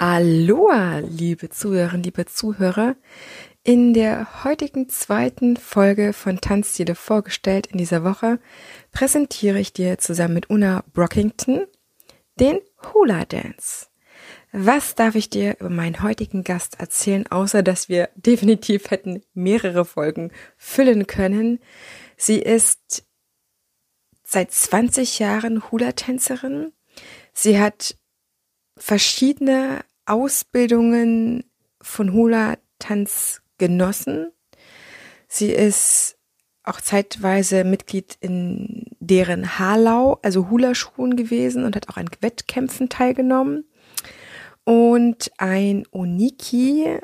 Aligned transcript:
Aloha, 0.00 1.00
liebe 1.00 1.48
Zuhörerinnen, 1.48 2.04
liebe 2.04 2.24
Zuhörer. 2.24 2.94
In 3.64 3.94
der 3.94 4.44
heutigen 4.44 4.88
zweiten 4.88 5.56
Folge 5.56 6.12
von 6.12 6.40
Tanzstile 6.40 6.94
vorgestellt 6.94 7.66
in 7.66 7.78
dieser 7.78 8.04
Woche 8.04 8.38
präsentiere 8.92 9.58
ich 9.58 9.72
dir 9.72 9.98
zusammen 9.98 10.34
mit 10.34 10.50
Una 10.50 10.84
Brockington 10.92 11.66
den 12.38 12.60
Hula 12.94 13.24
Dance. 13.24 13.88
Was 14.52 14.94
darf 14.94 15.16
ich 15.16 15.30
dir 15.30 15.56
über 15.58 15.68
meinen 15.68 16.00
heutigen 16.00 16.44
Gast 16.44 16.78
erzählen, 16.78 17.26
außer 17.26 17.64
dass 17.64 17.88
wir 17.88 18.08
definitiv 18.14 18.92
hätten 18.92 19.22
mehrere 19.34 19.84
Folgen 19.84 20.30
füllen 20.56 21.08
können? 21.08 21.58
Sie 22.16 22.38
ist 22.38 23.04
seit 24.22 24.52
20 24.52 25.18
Jahren 25.18 25.72
Hula-Tänzerin. 25.72 26.72
Sie 27.32 27.58
hat 27.58 27.96
verschiedene 28.76 29.84
Ausbildungen 30.08 31.44
von 31.80 32.12
Hula-Tanz 32.12 33.42
genossen. 33.58 34.30
Sie 35.26 35.50
ist 35.50 36.16
auch 36.64 36.80
zeitweise 36.80 37.64
Mitglied 37.64 38.16
in 38.20 38.86
deren 39.00 39.58
Halau, 39.58 40.18
also 40.22 40.50
Hula-Schulen 40.50 41.16
gewesen 41.16 41.64
und 41.64 41.76
hat 41.76 41.88
auch 41.88 41.96
an 41.96 42.10
Wettkämpfen 42.20 42.88
teilgenommen 42.88 43.64
und 44.64 45.30
ein 45.38 45.84
Oniki 45.92 46.98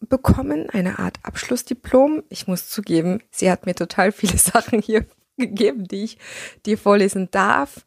bekommen, 0.00 0.68
eine 0.70 0.98
Art 0.98 1.18
Abschlussdiplom. 1.22 2.22
Ich 2.28 2.46
muss 2.46 2.68
zugeben, 2.68 3.22
sie 3.30 3.50
hat 3.50 3.66
mir 3.66 3.74
total 3.74 4.12
viele 4.12 4.36
Sachen 4.38 4.82
hier 4.82 5.06
gegeben, 5.40 5.88
die 5.88 6.04
ich 6.04 6.18
dir 6.66 6.78
vorlesen 6.78 7.28
darf. 7.30 7.84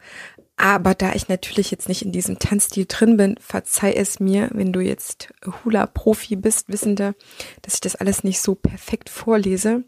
Aber 0.56 0.94
da 0.94 1.14
ich 1.14 1.30
natürlich 1.30 1.72
jetzt 1.72 1.90
nicht 1.90 2.04
in 2.04 2.12
diesem 2.12 2.38
Tanzstil 2.38 2.86
drin 2.88 3.18
bin, 3.18 3.38
verzeih 3.40 3.94
es 3.94 4.20
mir, 4.20 4.50
wenn 4.54 4.72
du 4.72 4.82
jetzt 4.82 5.34
Hula-Profi 5.46 6.36
bist, 6.36 6.70
wissende, 6.70 7.16
dass 7.64 7.76
ich 7.76 7.82
das 7.82 7.96
alles 7.96 8.24
nicht 8.24 8.40
so 8.40 8.54
perfekt 8.54 9.10
vorlese. 9.10 9.84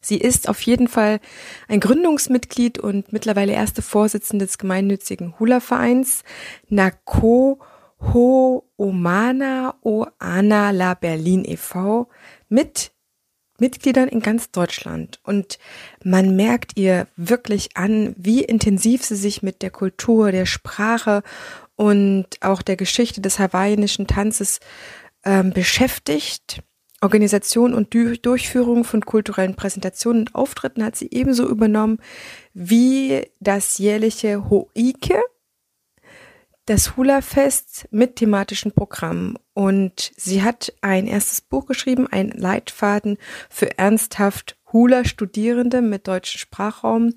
Sie 0.00 0.18
ist 0.18 0.48
auf 0.48 0.60
jeden 0.62 0.88
Fall 0.88 1.20
ein 1.66 1.80
Gründungsmitglied 1.80 2.78
und 2.78 3.12
mittlerweile 3.12 3.52
erste 3.52 3.82
Vorsitzende 3.82 4.46
des 4.46 4.58
gemeinnützigen 4.58 5.38
Hula-Vereins 5.38 6.22
Nako 6.68 7.58
Ho 8.00 8.70
Omana 8.76 9.74
Oana 9.82 10.70
La 10.70 10.94
Berlin 10.94 11.44
e.V. 11.44 12.08
mit 12.48 12.92
Mitgliedern 13.58 14.08
in 14.08 14.20
ganz 14.20 14.50
Deutschland. 14.50 15.20
Und 15.24 15.58
man 16.04 16.36
merkt 16.36 16.72
ihr 16.76 17.06
wirklich 17.16 17.76
an, 17.76 18.14
wie 18.16 18.42
intensiv 18.42 19.04
sie 19.04 19.16
sich 19.16 19.42
mit 19.42 19.62
der 19.62 19.70
Kultur, 19.70 20.32
der 20.32 20.46
Sprache 20.46 21.22
und 21.76 22.26
auch 22.40 22.62
der 22.62 22.76
Geschichte 22.76 23.20
des 23.20 23.38
hawaiianischen 23.38 24.06
Tanzes 24.06 24.60
ähm, 25.24 25.52
beschäftigt. 25.52 26.62
Organisation 27.00 27.74
und 27.74 27.94
Durchführung 27.94 28.82
von 28.82 29.04
kulturellen 29.04 29.54
Präsentationen 29.54 30.22
und 30.22 30.34
Auftritten 30.34 30.82
hat 30.82 30.96
sie 30.96 31.08
ebenso 31.12 31.48
übernommen 31.48 31.98
wie 32.54 33.22
das 33.38 33.78
jährliche 33.78 34.50
Hoike, 34.50 35.22
das 36.68 36.96
Hula-Fest 36.96 37.88
mit 37.90 38.16
thematischen 38.16 38.72
Programmen. 38.72 39.38
Und 39.54 40.12
sie 40.16 40.42
hat 40.42 40.72
ein 40.82 41.06
erstes 41.06 41.40
Buch 41.40 41.66
geschrieben, 41.66 42.06
ein 42.06 42.28
Leitfaden 42.30 43.16
für 43.48 43.78
ernsthaft 43.78 44.58
Hula-Studierende 44.72 45.80
mit 45.80 46.06
deutschem 46.06 46.38
Sprachraum. 46.38 47.14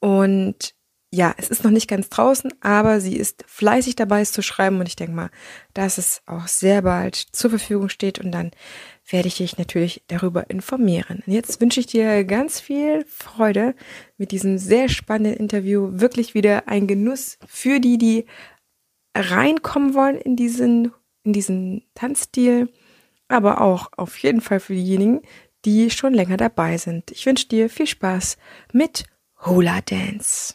Und 0.00 0.74
ja, 1.10 1.32
es 1.38 1.48
ist 1.48 1.64
noch 1.64 1.70
nicht 1.70 1.88
ganz 1.88 2.10
draußen, 2.10 2.52
aber 2.60 3.00
sie 3.00 3.16
ist 3.16 3.44
fleißig 3.46 3.96
dabei, 3.96 4.20
es 4.20 4.32
zu 4.32 4.42
schreiben. 4.42 4.80
Und 4.80 4.88
ich 4.88 4.96
denke 4.96 5.14
mal, 5.14 5.30
dass 5.74 5.96
es 5.96 6.20
auch 6.26 6.48
sehr 6.48 6.82
bald 6.82 7.14
zur 7.14 7.50
Verfügung 7.50 7.88
steht. 7.88 8.18
Und 8.18 8.32
dann 8.32 8.50
werde 9.08 9.28
ich 9.28 9.36
dich 9.36 9.58
natürlich 9.58 10.02
darüber 10.08 10.50
informieren. 10.50 11.22
Und 11.24 11.32
jetzt 11.32 11.60
wünsche 11.60 11.80
ich 11.80 11.86
dir 11.86 12.24
ganz 12.24 12.58
viel 12.58 13.06
Freude 13.08 13.74
mit 14.16 14.32
diesem 14.32 14.58
sehr 14.58 14.88
spannenden 14.88 15.38
Interview. 15.38 15.88
Wirklich 15.92 16.34
wieder 16.34 16.66
ein 16.66 16.88
Genuss 16.88 17.38
für 17.46 17.78
die, 17.78 17.96
die 17.96 18.26
reinkommen 19.18 19.94
wollen 19.94 20.16
in 20.16 20.36
diesen, 20.36 20.92
in 21.24 21.32
diesen 21.32 21.84
Tanzstil, 21.94 22.72
aber 23.28 23.60
auch 23.60 23.90
auf 23.96 24.16
jeden 24.18 24.40
Fall 24.40 24.60
für 24.60 24.74
diejenigen, 24.74 25.22
die 25.64 25.90
schon 25.90 26.14
länger 26.14 26.36
dabei 26.36 26.78
sind. 26.78 27.10
Ich 27.10 27.26
wünsche 27.26 27.48
dir 27.48 27.68
viel 27.68 27.86
Spaß 27.86 28.38
mit 28.72 29.04
Hula 29.44 29.80
Dance. 29.82 30.54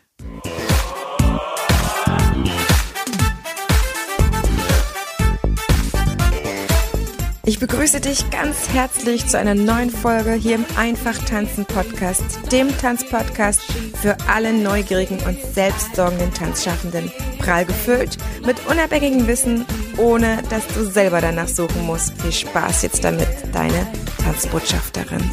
Ich 7.45 7.59
begrüße 7.59 7.99
dich 7.99 8.29
ganz 8.29 8.69
herzlich 8.69 9.27
zu 9.27 9.37
einer 9.37 9.53
neuen 9.53 9.89
Folge 9.89 10.31
hier 10.31 10.55
im 10.55 10.65
Einfach 10.77 11.17
Tanzen 11.25 11.65
Podcast, 11.65 12.23
dem 12.53 12.69
Tanzpodcast 12.77 13.59
für 14.01 14.15
alle 14.29 14.53
neugierigen 14.53 15.19
und 15.25 15.37
selbstsorgenden 15.53 16.33
Tanzschaffenden. 16.33 17.11
Prall 17.39 17.65
gefüllt 17.65 18.17
mit 18.45 18.65
unabhängigem 18.67 19.27
Wissen, 19.27 19.65
ohne 19.97 20.41
dass 20.49 20.65
du 20.67 20.85
selber 20.85 21.19
danach 21.19 21.49
suchen 21.49 21.85
musst. 21.85 22.13
Viel 22.21 22.31
Spaß 22.31 22.83
jetzt 22.83 23.03
damit, 23.03 23.27
deine 23.51 23.91
Tanzbotschafterin. 24.23 25.29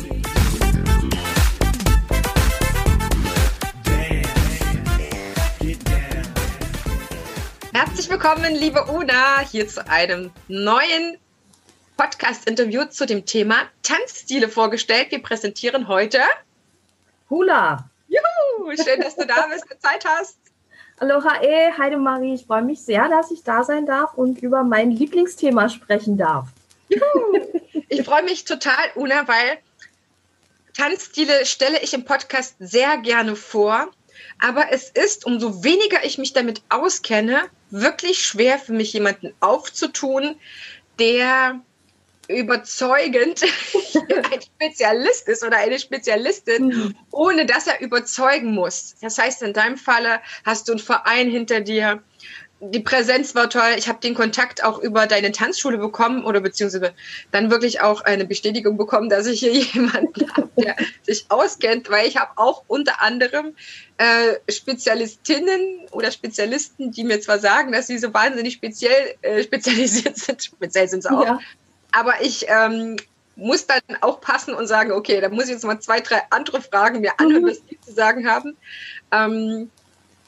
Herzlich 7.73 8.11
willkommen, 8.11 8.53
liebe 8.57 8.85
Una, 8.87 9.39
hier 9.49 9.69
zu 9.69 9.89
einem 9.89 10.33
neuen 10.49 11.17
Podcast-Interview 12.01 12.87
zu 12.87 13.05
dem 13.05 13.27
Thema 13.27 13.57
Tanzstile 13.83 14.49
vorgestellt. 14.49 15.11
Wir 15.11 15.23
präsentieren 15.23 15.87
heute 15.87 16.21
Hula. 17.29 17.91
Juhu, 18.09 18.75
schön, 18.75 19.03
dass 19.03 19.17
du 19.17 19.27
da 19.27 19.49
bist 19.53 19.71
und 19.71 19.83
Zeit 19.83 20.07
hast. 20.07 20.39
Aloha, 20.97 21.43
eh, 21.43 21.73
Heidemarie, 21.77 22.33
ich 22.33 22.47
freue 22.47 22.63
mich 22.63 22.81
sehr, 22.81 23.07
dass 23.11 23.31
ich 23.31 23.43
da 23.43 23.65
sein 23.65 23.85
darf 23.85 24.15
und 24.15 24.39
über 24.39 24.65
mein 24.65 24.93
Lieblingsthema 24.93 25.69
sprechen 25.69 26.17
darf. 26.17 26.49
Juhu. 26.89 27.03
Ich 27.91 28.03
freue 28.03 28.23
mich 28.23 28.47
total, 28.47 28.93
Una, 28.95 29.29
weil 29.29 29.59
Tanzstile 30.75 31.45
stelle 31.45 31.83
ich 31.83 31.93
im 31.93 32.07
Podcast 32.07 32.55
sehr 32.61 32.97
gerne 32.97 33.37
vor. 33.37 33.91
Aber 34.39 34.73
es 34.73 34.89
ist, 34.89 35.27
umso 35.27 35.65
weniger 35.65 36.03
ich 36.05 36.17
mich 36.17 36.33
damit 36.33 36.63
auskenne, 36.71 37.43
wirklich 37.69 38.25
schwer 38.25 38.59
für 38.59 38.73
mich, 38.73 38.95
jemanden 38.95 39.35
aufzutun, 39.41 40.37
der 40.99 41.61
überzeugend 42.31 43.43
ein 44.31 44.41
Spezialist 44.41 45.29
ist 45.29 45.45
oder 45.45 45.59
eine 45.59 45.79
Spezialistin, 45.79 46.69
mhm. 46.69 46.97
ohne 47.11 47.47
dass 47.47 47.67
er 47.67 47.81
überzeugen 47.81 48.55
muss. 48.55 48.95
Das 49.01 49.19
heißt, 49.19 49.43
in 49.43 49.53
deinem 49.53 49.77
Falle 49.77 50.21
hast 50.45 50.69
du 50.69 50.73
einen 50.73 50.81
Verein 50.81 51.29
hinter 51.31 51.61
dir. 51.61 52.03
Die 52.63 52.81
Präsenz 52.81 53.35
war 53.35 53.49
toll. 53.49 53.71
Ich 53.79 53.89
habe 53.89 54.01
den 54.01 54.15
Kontakt 54.15 54.63
auch 54.63 54.79
über 54.79 55.07
deine 55.07 55.33
Tanzschule 55.33 55.79
bekommen 55.79 56.25
oder 56.25 56.41
beziehungsweise 56.41 56.93
dann 57.31 57.51
wirklich 57.51 57.81
auch 57.81 58.03
eine 58.03 58.27
Bestätigung 58.27 58.77
bekommen, 58.77 59.09
dass 59.09 59.27
ich 59.27 59.41
hier 59.41 59.53
jemanden 59.55 60.31
habe, 60.37 60.51
der 60.59 60.77
sich 61.03 61.25
auskennt, 61.31 61.91
weil 61.91 62.07
ich 62.07 62.19
habe 62.19 62.33
auch 62.37 62.63
unter 62.67 63.01
anderem 63.01 63.57
äh, 63.97 64.53
Spezialistinnen 64.53 65.87
oder 65.91 66.11
Spezialisten, 66.11 66.93
die 66.93 67.05
mir 67.05 67.23
zwar 67.23 67.39
sagen, 67.39 67.73
dass 67.73 67.87
sie 67.87 67.97
so 67.97 68.13
wahnsinnig 68.13 68.53
speziell 68.55 69.15
äh, 69.23 69.43
spezialisiert 69.43 70.19
sind, 70.19 70.45
speziell 70.45 70.87
sind 70.87 71.03
sie 71.03 71.11
auch, 71.11 71.25
ja 71.25 71.39
aber 71.93 72.21
ich 72.23 72.47
ähm, 72.49 72.97
muss 73.37 73.67
dann 73.67 73.81
auch 74.01 74.21
passen 74.21 74.55
und 74.55 74.67
sagen, 74.67 74.93
okay, 74.93 75.21
da 75.21 75.29
muss 75.29 75.45
ich 75.45 75.51
jetzt 75.51 75.65
mal 75.65 75.81
zwei, 75.81 76.01
drei 76.01 76.23
andere 76.31 76.61
Fragen 76.61 77.01
mir 77.01 77.19
anhören, 77.19 77.43
mhm. 77.43 77.49
was 77.49 77.65
die 77.65 77.81
zu 77.81 77.93
sagen 77.93 78.29
haben. 78.29 78.57
Ähm, 79.13 79.71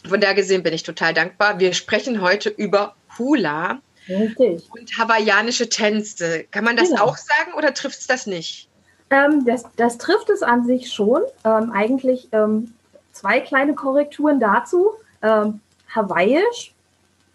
von 0.09 0.21
der 0.21 0.35
gesehen 0.35 0.63
bin 0.63 0.73
ich 0.73 0.83
total 0.83 1.15
dankbar. 1.15 1.59
Wir 1.59 1.75
sprechen 1.75 2.21
heute 2.21 2.49
über 2.49 2.95
Hula 3.19 3.81
Richtig. 4.09 4.69
und 4.71 4.99
hawaiianische 4.99 5.69
Tänze. 5.69 6.45
Kann 6.51 6.65
man 6.65 6.77
das 6.77 6.91
genau. 6.91 7.05
auch 7.05 7.17
sagen 7.17 7.53
oder 7.57 7.73
trifft 7.75 8.01
es 8.01 8.07
das 8.07 8.27
nicht? 8.27 8.69
Ähm, 9.11 9.45
das, 9.45 9.65
das, 9.77 9.99
trifft 9.99 10.31
es 10.31 10.43
an 10.43 10.65
sich 10.65 10.93
schon. 10.93 11.23
Ähm, 11.45 11.71
eigentlich 11.73 12.29
ähm, 12.33 12.75
zwei 13.13 13.41
kleine 13.41 13.75
Korrekturen 13.75 14.41
dazu. 14.41 14.93
Ähm, 15.23 15.61
Hawaiisch 15.95 16.72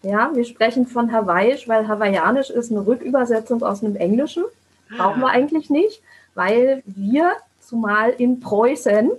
ja, 0.08 0.32
wir 0.34 0.46
sprechen 0.46 0.88
von 0.88 1.12
Hawaiisch, 1.12 1.68
weil 1.68 1.88
Hawaiianisch 1.88 2.50
ist 2.50 2.72
eine 2.72 2.86
Rückübersetzung 2.86 3.62
aus 3.62 3.84
einem 3.84 3.98
Englischen. 3.98 4.46
Brauchen 4.96 5.20
wir 5.20 5.28
ah. 5.28 5.32
eigentlich 5.32 5.70
nicht, 5.70 6.02
weil 6.34 6.82
wir 6.86 7.34
zumal 7.60 8.12
in 8.12 8.40
Preußen 8.40 9.12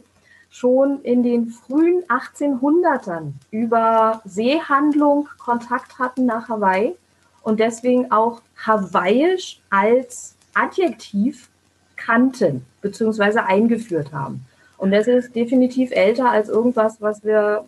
schon 0.51 1.03
in 1.03 1.23
den 1.23 1.49
frühen 1.49 2.05
1800ern 2.05 3.33
über 3.51 4.23
Seehandlung 4.25 5.29
Kontakt 5.37 5.99
hatten 5.99 6.25
nach 6.25 6.49
Hawaii 6.49 6.97
und 7.43 7.61
deswegen 7.61 8.11
auch 8.11 8.41
Hawaiisch 8.57 9.61
als 9.69 10.35
Adjektiv 10.55 11.51
kannten 11.97 12.65
bzw. 12.81 13.41
eingeführt 13.41 14.13
haben. 14.13 14.47
Und 14.79 14.93
das 14.93 15.09
ist 15.09 15.35
definitiv 15.35 15.91
älter 15.91 16.31
als 16.31 16.49
irgendwas, 16.49 17.03
was 17.03 17.25
wir 17.25 17.65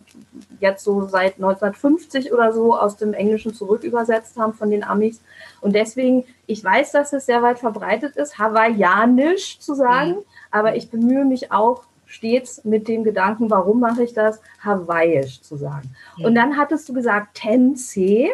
jetzt 0.61 0.85
so 0.85 1.07
seit 1.07 1.35
1950 1.35 2.31
oder 2.31 2.53
so 2.53 2.73
aus 2.73 2.95
dem 2.95 3.13
Englischen 3.13 3.53
zurückübersetzt 3.53 4.37
haben 4.37 4.53
von 4.53 4.71
den 4.71 4.85
Amis. 4.85 5.21
Und 5.59 5.75
deswegen, 5.75 6.23
ich 6.47 6.63
weiß, 6.63 6.93
dass 6.93 7.11
es 7.11 7.25
sehr 7.25 7.41
weit 7.43 7.59
verbreitet 7.59 8.15
ist, 8.15 8.39
hawaiianisch 8.39 9.59
zu 9.59 9.75
sagen, 9.75 10.11
mhm. 10.11 10.25
aber 10.51 10.77
ich 10.77 10.89
bemühe 10.89 11.25
mich 11.25 11.51
auch 11.51 11.83
stets 12.05 12.63
mit 12.63 12.87
dem 12.87 13.03
Gedanken, 13.03 13.49
warum 13.49 13.81
mache 13.81 14.03
ich 14.03 14.13
das, 14.13 14.41
hawaiisch 14.63 15.41
zu 15.41 15.57
sagen. 15.57 15.93
Mhm. 16.17 16.25
Und 16.25 16.35
dann 16.35 16.57
hattest 16.57 16.87
du 16.87 16.93
gesagt, 16.93 17.35
Tense. 17.35 18.29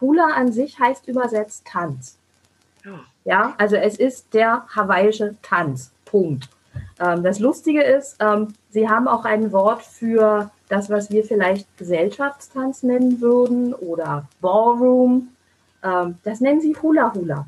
Hula 0.00 0.28
an 0.34 0.52
sich 0.52 0.78
heißt 0.78 1.08
übersetzt 1.08 1.66
Tanz. 1.66 2.16
Ja. 2.84 3.00
ja, 3.24 3.54
also 3.58 3.76
es 3.76 3.98
ist 3.98 4.32
der 4.32 4.64
hawaiische 4.74 5.34
Tanz. 5.42 5.92
Punkt. 6.04 6.48
Ähm, 7.00 7.22
das 7.22 7.38
Lustige 7.38 7.82
ist, 7.82 8.16
ähm, 8.20 8.48
sie 8.70 8.88
haben 8.88 9.08
auch 9.08 9.24
ein 9.24 9.52
Wort 9.52 9.82
für 9.82 10.50
das, 10.68 10.90
was 10.90 11.10
wir 11.10 11.24
vielleicht 11.24 11.66
Gesellschaftstanz 11.78 12.82
nennen 12.82 13.20
würden 13.20 13.74
oder 13.74 14.28
Ballroom. 14.40 15.28
Ähm, 15.82 16.16
das 16.24 16.40
nennen 16.40 16.60
sie 16.60 16.76
Hula 16.80 17.12
Hula. 17.14 17.46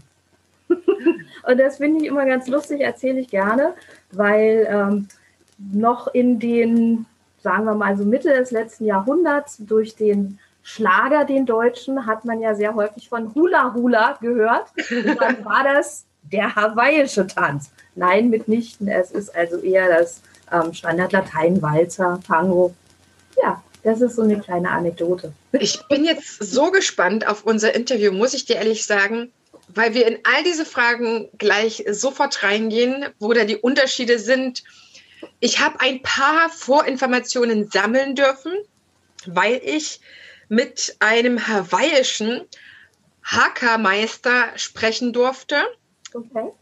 Und 0.69 1.59
das 1.59 1.77
finde 1.77 2.01
ich 2.01 2.07
immer 2.07 2.25
ganz 2.25 2.49
lustig, 2.49 2.81
erzähle 2.81 3.21
ich 3.21 3.29
gerne, 3.29 3.75
weil 4.11 4.67
ähm, 4.69 5.09
noch 5.59 6.09
in 6.09 6.39
den, 6.39 7.07
sagen 7.43 7.65
wir 7.65 7.75
mal 7.75 7.97
so 7.97 8.05
Mitte 8.05 8.31
des 8.31 8.51
letzten 8.51 8.87
Jahrhunderts 8.87 9.59
durch 9.59 9.95
den 9.95 10.39
Schlager, 10.63 11.25
den 11.25 11.45
Deutschen, 11.45 12.07
hat 12.07 12.25
man 12.25 12.41
ja 12.41 12.55
sehr 12.55 12.75
häufig 12.75 13.09
von 13.09 13.35
Hula 13.35 13.75
Hula 13.75 14.17
gehört. 14.21 14.73
Und 14.91 15.21
dann 15.21 15.45
war 15.45 15.65
das 15.65 16.07
der 16.23 16.55
hawaiische 16.55 17.27
Tanz. 17.27 17.71
Nein, 17.95 18.31
mitnichten. 18.31 18.89
Es 18.89 19.11
ist 19.11 19.35
also 19.35 19.59
eher 19.59 19.89
das 19.89 20.23
ähm, 20.51 20.73
Standard-Latein, 20.73 21.61
Walzer, 21.61 22.21
Tango. 22.27 22.75
Ja, 23.43 23.63
das 23.83 24.01
ist 24.01 24.17
so 24.17 24.23
eine 24.23 24.39
kleine 24.41 24.71
Anekdote. 24.71 25.33
Ich 25.53 25.81
bin 25.89 26.05
jetzt 26.05 26.43
so 26.43 26.71
gespannt 26.71 27.27
auf 27.27 27.45
unser 27.45 27.75
Interview, 27.75 28.13
muss 28.13 28.35
ich 28.35 28.45
dir 28.45 28.57
ehrlich 28.57 28.87
sagen, 28.87 29.33
weil 29.75 29.95
wir 29.95 30.07
in 30.07 30.19
all 30.25 30.45
diese 30.45 30.65
Fragen 30.65 31.29
gleich 31.39 31.85
sofort 31.91 32.43
reingehen, 32.43 33.07
wo 33.19 33.33
da 33.33 33.45
die 33.45 33.57
Unterschiede 33.57 34.19
sind. 34.19 34.63
Ich 35.41 35.61
habe 35.61 35.81
ein 35.81 36.03
paar 36.03 36.49
Vorinformationen 36.51 37.69
sammeln 37.71 38.15
dürfen, 38.15 38.53
weil 39.27 39.61
ich 39.65 40.01
mit 40.49 40.97
einem 40.99 41.47
hawaiischen 41.47 42.43
Haka-Meister 43.25 44.51
sprechen 44.57 45.13
durfte. 45.13 45.57
Okay. 46.15 46.53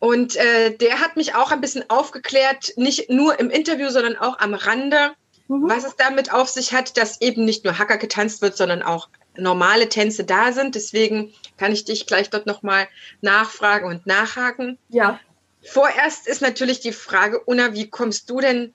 Und 0.00 0.36
äh, 0.36 0.76
der 0.76 1.00
hat 1.00 1.16
mich 1.16 1.34
auch 1.34 1.50
ein 1.50 1.60
bisschen 1.60 1.88
aufgeklärt, 1.90 2.72
nicht 2.76 3.10
nur 3.10 3.38
im 3.40 3.50
Interview, 3.50 3.90
sondern 3.90 4.16
auch 4.16 4.38
am 4.38 4.54
Rande, 4.54 5.12
mhm. 5.48 5.68
was 5.68 5.84
es 5.84 5.96
damit 5.96 6.32
auf 6.32 6.48
sich 6.48 6.72
hat, 6.72 6.96
dass 6.96 7.20
eben 7.20 7.44
nicht 7.44 7.64
nur 7.64 7.78
Hacker 7.78 7.98
getanzt 7.98 8.40
wird, 8.40 8.56
sondern 8.56 8.82
auch 8.82 9.08
normale 9.36 9.88
Tänze 9.88 10.24
da 10.24 10.52
sind. 10.52 10.74
Deswegen 10.74 11.32
kann 11.56 11.72
ich 11.72 11.84
dich 11.84 12.06
gleich 12.06 12.30
dort 12.30 12.46
nochmal 12.46 12.88
nachfragen 13.20 13.86
und 13.88 14.06
nachhaken. 14.06 14.78
Ja. 14.88 15.18
Vorerst 15.62 16.28
ist 16.28 16.42
natürlich 16.42 16.80
die 16.80 16.92
Frage, 16.92 17.42
Una, 17.44 17.74
wie 17.74 17.90
kommst 17.90 18.30
du 18.30 18.40
denn 18.40 18.72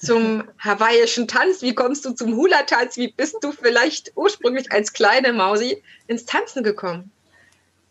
zum 0.00 0.44
hawaiischen 0.58 1.28
Tanz? 1.28 1.62
Wie 1.62 1.74
kommst 1.74 2.04
du 2.04 2.12
zum 2.12 2.36
Hula-Tanz? 2.36 2.96
Wie 2.96 3.12
bist 3.12 3.36
du 3.42 3.52
vielleicht 3.52 4.12
ursprünglich 4.16 4.72
als 4.72 4.92
kleine 4.92 5.32
Mausi 5.32 5.82
ins 6.06 6.24
Tanzen 6.24 6.62
gekommen? 6.62 7.12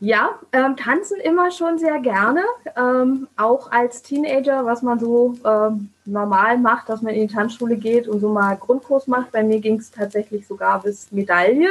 Ja, 0.04 0.38
ähm, 0.52 0.76
tanzen 0.76 1.18
immer 1.22 1.50
schon 1.50 1.78
sehr 1.78 1.98
gerne. 2.02 2.42
Ähm, 2.76 3.30
auch 3.38 3.72
als 3.72 4.02
Teenager, 4.02 4.66
was 4.66 4.82
man 4.82 5.00
so 5.00 5.36
ähm, 5.46 5.92
normal 6.04 6.58
macht, 6.58 6.90
dass 6.90 7.02
man 7.02 7.14
in 7.14 7.30
die 7.30 7.34
Tanzschule 7.34 7.78
geht 7.78 8.10
und 8.10 8.20
so 8.20 8.28
mal 8.28 8.58
Grundkurs 8.58 9.08
macht. 9.08 9.32
Bei 9.32 9.44
mir 9.44 9.62
ging 9.62 9.80
es 9.80 9.92
tatsächlich 9.92 10.46
sogar 10.46 10.82
bis 10.82 11.10
Medaille. 11.14 11.70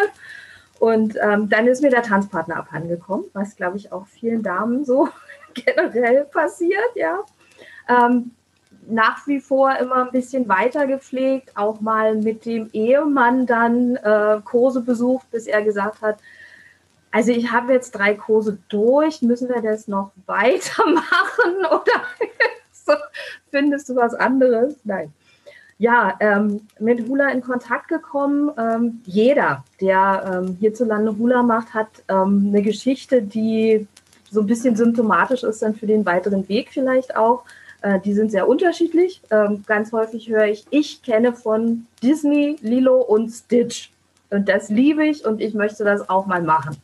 Und 0.79 1.19
ähm, 1.21 1.51
dann 1.51 1.67
ist 1.67 1.83
mir 1.83 1.91
der 1.91 2.05
Tanzpartner 2.05 2.57
abhandengekommen, 2.57 3.27
was, 3.35 3.55
glaube 3.55 3.77
ich, 3.77 3.93
auch 3.93 4.07
vielen 4.07 4.43
Damen 4.43 4.87
so 4.87 5.11
generell 5.53 6.25
passiert, 6.25 6.81
ja. 6.95 7.19
Ähm, 7.87 8.31
nach 8.87 9.27
wie 9.27 9.41
vor 9.41 9.77
immer 9.77 10.07
ein 10.07 10.11
bisschen 10.11 10.49
weiter 10.49 10.87
gepflegt, 10.87 11.55
auch 11.55 11.83
mal 11.83 12.15
mit 12.15 12.47
dem 12.47 12.71
Ehemann 12.73 13.45
dann 13.45 13.97
äh, 13.97 14.41
Kurse 14.43 14.81
besucht, 14.81 15.31
bis 15.31 15.47
er 15.47 15.61
gesagt 15.61 16.01
hat, 16.01 16.17
also 17.13 17.31
ich 17.31 17.53
habe 17.53 17.75
jetzt 17.75 17.93
drei 17.93 18.15
Kurse 18.15 18.59
durch. 18.69 19.23
Müssen 19.23 19.49
wir 19.49 19.61
das 19.61 19.87
noch 19.87 20.13
weitermachen 20.27 21.57
oder 21.71 22.03
findest 23.51 23.91
du 23.91 23.97
was 23.97 24.15
anderes? 24.15 24.75
Nein. 24.83 25.13
Ja, 25.79 26.15
ähm, 26.21 26.69
mit 26.79 27.09
Hula 27.09 27.29
in 27.31 27.43
Kontakt 27.43 27.89
gekommen. 27.89 28.51
Ähm, 28.57 29.03
jeder, 29.05 29.65
der 29.81 30.43
ähm, 30.43 30.57
hierzulande 30.59 31.17
Hula 31.19 31.43
macht, 31.43 31.75
hat 31.75 31.89
ähm, 32.09 32.47
eine 32.49 32.63
Geschichte, 32.63 33.21
die 33.21 33.87
so 34.31 34.41
ein 34.41 34.47
bisschen 34.47 34.77
symptomatisch 34.77 35.43
ist 35.43 35.61
dann 35.61 35.75
für 35.75 35.87
den 35.87 36.07
weiteren 36.07 36.49
Weg 36.49 36.71
vielleicht 36.73 37.17
auch. 37.17 37.43
Äh, 37.83 38.01
die 38.01 38.15
sind 38.15 38.31
sehr 38.31 38.49
unterschiedlich. 38.49 39.21
Ähm, 39.31 39.65
ganz 39.67 39.93
häufig 39.93 40.29
höre 40.29 40.47
ich, 40.47 40.65
ich 40.71 41.03
kenne 41.03 41.33
von 41.35 41.87
Disney, 42.03 42.57
Lilo 42.63 43.01
und 43.01 43.31
Stitch. 43.31 43.91
Und 44.31 44.49
das 44.49 44.71
liebe 44.71 45.05
ich 45.05 45.27
und 45.27 45.41
ich 45.43 45.53
möchte 45.53 45.85
das 45.85 46.09
auch 46.09 46.27
mal 46.27 46.43
machen. 46.43 46.77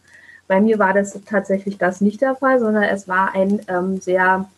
Bei 0.48 0.60
mir 0.60 0.78
war 0.78 0.94
das 0.94 1.18
tatsächlich 1.26 1.78
das 1.78 2.00
nicht 2.00 2.22
der 2.22 2.34
Fall, 2.34 2.58
sondern 2.58 2.84
es 2.84 3.06
war 3.06 3.34
ein 3.34 3.60
ähm, 3.68 4.00
sehr, 4.00 4.48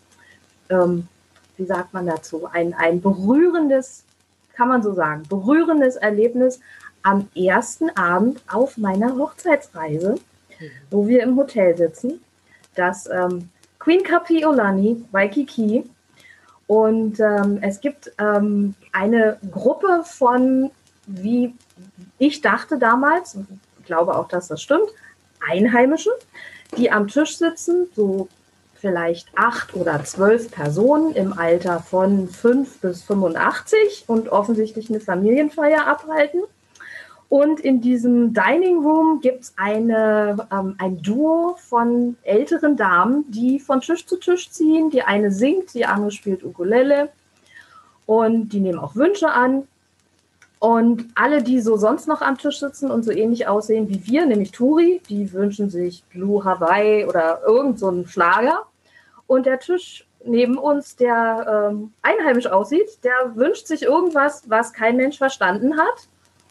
ähm, 0.71 1.09
wie 1.57 1.67
sagt 1.67 1.93
man 1.93 2.07
dazu, 2.07 2.49
ein, 2.51 2.73
ein 2.75 3.03
berührendes, 3.03 4.05
kann 4.55 4.69
man 4.69 4.83
so 4.83 4.95
sagen, 4.95 5.25
berührendes 5.29 5.97
Erlebnis 5.97 6.61
am 7.03 7.29
ersten 7.35 7.91
Abend 7.97 8.41
auf 8.49 8.79
meiner 8.79 9.17
Hochzeitsreise, 9.17 10.15
wo 10.91 11.09
wir 11.09 11.23
im 11.23 11.37
Hotel 11.37 11.77
sitzen. 11.77 12.21
Das 12.75 13.09
ähm, 13.11 13.49
Queen 13.81 14.05
Kapiolani 14.05 15.05
Waikiki. 15.11 15.85
Und 16.67 17.19
ähm, 17.19 17.59
es 17.63 17.81
gibt 17.81 18.13
ähm, 18.19 18.75
eine 18.93 19.39
Gruppe 19.51 20.03
von, 20.05 20.71
wie 21.07 21.55
ich 22.19 22.43
dachte 22.43 22.79
damals, 22.79 23.37
ich 23.81 23.87
glaube 23.87 24.17
auch, 24.17 24.29
dass 24.29 24.49
das 24.49 24.63
stimmt, 24.63 24.89
Einheimischen, 25.49 26.13
die 26.77 26.91
am 26.91 27.09
Tisch 27.09 27.37
sitzen, 27.37 27.89
so 27.95 28.29
vielleicht 28.81 29.29
acht 29.37 29.75
oder 29.75 30.03
zwölf 30.05 30.51
Personen 30.51 31.15
im 31.15 31.33
Alter 31.33 31.81
von 31.81 32.29
fünf 32.29 32.79
bis 32.79 33.03
85 33.03 34.05
und 34.07 34.31
offensichtlich 34.31 34.89
eine 34.89 35.01
Familienfeier 35.01 35.87
abhalten. 35.87 36.41
Und 37.29 37.61
in 37.61 37.81
diesem 37.81 38.35
Dining 38.35 38.79
Room 38.79 39.21
gibt 39.21 39.43
es 39.45 39.55
ähm, 39.65 40.75
ein 40.79 41.01
Duo 41.01 41.57
von 41.61 42.17
älteren 42.23 42.77
Damen, 42.77 43.25
die 43.31 43.61
von 43.61 43.81
Tisch 43.81 44.05
zu 44.05 44.17
Tisch 44.17 44.51
ziehen. 44.51 44.91
Die 44.91 45.03
eine 45.03 45.31
singt, 45.31 45.75
die 45.75 45.87
andere 45.87 46.11
spielt 46.11 46.43
Ukulele 46.43 47.11
und 48.05 48.49
die 48.49 48.59
nehmen 48.59 48.81
auch 48.81 48.97
Wünsche 48.97 49.31
an. 49.31 49.69
Und 50.61 51.07
alle, 51.15 51.43
die 51.43 51.59
so 51.61 51.79
sonst 51.79 52.07
noch 52.07 52.21
am 52.21 52.37
Tisch 52.37 52.61
sitzen 52.61 52.91
und 52.91 53.03
so 53.03 53.11
ähnlich 53.11 53.49
aussehen 53.49 53.89
wie 53.89 54.07
wir, 54.07 54.27
nämlich 54.27 54.53
Turi, 54.53 55.01
die 55.09 55.33
wünschen 55.33 55.71
sich 55.71 56.05
Blue 56.11 56.45
Hawaii 56.45 57.07
oder 57.07 57.41
irgend 57.47 57.79
so 57.79 58.05
Schlager. 58.07 58.67
Und 59.27 59.47
der 59.47 59.59
Tisch 59.59 60.07
neben 60.23 60.59
uns, 60.59 60.97
der 60.97 61.71
ähm, 61.73 61.95
einheimisch 62.03 62.47
aussieht, 62.47 62.99
der 63.05 63.35
wünscht 63.37 63.69
sich 63.69 63.85
irgendwas, 63.85 64.43
was 64.49 64.75
kein 64.75 64.97
Mensch 64.97 65.17
verstanden 65.17 65.79
hat. 65.79 66.09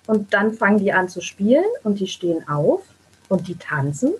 Und 0.08 0.34
dann 0.34 0.54
fangen 0.54 0.80
die 0.80 0.92
an 0.92 1.08
zu 1.08 1.22
spielen 1.22 1.66
und 1.84 2.00
die 2.00 2.08
stehen 2.08 2.50
auf 2.50 2.82
und 3.28 3.48
die 3.48 3.58
tanzen. 3.58 4.14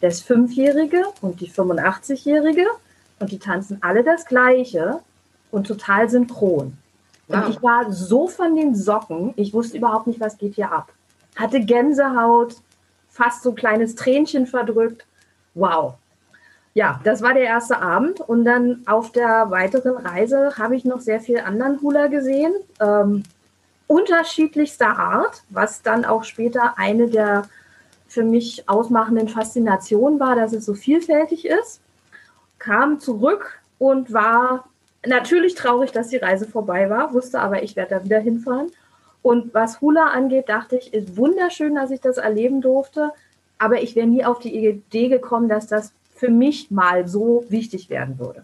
Das 0.00 0.20
Fünfjährige 0.20 1.04
und 1.20 1.40
die 1.40 1.48
85-Jährige 1.48 2.66
und 3.20 3.30
die 3.30 3.38
tanzen 3.38 3.78
alle 3.80 4.02
das 4.02 4.26
Gleiche 4.26 4.98
und 5.52 5.68
total 5.68 6.10
synchron. 6.10 6.76
Und 7.30 7.48
ich 7.48 7.62
war 7.62 7.92
so 7.92 8.26
von 8.26 8.56
den 8.56 8.74
Socken, 8.74 9.32
ich 9.36 9.54
wusste 9.54 9.78
überhaupt 9.78 10.06
nicht, 10.06 10.20
was 10.20 10.36
geht 10.36 10.54
hier 10.54 10.72
ab. 10.72 10.92
Hatte 11.36 11.60
Gänsehaut, 11.60 12.56
fast 13.08 13.42
so 13.42 13.50
ein 13.50 13.56
kleines 13.56 13.94
Tränchen 13.94 14.46
verdrückt. 14.46 15.06
Wow. 15.54 15.94
Ja, 16.74 17.00
das 17.04 17.22
war 17.22 17.34
der 17.34 17.44
erste 17.44 17.80
Abend. 17.80 18.20
Und 18.20 18.44
dann 18.44 18.82
auf 18.86 19.12
der 19.12 19.50
weiteren 19.50 19.96
Reise 19.96 20.56
habe 20.58 20.76
ich 20.76 20.84
noch 20.84 21.00
sehr 21.00 21.20
viel 21.20 21.38
anderen 21.38 21.80
Hula 21.80 22.08
gesehen. 22.08 22.52
Ähm, 22.80 23.22
unterschiedlichster 23.86 24.98
Art, 24.98 25.42
was 25.50 25.82
dann 25.82 26.04
auch 26.04 26.24
später 26.24 26.78
eine 26.78 27.08
der 27.08 27.42
für 28.06 28.24
mich 28.24 28.68
ausmachenden 28.68 29.28
Faszinationen 29.28 30.18
war, 30.18 30.34
dass 30.34 30.52
es 30.52 30.64
so 30.64 30.74
vielfältig 30.74 31.46
ist. 31.46 31.80
Kam 32.58 32.98
zurück 32.98 33.60
und 33.78 34.12
war 34.12 34.64
natürlich 35.06 35.54
traurig, 35.54 35.92
dass 35.92 36.08
die 36.08 36.16
Reise 36.16 36.46
vorbei 36.46 36.90
war, 36.90 37.12
wusste 37.12 37.40
aber, 37.40 37.62
ich 37.62 37.76
werde 37.76 37.96
da 37.96 38.04
wieder 38.04 38.18
hinfahren. 38.18 38.70
Und 39.22 39.52
was 39.54 39.80
Hula 39.80 40.06
angeht, 40.06 40.48
dachte 40.48 40.76
ich, 40.76 40.94
ist 40.94 41.16
wunderschön, 41.16 41.74
dass 41.74 41.90
ich 41.90 42.00
das 42.00 42.16
erleben 42.16 42.60
durfte. 42.60 43.12
Aber 43.58 43.82
ich 43.82 43.94
wäre 43.94 44.06
nie 44.06 44.24
auf 44.24 44.38
die 44.38 44.56
Idee 44.56 45.08
gekommen, 45.08 45.48
dass 45.48 45.66
das 45.66 45.92
für 46.14 46.30
mich 46.30 46.70
mal 46.70 47.06
so 47.06 47.44
wichtig 47.48 47.90
werden 47.90 48.18
würde. 48.18 48.42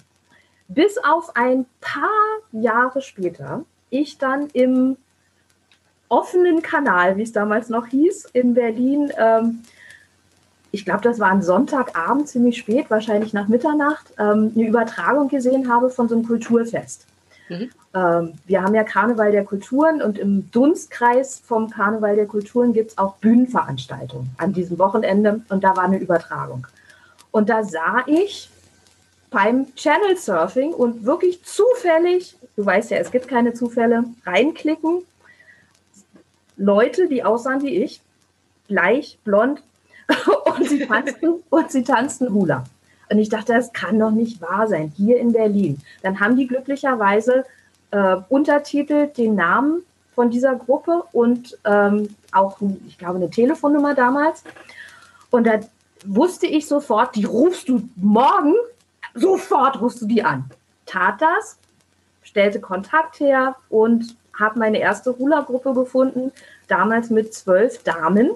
Bis 0.68 0.98
auf 0.98 1.36
ein 1.36 1.66
paar 1.80 2.08
Jahre 2.52 3.00
später 3.00 3.64
ich 3.90 4.18
dann 4.18 4.48
im 4.52 4.96
offenen 6.08 6.62
Kanal, 6.62 7.16
wie 7.16 7.22
es 7.22 7.32
damals 7.32 7.68
noch 7.68 7.86
hieß, 7.86 8.26
in 8.32 8.54
Berlin, 8.54 9.12
ähm, 9.18 9.62
ich 10.76 10.84
glaube, 10.84 11.00
das 11.00 11.18
war 11.18 11.30
ein 11.30 11.40
Sonntagabend, 11.40 12.28
ziemlich 12.28 12.58
spät, 12.58 12.90
wahrscheinlich 12.90 13.32
nach 13.32 13.48
Mitternacht, 13.48 14.12
ähm, 14.18 14.52
eine 14.54 14.68
Übertragung 14.68 15.28
gesehen 15.28 15.72
habe 15.72 15.88
von 15.88 16.06
so 16.06 16.14
einem 16.14 16.26
Kulturfest. 16.26 17.06
Mhm. 17.48 17.70
Ähm, 17.94 18.34
wir 18.46 18.62
haben 18.62 18.74
ja 18.74 18.84
Karneval 18.84 19.32
der 19.32 19.46
Kulturen 19.46 20.02
und 20.02 20.18
im 20.18 20.50
Dunstkreis 20.50 21.40
vom 21.42 21.70
Karneval 21.70 22.14
der 22.14 22.26
Kulturen 22.26 22.74
gibt 22.74 22.90
es 22.90 22.98
auch 22.98 23.16
Bühnenveranstaltungen 23.16 24.28
an 24.36 24.52
diesem 24.52 24.78
Wochenende 24.78 25.40
und 25.48 25.64
da 25.64 25.74
war 25.74 25.84
eine 25.84 25.96
Übertragung. 25.96 26.66
Und 27.30 27.48
da 27.48 27.64
sah 27.64 28.04
ich 28.06 28.50
beim 29.30 29.74
Channel 29.76 30.18
Surfing 30.18 30.74
und 30.74 31.06
wirklich 31.06 31.42
zufällig, 31.42 32.36
du 32.54 32.66
weißt 32.66 32.90
ja, 32.90 32.98
es 32.98 33.10
gibt 33.10 33.28
keine 33.28 33.54
Zufälle, 33.54 34.04
reinklicken, 34.26 35.04
Leute, 36.58 37.08
die 37.08 37.24
aussahen 37.24 37.62
wie 37.62 37.82
ich, 37.82 38.02
gleich, 38.68 39.18
blond, 39.24 39.62
und 40.44 40.68
sie 40.68 40.86
tanzten, 40.86 41.42
und 41.50 41.70
sie 41.70 41.84
tanzten 41.84 42.32
Hula. 42.32 42.64
Und 43.10 43.18
ich 43.18 43.28
dachte, 43.28 43.52
das 43.52 43.72
kann 43.72 43.98
doch 43.98 44.10
nicht 44.10 44.40
wahr 44.40 44.66
sein, 44.66 44.92
hier 44.96 45.18
in 45.18 45.32
Berlin. 45.32 45.80
Dann 46.02 46.20
haben 46.20 46.36
die 46.36 46.46
glücklicherweise 46.46 47.44
äh, 47.90 48.16
untertitelt 48.28 49.16
den 49.16 49.36
Namen 49.36 49.82
von 50.14 50.30
dieser 50.30 50.54
Gruppe 50.56 51.04
und 51.12 51.56
ähm, 51.64 52.08
auch, 52.32 52.58
ich 52.88 52.98
glaube, 52.98 53.16
eine 53.16 53.30
Telefonnummer 53.30 53.94
damals. 53.94 54.42
Und 55.30 55.46
da 55.46 55.60
wusste 56.04 56.46
ich 56.46 56.66
sofort, 56.66 57.14
die 57.14 57.24
rufst 57.24 57.68
du 57.68 57.88
morgen, 57.96 58.54
sofort 59.14 59.80
rufst 59.80 60.02
du 60.02 60.06
die 60.06 60.24
an. 60.24 60.44
Tat 60.86 61.20
das, 61.20 61.58
stellte 62.22 62.60
Kontakt 62.60 63.20
her 63.20 63.56
und 63.68 64.16
habe 64.38 64.58
meine 64.58 64.78
erste 64.78 65.16
Hula-Gruppe 65.16 65.74
gefunden, 65.74 66.32
damals 66.68 67.10
mit 67.10 67.34
zwölf 67.34 67.82
Damen, 67.82 68.30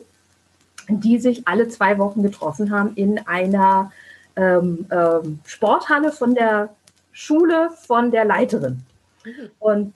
die 0.98 1.18
sich 1.18 1.46
alle 1.46 1.68
zwei 1.68 1.98
Wochen 1.98 2.22
getroffen 2.22 2.72
haben 2.72 2.94
in 2.96 3.24
einer 3.26 3.92
ähm, 4.34 4.86
ähm, 4.90 5.38
Sporthalle 5.44 6.10
von 6.10 6.34
der 6.34 6.70
Schule 7.12 7.70
von 7.86 8.10
der 8.10 8.24
Leiterin. 8.24 8.82
Mhm. 9.24 9.50
Und 9.58 9.94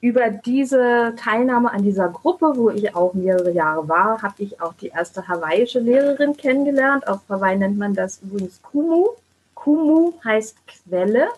über 0.00 0.30
diese 0.30 1.14
Teilnahme 1.16 1.72
an 1.72 1.82
dieser 1.82 2.08
Gruppe, 2.08 2.52
wo 2.54 2.70
ich 2.70 2.94
auch 2.94 3.14
mehrere 3.14 3.50
Jahre 3.50 3.88
war, 3.88 4.22
habe 4.22 4.34
ich 4.38 4.60
auch 4.60 4.74
die 4.74 4.88
erste 4.88 5.26
hawaiische 5.26 5.80
Lehrerin 5.80 6.36
kennengelernt. 6.36 7.08
Auf 7.08 7.20
Hawaii 7.28 7.56
nennt 7.56 7.78
man 7.78 7.94
das 7.94 8.20
übrigens 8.22 8.62
Kumu. 8.62 9.08
Kumu 9.54 10.12
heißt 10.24 10.56
Quelle 10.66 11.28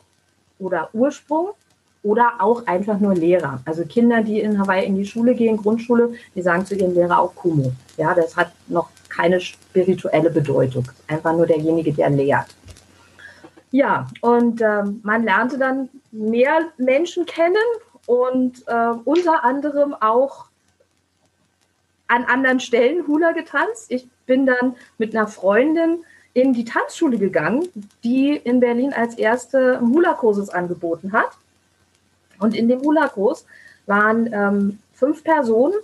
oder 0.59 0.91
Ursprung 0.93 1.51
oder 2.03 2.35
auch 2.39 2.67
einfach 2.67 2.99
nur 2.99 3.15
Lehrer. 3.15 3.61
Also 3.65 3.85
Kinder, 3.85 4.23
die 4.23 4.41
in 4.41 4.59
Hawaii 4.59 4.87
in 4.87 4.97
die 4.97 5.07
Schule 5.07 5.35
gehen, 5.35 5.57
Grundschule, 5.57 6.15
die 6.35 6.43
sagen 6.43 6.65
zu 6.65 6.75
ihrem 6.75 6.95
Lehrer 6.95 7.19
auch 7.19 7.35
Kumu. 7.35 7.73
Ja, 7.97 8.15
das 8.15 8.37
hat 8.37 8.53
noch 8.69 8.89
keine 9.09 9.41
spirituelle 9.41 10.31
Bedeutung. 10.31 10.85
Einfach 11.09 11.33
nur 11.33 11.47
derjenige, 11.47 11.93
der 11.93 12.11
lehrt. 12.11 12.55
Ja, 13.71 14.09
und 14.21 14.61
ähm, 14.63 15.01
man 15.03 15.23
lernte 15.23 15.59
dann 15.59 15.89
mehr 16.11 16.69
Menschen 16.79 17.27
kennen 17.27 17.55
und 18.07 18.67
äh, 18.67 18.93
unter 19.05 19.45
anderem 19.45 19.95
auch 19.95 20.47
an 22.09 22.25
anderen 22.25 22.59
Stellen 22.59 23.07
Hula 23.07 23.33
getanzt. 23.33 23.87
Ich 23.89 24.09
bin 24.27 24.47
dann 24.47 24.75
mit 24.99 25.15
einer 25.15 25.29
Freundin 25.29 26.05
in 26.33 26.53
die 26.53 26.65
Tanzschule 26.65 27.19
gegangen, 27.19 27.69
die 28.03 28.35
in 28.37 28.59
Berlin 28.61 28.93
als 28.93 29.17
erste 29.17 29.81
Hula-Kurses 29.81 30.51
angeboten 30.51 31.13
hat. 31.13 31.31
Und 32.41 32.57
in 32.57 32.69
dem 32.69 32.81
Hula-Kurs 32.81 33.47
waren 33.87 34.31
ähm, 34.33 34.79
fünf 34.93 35.23
Personen 35.23 35.75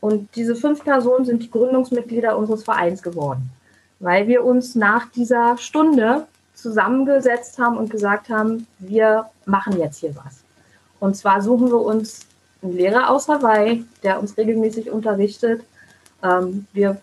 und 0.00 0.34
diese 0.36 0.56
fünf 0.56 0.84
Personen 0.84 1.24
sind 1.24 1.42
die 1.42 1.50
Gründungsmitglieder 1.50 2.36
unseres 2.36 2.64
Vereins 2.64 3.02
geworden, 3.02 3.50
weil 3.98 4.26
wir 4.28 4.44
uns 4.44 4.74
nach 4.74 5.10
dieser 5.10 5.58
Stunde 5.58 6.26
zusammengesetzt 6.54 7.58
haben 7.58 7.76
und 7.76 7.90
gesagt 7.90 8.28
haben, 8.28 8.66
wir 8.78 9.26
machen 9.44 9.78
jetzt 9.78 9.98
hier 9.98 10.14
was. 10.16 10.42
Und 11.00 11.16
zwar 11.16 11.42
suchen 11.42 11.68
wir 11.68 11.80
uns 11.80 12.20
einen 12.62 12.72
Lehrer 12.72 13.10
aus 13.10 13.28
Hawaii, 13.28 13.84
der 14.02 14.18
uns 14.18 14.36
regelmäßig 14.36 14.90
unterrichtet. 14.90 15.62
Ähm, 16.22 16.66
wir 16.72 17.00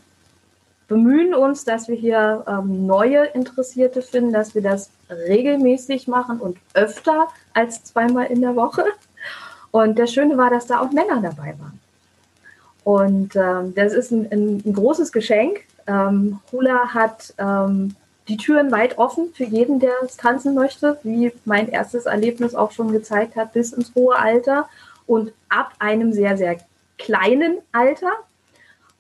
bemühen 0.88 1.34
uns, 1.34 1.64
dass 1.64 1.88
wir 1.88 1.96
hier 1.96 2.44
ähm, 2.48 2.86
neue 2.86 3.26
Interessierte 3.26 4.02
finden, 4.02 4.34
dass 4.34 4.56
wir 4.56 4.62
das 4.62 4.90
regelmäßig 5.10 6.08
machen 6.08 6.40
und 6.40 6.58
öfter 6.74 7.28
als 7.54 7.84
zweimal 7.84 8.28
in 8.28 8.42
der 8.42 8.56
Woche. 8.56 8.84
Und 9.72 9.98
das 9.98 10.14
Schöne 10.14 10.38
war, 10.38 10.50
dass 10.50 10.68
da 10.68 10.80
auch 10.82 10.92
Männer 10.92 11.22
dabei 11.22 11.56
waren. 11.60 11.80
Und 12.84 13.36
ähm, 13.36 13.74
das 13.76 13.94
ist 13.94 14.12
ein, 14.12 14.28
ein, 14.32 14.64
ein 14.66 14.74
großes 14.74 15.12
Geschenk. 15.12 15.62
Ähm, 15.88 16.40
Hula 16.52 16.94
hat 16.94 17.34
ähm, 17.38 17.96
die 18.28 18.38
Türen 18.38 18.72
weit 18.72 18.98
offen 18.98 19.34
für 19.34 19.44
jeden, 19.44 19.80
der 19.80 19.94
es 20.04 20.18
tanzen 20.18 20.54
möchte, 20.54 20.98
wie 21.04 21.34
mein 21.46 21.70
erstes 21.70 22.06
Erlebnis 22.06 22.56
auch 22.56 22.72
schon 22.72 22.92
gezeigt 22.92 23.36
hat, 23.36 23.54
bis 23.54 23.74
ins 23.74 23.94
hohe 23.96 24.18
Alter 24.18 24.68
und 25.08 25.34
ab 25.50 25.74
einem 25.80 26.14
sehr, 26.14 26.38
sehr 26.38 26.58
kleinen 26.98 27.58
Alter. 27.72 28.12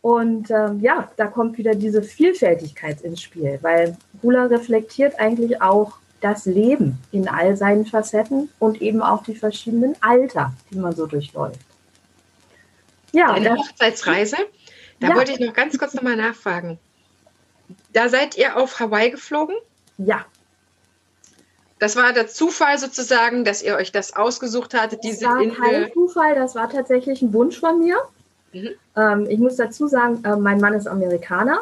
Und 0.03 0.51
ähm, 0.51 0.81
ja, 0.81 1.09
da 1.15 1.27
kommt 1.27 1.57
wieder 1.57 1.75
diese 1.75 2.03
Vielfältigkeit 2.03 2.99
ins 3.01 3.21
Spiel, 3.21 3.57
weil 3.61 3.95
Hula 4.21 4.47
reflektiert 4.47 5.17
eigentlich 5.17 5.61
auch 5.61 5.93
das 6.19 6.45
Leben 6.45 6.99
in 7.13 7.29
all 7.29 7.55
seinen 7.55 7.85
Facetten 7.85 8.49
und 8.59 8.81
eben 8.81 9.01
auch 9.01 9.23
die 9.23 9.33
verschiedenen 9.33 9.95
Alter, 10.01 10.51
die 10.69 10.77
man 10.77 10.93
so 10.93 11.05
durchläuft. 11.05 11.61
Ja, 13.13 13.31
eine 13.31 13.55
Hochzeitsreise. 13.55 14.35
Da 14.99 15.07
ja. 15.07 15.15
wollte 15.15 15.31
ich 15.31 15.39
noch 15.39 15.53
ganz 15.53 15.77
kurz 15.77 15.93
nochmal 15.93 16.17
nachfragen. 16.17 16.77
Da 17.93 18.09
seid 18.09 18.37
ihr 18.37 18.57
auf 18.57 18.81
Hawaii 18.81 19.09
geflogen? 19.09 19.55
Ja. 19.97 20.25
Das 21.79 21.95
war 21.95 22.11
der 22.11 22.27
Zufall 22.27 22.77
sozusagen, 22.77 23.45
dass 23.45 23.61
ihr 23.61 23.77
euch 23.77 23.93
das 23.93 24.17
ausgesucht 24.17 24.73
hattet, 24.73 25.01
diese 25.05 25.21
Das 25.21 25.29
war 25.29 25.41
Insel. 25.41 25.61
kein 25.61 25.93
Zufall, 25.93 26.35
das 26.35 26.55
war 26.55 26.69
tatsächlich 26.69 27.21
ein 27.21 27.31
Wunsch 27.31 27.57
von 27.57 27.79
mir. 27.79 27.95
Mhm. 28.53 28.69
Ähm, 28.95 29.25
ich 29.29 29.39
muss 29.39 29.55
dazu 29.55 29.87
sagen, 29.87 30.23
äh, 30.23 30.35
mein 30.35 30.59
Mann 30.59 30.73
ist 30.73 30.87
Amerikaner. 30.87 31.59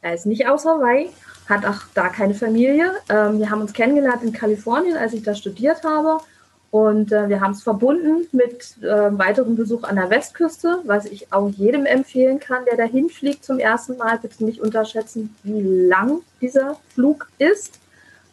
Er 0.00 0.14
ist 0.14 0.26
nicht 0.26 0.46
aus 0.46 0.64
Hawaii, 0.64 1.10
hat 1.48 1.66
auch 1.66 1.82
da 1.94 2.08
keine 2.08 2.34
Familie. 2.34 2.92
Ähm, 3.08 3.38
wir 3.38 3.50
haben 3.50 3.60
uns 3.60 3.72
kennengelernt 3.72 4.22
in 4.22 4.32
Kalifornien, 4.32 4.96
als 4.96 5.12
ich 5.12 5.22
da 5.22 5.34
studiert 5.34 5.82
habe. 5.84 6.18
Und 6.70 7.12
äh, 7.12 7.28
wir 7.30 7.40
haben 7.40 7.52
es 7.52 7.62
verbunden 7.62 8.26
mit 8.32 8.76
äh, 8.82 9.18
weiterem 9.18 9.56
Besuch 9.56 9.84
an 9.84 9.96
der 9.96 10.10
Westküste, 10.10 10.80
was 10.84 11.06
ich 11.06 11.32
auch 11.32 11.48
jedem 11.48 11.86
empfehlen 11.86 12.40
kann, 12.40 12.66
der 12.66 12.76
dahin 12.76 13.08
fliegt 13.08 13.44
zum 13.44 13.58
ersten 13.58 13.96
Mal. 13.96 14.18
Bitte 14.18 14.44
nicht 14.44 14.60
unterschätzen, 14.60 15.34
wie 15.44 15.62
lang 15.62 16.20
dieser 16.42 16.76
Flug 16.92 17.28
ist. 17.38 17.78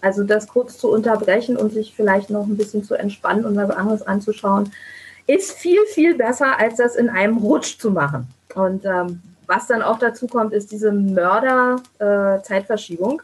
Also 0.01 0.23
das 0.23 0.47
kurz 0.47 0.77
zu 0.77 0.91
unterbrechen 0.91 1.55
und 1.55 1.71
sich 1.71 1.95
vielleicht 1.95 2.29
noch 2.29 2.45
ein 2.45 2.57
bisschen 2.57 2.83
zu 2.83 2.95
entspannen 2.95 3.45
und 3.45 3.55
was 3.55 3.69
anderes 3.69 4.01
anzuschauen, 4.01 4.71
ist 5.27 5.53
viel, 5.53 5.85
viel 5.87 6.15
besser, 6.15 6.59
als 6.59 6.77
das 6.77 6.95
in 6.95 7.09
einem 7.09 7.37
Rutsch 7.37 7.79
zu 7.79 7.89
machen. 7.91 8.27
Und 8.53 8.85
ähm, 8.85 9.21
was 9.47 9.67
dann 9.67 9.81
auch 9.81 9.99
dazu 9.99 10.27
kommt, 10.27 10.53
ist 10.53 10.71
diese 10.71 10.91
Mörder-Zeitverschiebung. 10.91 13.21
Äh, 13.21 13.23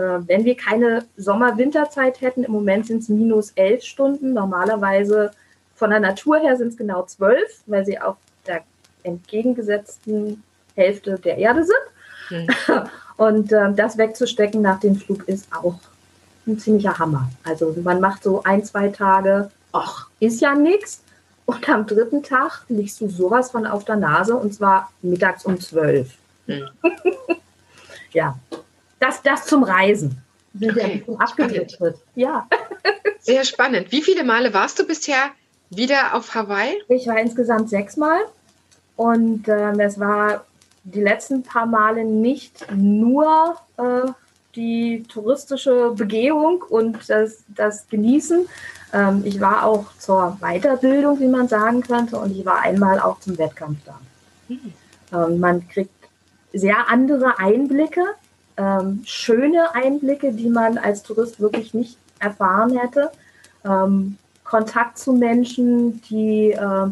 äh, 0.00 0.20
wenn 0.26 0.44
wir 0.44 0.56
keine 0.56 1.04
Sommer-Winterzeit 1.16 2.20
hätten, 2.20 2.44
im 2.44 2.52
Moment 2.52 2.86
sind 2.86 3.02
es 3.02 3.08
minus 3.08 3.50
elf 3.54 3.82
Stunden. 3.82 4.32
Normalerweise 4.32 5.32
von 5.74 5.90
der 5.90 5.98
Natur 6.00 6.38
her 6.38 6.56
sind 6.56 6.68
es 6.68 6.76
genau 6.76 7.02
zwölf, 7.04 7.62
weil 7.66 7.84
sie 7.84 8.00
auf 8.00 8.16
der 8.46 8.62
entgegengesetzten 9.02 10.42
Hälfte 10.74 11.18
der 11.18 11.36
Erde 11.38 11.64
sind. 11.64 11.76
Mhm. 12.30 12.46
Und 13.16 13.52
äh, 13.52 13.72
das 13.74 13.98
wegzustecken 13.98 14.62
nach 14.62 14.78
dem 14.80 14.96
Flug 14.96 15.28
ist 15.28 15.46
auch 15.52 15.78
ein 16.46 16.58
ziemlicher 16.58 16.98
Hammer. 16.98 17.28
Also 17.44 17.76
man 17.82 18.00
macht 18.00 18.22
so 18.22 18.42
ein, 18.42 18.64
zwei 18.64 18.88
Tage, 18.88 19.50
ach, 19.72 20.08
ist 20.18 20.40
ja 20.40 20.54
nichts. 20.54 21.02
Und 21.44 21.68
am 21.68 21.86
dritten 21.86 22.22
Tag 22.22 22.64
liegst 22.68 23.00
du 23.00 23.08
sowas 23.08 23.50
von 23.50 23.66
auf 23.66 23.84
der 23.84 23.96
Nase 23.96 24.36
und 24.36 24.54
zwar 24.54 24.92
mittags 25.02 25.44
um 25.44 25.60
zwölf. 25.60 26.12
Mhm. 26.46 26.68
ja, 28.12 28.38
das, 29.00 29.22
das 29.22 29.46
zum 29.46 29.62
Reisen. 29.62 30.22
Okay. 30.54 31.04
Abgedriftet. 31.18 31.96
Ja. 32.14 32.46
Sehr 33.20 33.44
spannend. 33.44 33.90
Wie 33.90 34.02
viele 34.02 34.24
Male 34.24 34.52
warst 34.52 34.78
du 34.78 34.86
bisher 34.86 35.30
wieder 35.70 36.14
auf 36.14 36.34
Hawaii? 36.34 36.82
Ich 36.88 37.06
war 37.06 37.18
insgesamt 37.18 37.70
sechsmal 37.70 38.20
und 38.96 39.48
äh, 39.48 39.72
es 39.80 39.98
war 39.98 40.44
die 40.84 41.00
letzten 41.00 41.42
paar 41.42 41.66
Male 41.66 42.04
nicht 42.04 42.66
nur 42.72 43.56
äh, 43.78 44.10
die 44.54 45.04
touristische 45.08 45.92
Begehung 45.96 46.62
und 46.68 47.08
das, 47.08 47.44
das 47.48 47.88
Genießen. 47.88 48.46
Ähm, 48.92 49.22
ich 49.24 49.40
war 49.40 49.64
auch 49.64 49.86
zur 49.98 50.36
Weiterbildung, 50.40 51.20
wie 51.20 51.28
man 51.28 51.48
sagen 51.48 51.82
könnte, 51.82 52.18
und 52.18 52.36
ich 52.36 52.44
war 52.44 52.60
einmal 52.60 53.00
auch 53.00 53.18
zum 53.20 53.38
Wettkampf 53.38 53.78
da. 53.86 53.98
Mhm. 54.48 54.72
Ähm, 55.12 55.40
man 55.40 55.68
kriegt 55.68 55.90
sehr 56.52 56.90
andere 56.90 57.38
Einblicke 57.38 58.02
ähm, 58.56 59.02
schöne 59.04 59.74
Einblicke, 59.74 60.32
die 60.32 60.48
man 60.48 60.78
als 60.78 61.02
Tourist 61.02 61.40
wirklich 61.40 61.74
nicht 61.74 61.96
erfahren 62.18 62.76
hätte. 62.76 63.10
ähm, 63.64 64.16
Kontakt 64.44 64.98
zu 64.98 65.12
Menschen, 65.12 66.02
die, 66.02 66.50
äh, 66.50 66.86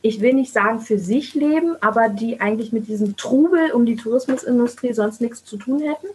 ich 0.00 0.20
will 0.20 0.32
nicht 0.34 0.52
sagen 0.52 0.80
für 0.80 0.98
sich 0.98 1.34
leben, 1.34 1.76
aber 1.80 2.08
die 2.08 2.40
eigentlich 2.40 2.72
mit 2.72 2.88
diesem 2.88 3.16
Trubel 3.16 3.72
um 3.72 3.84
die 3.84 3.96
Tourismusindustrie 3.96 4.94
sonst 4.94 5.20
nichts 5.20 5.44
zu 5.44 5.56
tun 5.56 5.80
hätten. 5.80 6.06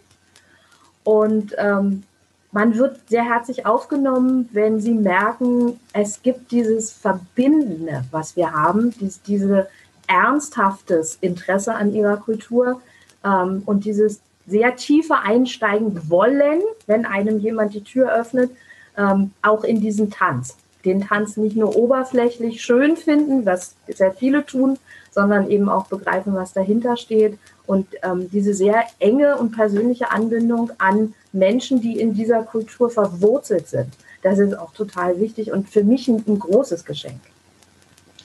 Und 1.04 1.54
ähm, 1.58 2.02
man 2.50 2.76
wird 2.76 3.00
sehr 3.08 3.24
herzlich 3.24 3.66
aufgenommen, 3.66 4.48
wenn 4.52 4.80
sie 4.80 4.94
merken, 4.94 5.78
es 5.92 6.22
gibt 6.22 6.50
dieses 6.50 6.92
Verbindende, 6.92 8.04
was 8.10 8.36
wir 8.36 8.52
haben, 8.52 8.94
dies, 8.98 9.20
diese 9.22 9.68
ernsthaftes 10.06 11.18
Interesse 11.20 11.74
an 11.74 11.92
ihrer 11.92 12.16
Kultur 12.16 12.80
ähm, 13.24 13.62
und 13.66 13.84
dieses 13.84 14.20
sehr 14.46 14.76
tiefe 14.76 15.18
Einsteigen 15.18 16.08
wollen, 16.08 16.62
wenn 16.86 17.04
einem 17.04 17.38
jemand 17.38 17.74
die 17.74 17.84
Tür 17.84 18.12
öffnet, 18.12 18.50
ähm, 18.96 19.32
auch 19.42 19.62
in 19.62 19.80
diesen 19.80 20.10
Tanz. 20.10 20.56
Den 20.84 21.02
Tanz 21.02 21.36
nicht 21.36 21.56
nur 21.56 21.76
oberflächlich 21.76 22.62
schön 22.62 22.96
finden, 22.96 23.44
was 23.44 23.74
sehr 23.88 24.12
viele 24.12 24.46
tun, 24.46 24.78
sondern 25.10 25.50
eben 25.50 25.68
auch 25.68 25.86
begreifen, 25.86 26.34
was 26.34 26.52
dahinter 26.52 26.96
steht 26.96 27.38
und 27.66 27.86
ähm, 28.02 28.30
diese 28.30 28.54
sehr 28.54 28.84
enge 28.98 29.36
und 29.36 29.52
persönliche 29.52 30.10
Anbindung 30.10 30.70
an 30.78 31.14
Menschen, 31.32 31.80
die 31.80 32.00
in 32.00 32.14
dieser 32.14 32.42
Kultur 32.42 32.90
verwurzelt 32.90 33.68
sind. 33.68 33.88
Das 34.22 34.38
ist 34.38 34.58
auch 34.58 34.72
total 34.72 35.20
wichtig 35.20 35.52
und 35.52 35.68
für 35.68 35.84
mich 35.84 36.08
ein, 36.08 36.24
ein 36.26 36.38
großes 36.38 36.84
Geschenk. 36.84 37.20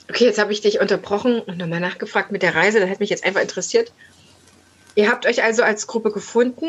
Okay, 0.10 0.26
jetzt 0.26 0.40
habe 0.40 0.52
ich 0.52 0.62
dich 0.62 0.80
unterbrochen 0.80 1.40
und 1.40 1.58
nochmal 1.58 1.80
nachgefragt 1.80 2.32
mit 2.32 2.42
der 2.42 2.56
Reise. 2.56 2.80
Das 2.80 2.90
hat 2.90 3.00
mich 3.00 3.10
jetzt 3.10 3.26
einfach 3.26 3.42
interessiert. 3.42 3.92
Ihr 4.96 5.10
habt 5.10 5.26
euch 5.26 5.44
also 5.44 5.64
als 5.64 5.88
Gruppe 5.88 6.12
gefunden 6.12 6.68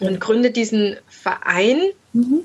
und 0.00 0.20
gründet 0.20 0.56
diesen 0.56 0.96
Verein. 1.08 1.80
Mhm. 2.12 2.40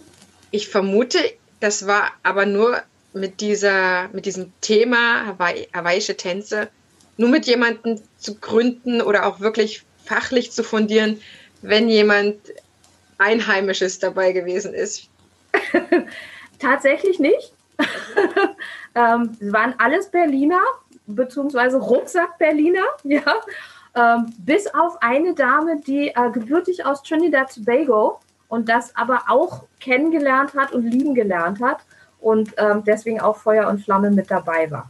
Ich 0.51 0.67
vermute, 0.67 1.17
das 1.59 1.87
war 1.87 2.11
aber 2.23 2.45
nur 2.45 2.81
mit 3.13 3.41
dieser, 3.41 4.09
mit 4.09 4.25
diesem 4.25 4.51
Thema 4.61 5.25
Hawaii, 5.25 5.67
hawaiische 5.73 6.15
Tänze, 6.15 6.69
nur 7.19 7.29
mit 7.29 7.45
jemandem 7.47 7.99
zu 8.17 8.35
gründen 8.35 9.01
oder 9.01 9.25
auch 9.25 9.41
wirklich 9.41 9.83
fachlich 10.05 10.51
zu 10.51 10.63
fundieren, 10.63 11.19
wenn 11.61 11.89
jemand 11.89 12.37
Einheimisches 13.17 13.99
dabei 13.99 14.31
gewesen 14.31 14.73
ist. 14.73 15.09
Tatsächlich 16.59 17.19
nicht. 17.19 17.53
ähm, 18.95 19.35
waren 19.41 19.75
alles 19.79 20.07
Berliner, 20.07 20.61
beziehungsweise 21.07 21.77
Rucksack-Berliner, 21.77 22.85
ja. 23.03 23.35
Ähm, 23.95 24.33
bis 24.37 24.67
auf 24.67 25.01
eine 25.01 25.33
Dame, 25.33 25.81
die 25.81 26.09
äh, 26.09 26.31
gebürtig 26.31 26.85
aus 26.85 27.03
Trinidad 27.03 27.53
Tobago 27.53 28.19
und 28.47 28.69
das 28.69 28.95
aber 28.95 29.23
auch 29.27 29.63
kennengelernt 29.81 30.53
hat 30.53 30.71
und 30.71 30.85
lieben 30.85 31.15
gelernt 31.15 31.59
hat 31.59 31.79
und 32.21 32.53
ähm, 32.57 32.83
deswegen 32.85 33.19
auch 33.19 33.37
Feuer 33.37 33.67
und 33.67 33.83
Flamme 33.83 34.11
mit 34.11 34.31
dabei 34.31 34.71
war. 34.71 34.89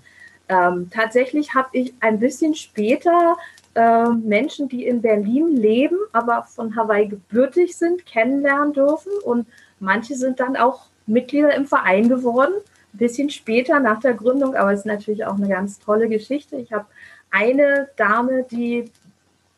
Ähm, 0.50 0.90
tatsächlich 0.92 1.54
habe 1.54 1.70
ich 1.74 1.94
ein 2.00 2.20
bisschen 2.20 2.56
später 2.56 3.38
äh, 3.76 4.10
Menschen, 4.10 4.68
die 4.68 4.86
in 4.86 5.02
Berlin 5.02 5.56
leben, 5.56 5.98
aber 6.12 6.44
von 6.44 6.76
Hawaii 6.76 7.08
gebürtig 7.08 7.78
sind, 7.78 8.06
kennenlernen 8.06 8.74
dürfen 8.74 9.12
und 9.24 9.46
manche 9.80 10.16
sind 10.16 10.40
dann 10.40 10.58
auch 10.58 10.88
Mitglieder 11.06 11.54
im 11.54 11.66
Verein 11.66 12.10
geworden. 12.10 12.54
Ein 12.94 12.98
bisschen 12.98 13.30
später 13.30 13.80
nach 13.80 14.00
der 14.00 14.16
Gründung, 14.16 14.56
aber 14.56 14.74
es 14.74 14.80
ist 14.80 14.86
natürlich 14.86 15.26
auch 15.26 15.36
eine 15.36 15.48
ganz 15.48 15.80
tolle 15.80 16.10
Geschichte. 16.10 16.56
Ich 16.56 16.74
habe 16.74 16.88
eine 17.30 17.90
Dame, 17.96 18.44
die 18.50 18.92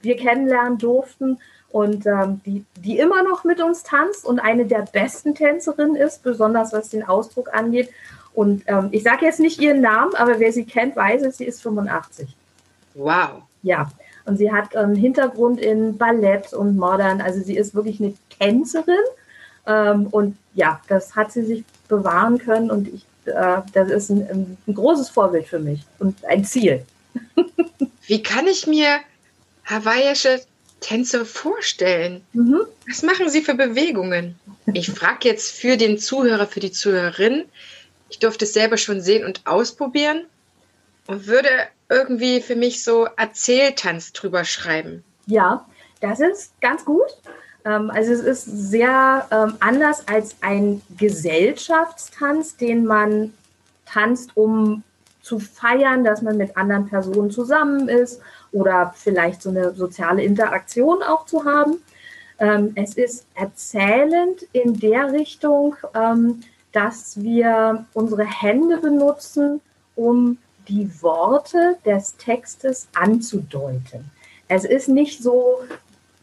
wir 0.01 0.17
kennenlernen 0.17 0.77
durften 0.77 1.39
und 1.69 2.05
ähm, 2.05 2.41
die, 2.45 2.65
die 2.77 2.99
immer 2.99 3.23
noch 3.23 3.43
mit 3.43 3.61
uns 3.61 3.83
tanzt 3.83 4.25
und 4.25 4.39
eine 4.39 4.65
der 4.65 4.85
besten 4.91 5.35
Tänzerinnen 5.35 5.95
ist, 5.95 6.21
besonders 6.23 6.73
was 6.73 6.89
den 6.89 7.07
Ausdruck 7.07 7.53
angeht. 7.53 7.89
Und 8.33 8.63
ähm, 8.67 8.89
ich 8.91 9.03
sage 9.03 9.25
jetzt 9.25 9.39
nicht 9.39 9.59
ihren 9.59 9.81
Namen, 9.81 10.15
aber 10.15 10.39
wer 10.39 10.53
sie 10.53 10.65
kennt, 10.65 10.95
weiß 10.95 11.23
es, 11.23 11.37
sie 11.37 11.45
ist 11.45 11.61
85. 11.61 12.29
Wow. 12.93 13.43
Ja, 13.63 13.91
und 14.25 14.37
sie 14.37 14.51
hat 14.51 14.75
einen 14.75 14.95
Hintergrund 14.95 15.59
in 15.59 15.97
Ballett 15.97 16.53
und 16.53 16.77
Modern. 16.77 17.21
Also 17.21 17.41
sie 17.41 17.57
ist 17.57 17.75
wirklich 17.75 17.99
eine 17.99 18.13
Tänzerin. 18.39 18.95
Ähm, 19.67 20.07
und 20.07 20.37
ja, 20.53 20.81
das 20.87 21.15
hat 21.15 21.31
sie 21.31 21.43
sich 21.43 21.63
bewahren 21.87 22.37
können 22.37 22.71
und 22.71 22.87
ich, 22.87 23.05
äh, 23.25 23.61
das 23.73 23.89
ist 23.89 24.09
ein, 24.09 24.57
ein 24.67 24.73
großes 24.73 25.09
Vorbild 25.09 25.47
für 25.47 25.59
mich 25.59 25.81
und 25.99 26.23
ein 26.25 26.45
Ziel. 26.45 26.85
Wie 28.07 28.23
kann 28.23 28.47
ich 28.47 28.65
mir 28.65 28.99
hawaiische 29.65 30.41
Tänze 30.79 31.25
vorstellen? 31.25 32.21
Mhm. 32.33 32.61
Was 32.87 33.03
machen 33.03 33.29
Sie 33.29 33.41
für 33.41 33.53
Bewegungen? 33.53 34.35
Ich 34.73 34.89
frage 34.89 35.29
jetzt 35.29 35.51
für 35.51 35.77
den 35.77 35.99
Zuhörer, 35.99 36.47
für 36.47 36.59
die 36.59 36.71
Zuhörerin. 36.71 37.43
Ich 38.11 38.19
durfte 38.19 38.45
es 38.45 38.53
selber 38.53 38.77
schon 38.77 39.01
sehen 39.01 39.25
und 39.25 39.41
ausprobieren 39.47 40.25
und 41.07 41.27
würde 41.27 41.49
irgendwie 41.89 42.41
für 42.41 42.55
mich 42.55 42.83
so 42.83 43.07
Erzähltanz 43.17 44.13
drüber 44.13 44.43
schreiben. 44.43 45.03
Ja, 45.25 45.65
das 46.01 46.19
ist 46.19 46.59
ganz 46.61 46.85
gut. 46.85 47.07
Ähm, 47.65 47.89
also 47.89 48.11
es 48.11 48.19
ist 48.19 48.45
sehr 48.45 49.27
ähm, 49.31 49.55
anders 49.61 50.07
als 50.07 50.35
ein 50.41 50.81
Gesellschaftstanz, 50.97 52.57
den 52.57 52.85
man 52.85 53.33
tanzt, 53.85 54.31
um 54.35 54.83
zu 55.21 55.39
feiern, 55.39 56.03
dass 56.03 56.21
man 56.21 56.37
mit 56.37 56.57
anderen 56.57 56.87
Personen 56.87 57.31
zusammen 57.31 57.87
ist 57.87 58.21
oder 58.51 58.93
vielleicht 58.97 59.41
so 59.41 59.49
eine 59.49 59.73
soziale 59.73 60.23
Interaktion 60.23 61.01
auch 61.03 61.25
zu 61.25 61.45
haben. 61.45 61.81
Ähm, 62.39 62.73
es 62.75 62.95
ist 62.95 63.25
erzählend 63.35 64.45
in 64.51 64.79
der 64.79 65.13
Richtung, 65.13 65.75
dass 66.71 67.21
wir 67.21 67.85
unsere 67.93 68.25
Hände 68.25 68.77
benutzen, 68.77 69.61
um 69.95 70.37
die 70.67 70.89
Worte 71.01 71.77
des 71.85 72.15
Textes 72.17 72.87
anzudeuten. 72.93 74.09
Es 74.47 74.63
ist 74.65 74.87
nicht 74.87 75.21
so 75.21 75.59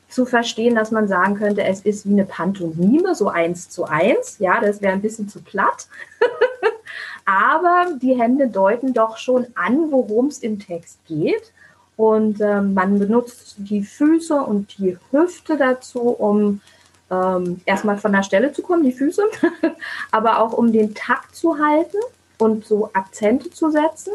zu 0.08 0.24
verstehen, 0.24 0.74
dass 0.74 0.90
man 0.90 1.06
sagen 1.06 1.34
könnte, 1.34 1.64
es 1.64 1.80
ist 1.80 2.06
wie 2.06 2.12
eine 2.12 2.24
Pantomime, 2.24 3.14
so 3.14 3.28
eins 3.28 3.68
zu 3.68 3.84
eins. 3.84 4.38
Ja, 4.38 4.60
das 4.60 4.80
wäre 4.80 4.94
ein 4.94 5.02
bisschen 5.02 5.28
zu 5.28 5.40
platt. 5.40 5.86
Aber 7.24 7.86
die 8.00 8.18
Hände 8.18 8.48
deuten 8.48 8.94
doch 8.94 9.18
schon 9.18 9.46
an, 9.54 9.90
worum 9.90 10.28
es 10.28 10.38
im 10.38 10.58
Text 10.58 10.98
geht. 11.06 11.52
Und 11.96 12.40
ähm, 12.40 12.74
man 12.74 12.98
benutzt 12.98 13.56
die 13.58 13.82
Füße 13.82 14.34
und 14.34 14.78
die 14.78 14.96
Hüfte 15.10 15.56
dazu, 15.56 16.00
um 16.00 16.60
ähm, 17.10 17.60
erstmal 17.64 17.98
von 17.98 18.12
der 18.12 18.22
Stelle 18.22 18.52
zu 18.52 18.62
kommen, 18.62 18.84
die 18.84 18.92
Füße, 18.92 19.22
aber 20.10 20.40
auch 20.40 20.52
um 20.52 20.72
den 20.72 20.94
Takt 20.94 21.34
zu 21.34 21.58
halten 21.58 21.98
und 22.38 22.64
so 22.66 22.90
Akzente 22.92 23.50
zu 23.50 23.70
setzen. 23.70 24.12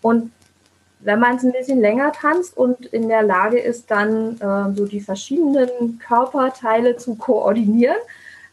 Und 0.00 0.32
wenn 1.00 1.18
man 1.18 1.36
es 1.36 1.42
ein 1.42 1.52
bisschen 1.52 1.80
länger 1.80 2.12
tanzt 2.12 2.56
und 2.56 2.86
in 2.86 3.08
der 3.08 3.22
Lage 3.22 3.58
ist, 3.58 3.90
dann 3.90 4.40
äh, 4.40 4.74
so 4.74 4.86
die 4.86 5.00
verschiedenen 5.00 5.98
Körperteile 5.98 6.96
zu 6.96 7.16
koordinieren, 7.16 7.96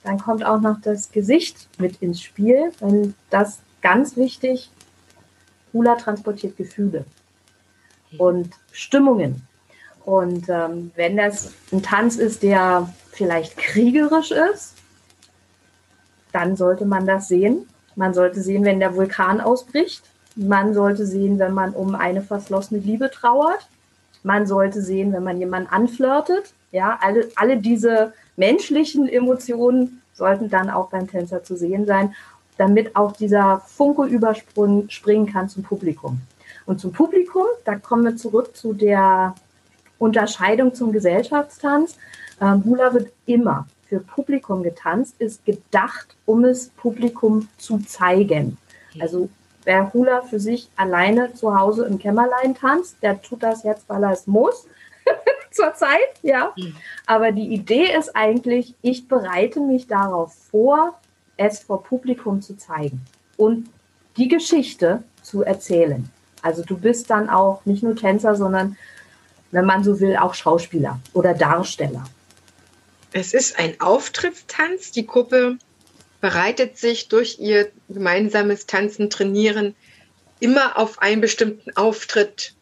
dann 0.03 0.19
kommt 0.19 0.45
auch 0.45 0.59
noch 0.59 0.81
das 0.81 1.11
Gesicht 1.11 1.67
mit 1.77 2.01
ins 2.01 2.21
Spiel. 2.21 2.71
Denn 2.81 3.13
das 3.29 3.59
ganz 3.81 4.17
wichtig, 4.17 4.71
Hula 5.73 5.95
transportiert 5.95 6.57
Gefühle 6.57 7.05
und 8.17 8.49
Stimmungen. 8.71 9.47
Und 10.05 10.49
ähm, 10.49 10.91
wenn 10.95 11.17
das 11.17 11.53
ein 11.71 11.83
Tanz 11.83 12.15
ist, 12.15 12.43
der 12.43 12.91
vielleicht 13.12 13.57
kriegerisch 13.57 14.31
ist, 14.31 14.75
dann 16.31 16.55
sollte 16.55 16.85
man 16.85 17.05
das 17.05 17.27
sehen. 17.27 17.67
Man 17.95 18.13
sollte 18.13 18.41
sehen, 18.41 18.63
wenn 18.63 18.79
der 18.79 18.95
Vulkan 18.95 19.41
ausbricht. 19.41 20.03
Man 20.35 20.73
sollte 20.73 21.05
sehen, 21.05 21.39
wenn 21.39 21.53
man 21.53 21.73
um 21.73 21.95
eine 21.95 22.21
verschlossene 22.21 22.79
Liebe 22.79 23.12
trauert. 23.12 23.67
Man 24.23 24.47
sollte 24.47 24.81
sehen, 24.81 25.12
wenn 25.13 25.23
man 25.23 25.39
jemanden 25.39 25.69
anflirtet. 25.69 26.53
Ja, 26.71 26.99
alle, 27.01 27.29
alle 27.35 27.57
diese 27.57 28.13
menschlichen 28.38 29.07
Emotionen 29.07 30.01
sollten 30.13 30.49
dann 30.49 30.69
auch 30.69 30.89
beim 30.89 31.07
Tänzer 31.07 31.43
zu 31.43 31.57
sehen 31.57 31.85
sein, 31.85 32.13
damit 32.57 32.95
auch 32.95 33.13
dieser 33.13 33.62
Funke 33.65 34.03
überspringen 34.05 35.25
kann 35.31 35.49
zum 35.49 35.63
Publikum. 35.63 36.21
Und 36.65 36.79
zum 36.79 36.91
Publikum, 36.91 37.45
da 37.65 37.75
kommen 37.75 38.03
wir 38.03 38.17
zurück 38.17 38.55
zu 38.55 38.73
der 38.73 39.33
Unterscheidung 39.99 40.73
zum 40.73 40.91
Gesellschaftstanz. 40.91 41.97
Ähm, 42.41 42.63
Hula 42.65 42.93
wird 42.93 43.12
immer 43.27 43.67
für 43.88 43.99
Publikum 43.99 44.63
getanzt, 44.63 45.15
ist 45.19 45.45
gedacht, 45.45 46.15
um 46.25 46.45
es 46.45 46.69
Publikum 46.69 47.47
zu 47.57 47.79
zeigen. 47.79 48.57
Also 48.99 49.29
Wer 49.69 49.93
Hula 49.93 50.21
für 50.21 50.39
sich 50.39 50.67
alleine 50.77 51.33
zu 51.35 51.55
Hause 51.55 51.85
im 51.85 51.99
Kämmerlein 51.99 52.55
tanzt, 52.55 52.97
der 53.03 53.21
tut 53.21 53.43
das 53.43 53.63
jetzt, 53.63 53.88
weil 53.88 54.03
er 54.03 54.12
es 54.12 54.25
muss. 54.25 54.65
Zurzeit, 55.51 56.09
ja. 56.23 56.55
Aber 57.05 57.31
die 57.31 57.53
Idee 57.53 57.95
ist 57.95 58.15
eigentlich, 58.15 58.73
ich 58.81 59.07
bereite 59.07 59.59
mich 59.59 59.88
darauf 59.88 60.33
vor, 60.33 60.99
es 61.38 61.59
vor 61.59 61.83
Publikum 61.83 62.41
zu 62.41 62.57
zeigen 62.57 63.01
und 63.38 63.69
die 64.17 64.27
Geschichte 64.27 65.03
zu 65.21 65.43
erzählen. 65.43 66.09
Also 66.41 66.63
du 66.63 66.77
bist 66.77 67.09
dann 67.09 67.29
auch 67.29 67.65
nicht 67.65 67.83
nur 67.83 67.95
Tänzer, 67.95 68.35
sondern, 68.35 68.77
wenn 69.51 69.65
man 69.65 69.83
so 69.83 69.99
will, 69.99 70.15
auch 70.17 70.33
Schauspieler 70.33 70.99
oder 71.13 71.33
Darsteller. 71.33 72.03
Es 73.12 73.33
ist 73.33 73.57
ein 73.57 73.79
Auftrittstanz. 73.79 74.91
Die 74.91 75.07
Gruppe 75.07 75.57
bereitet 76.21 76.77
sich 76.77 77.09
durch 77.09 77.39
ihr 77.39 77.69
gemeinsames 77.88 78.65
Tanzen, 78.65 79.09
Trainieren 79.09 79.75
immer 80.39 80.77
auf 80.77 81.01
einen 81.01 81.21
bestimmten 81.21 81.75
Auftritt 81.75 82.53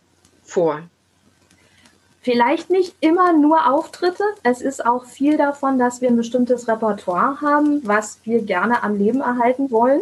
vor? 0.44 0.82
Vielleicht 2.22 2.70
nicht 2.70 2.96
immer 3.00 3.32
nur 3.34 3.72
Auftritte. 3.72 4.24
Es 4.44 4.62
ist 4.62 4.86
auch 4.86 5.06
viel 5.06 5.38
davon, 5.38 5.80
dass 5.80 6.02
wir 6.02 6.10
ein 6.10 6.18
bestimmtes 6.18 6.68
Repertoire 6.68 7.40
haben, 7.42 7.82
was 7.86 8.20
wir 8.24 8.42
gerne 8.42 8.84
am 8.84 8.98
Leben 8.98 9.22
erhalten 9.22 9.72
wollen. 9.72 10.02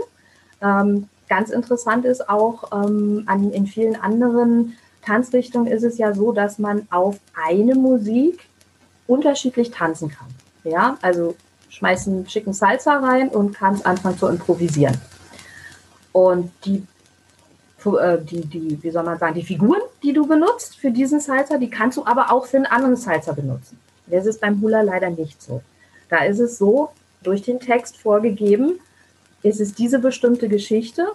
Ähm, 0.62 1.08
ganz 1.30 1.50
interessant 1.52 2.06
ist 2.06 2.28
auch, 2.28 2.72
ähm, 2.72 3.24
an, 3.28 3.52
in 3.52 3.68
vielen 3.68 3.96
anderen 3.96 4.76
Tanzrichtungen 5.06 5.68
ist 5.68 5.84
es 5.84 5.98
ja 5.98 6.14
so, 6.14 6.32
dass 6.32 6.60
man 6.60 6.88
auf 6.90 7.18
eine 7.48 7.76
Musik 7.76 8.48
unterschiedlich 9.08 9.72
tanzen 9.72 10.10
kann. 10.10 10.28
Ja, 10.64 10.98
also 11.02 11.36
schmeißen 11.70 12.28
schicken 12.28 12.54
Salsa 12.54 12.98
rein 12.98 13.30
und 13.30 13.54
kannst 13.54 13.86
anfangen 13.86 14.18
zu 14.18 14.28
improvisieren. 14.28 14.98
Und 16.12 16.52
die 16.64 16.84
äh, 17.94 18.18
die, 18.20 18.42
die, 18.42 18.82
wie 18.82 18.90
soll 18.90 19.04
man 19.04 19.20
sagen, 19.20 19.36
die 19.36 19.44
Figuren, 19.44 19.82
die 20.02 20.12
du 20.12 20.26
benutzt 20.26 20.76
für 20.78 20.90
diesen 20.90 21.20
Salzer, 21.20 21.60
die 21.60 21.70
kannst 21.70 21.98
du 21.98 22.06
aber 22.06 22.32
auch 22.32 22.48
für 22.48 22.58
einen 22.58 22.66
anderen 22.66 22.96
Salzer 22.96 23.34
benutzen. 23.34 23.80
Das 24.08 24.26
ist 24.26 24.42
beim 24.42 24.60
Hula 24.62 24.82
leider 24.82 25.12
nicht 25.12 25.42
so. 25.42 25.62
Da 26.10 26.24
ist 26.24 26.40
es 26.40 26.58
so, 26.58 26.90
durch 27.22 27.44
den 27.44 27.60
Text 27.60 27.98
vorgegeben, 27.98 28.80
ist 29.44 29.60
es 29.60 29.76
diese 29.76 30.00
bestimmte 30.00 30.48
Geschichte. 30.48 31.06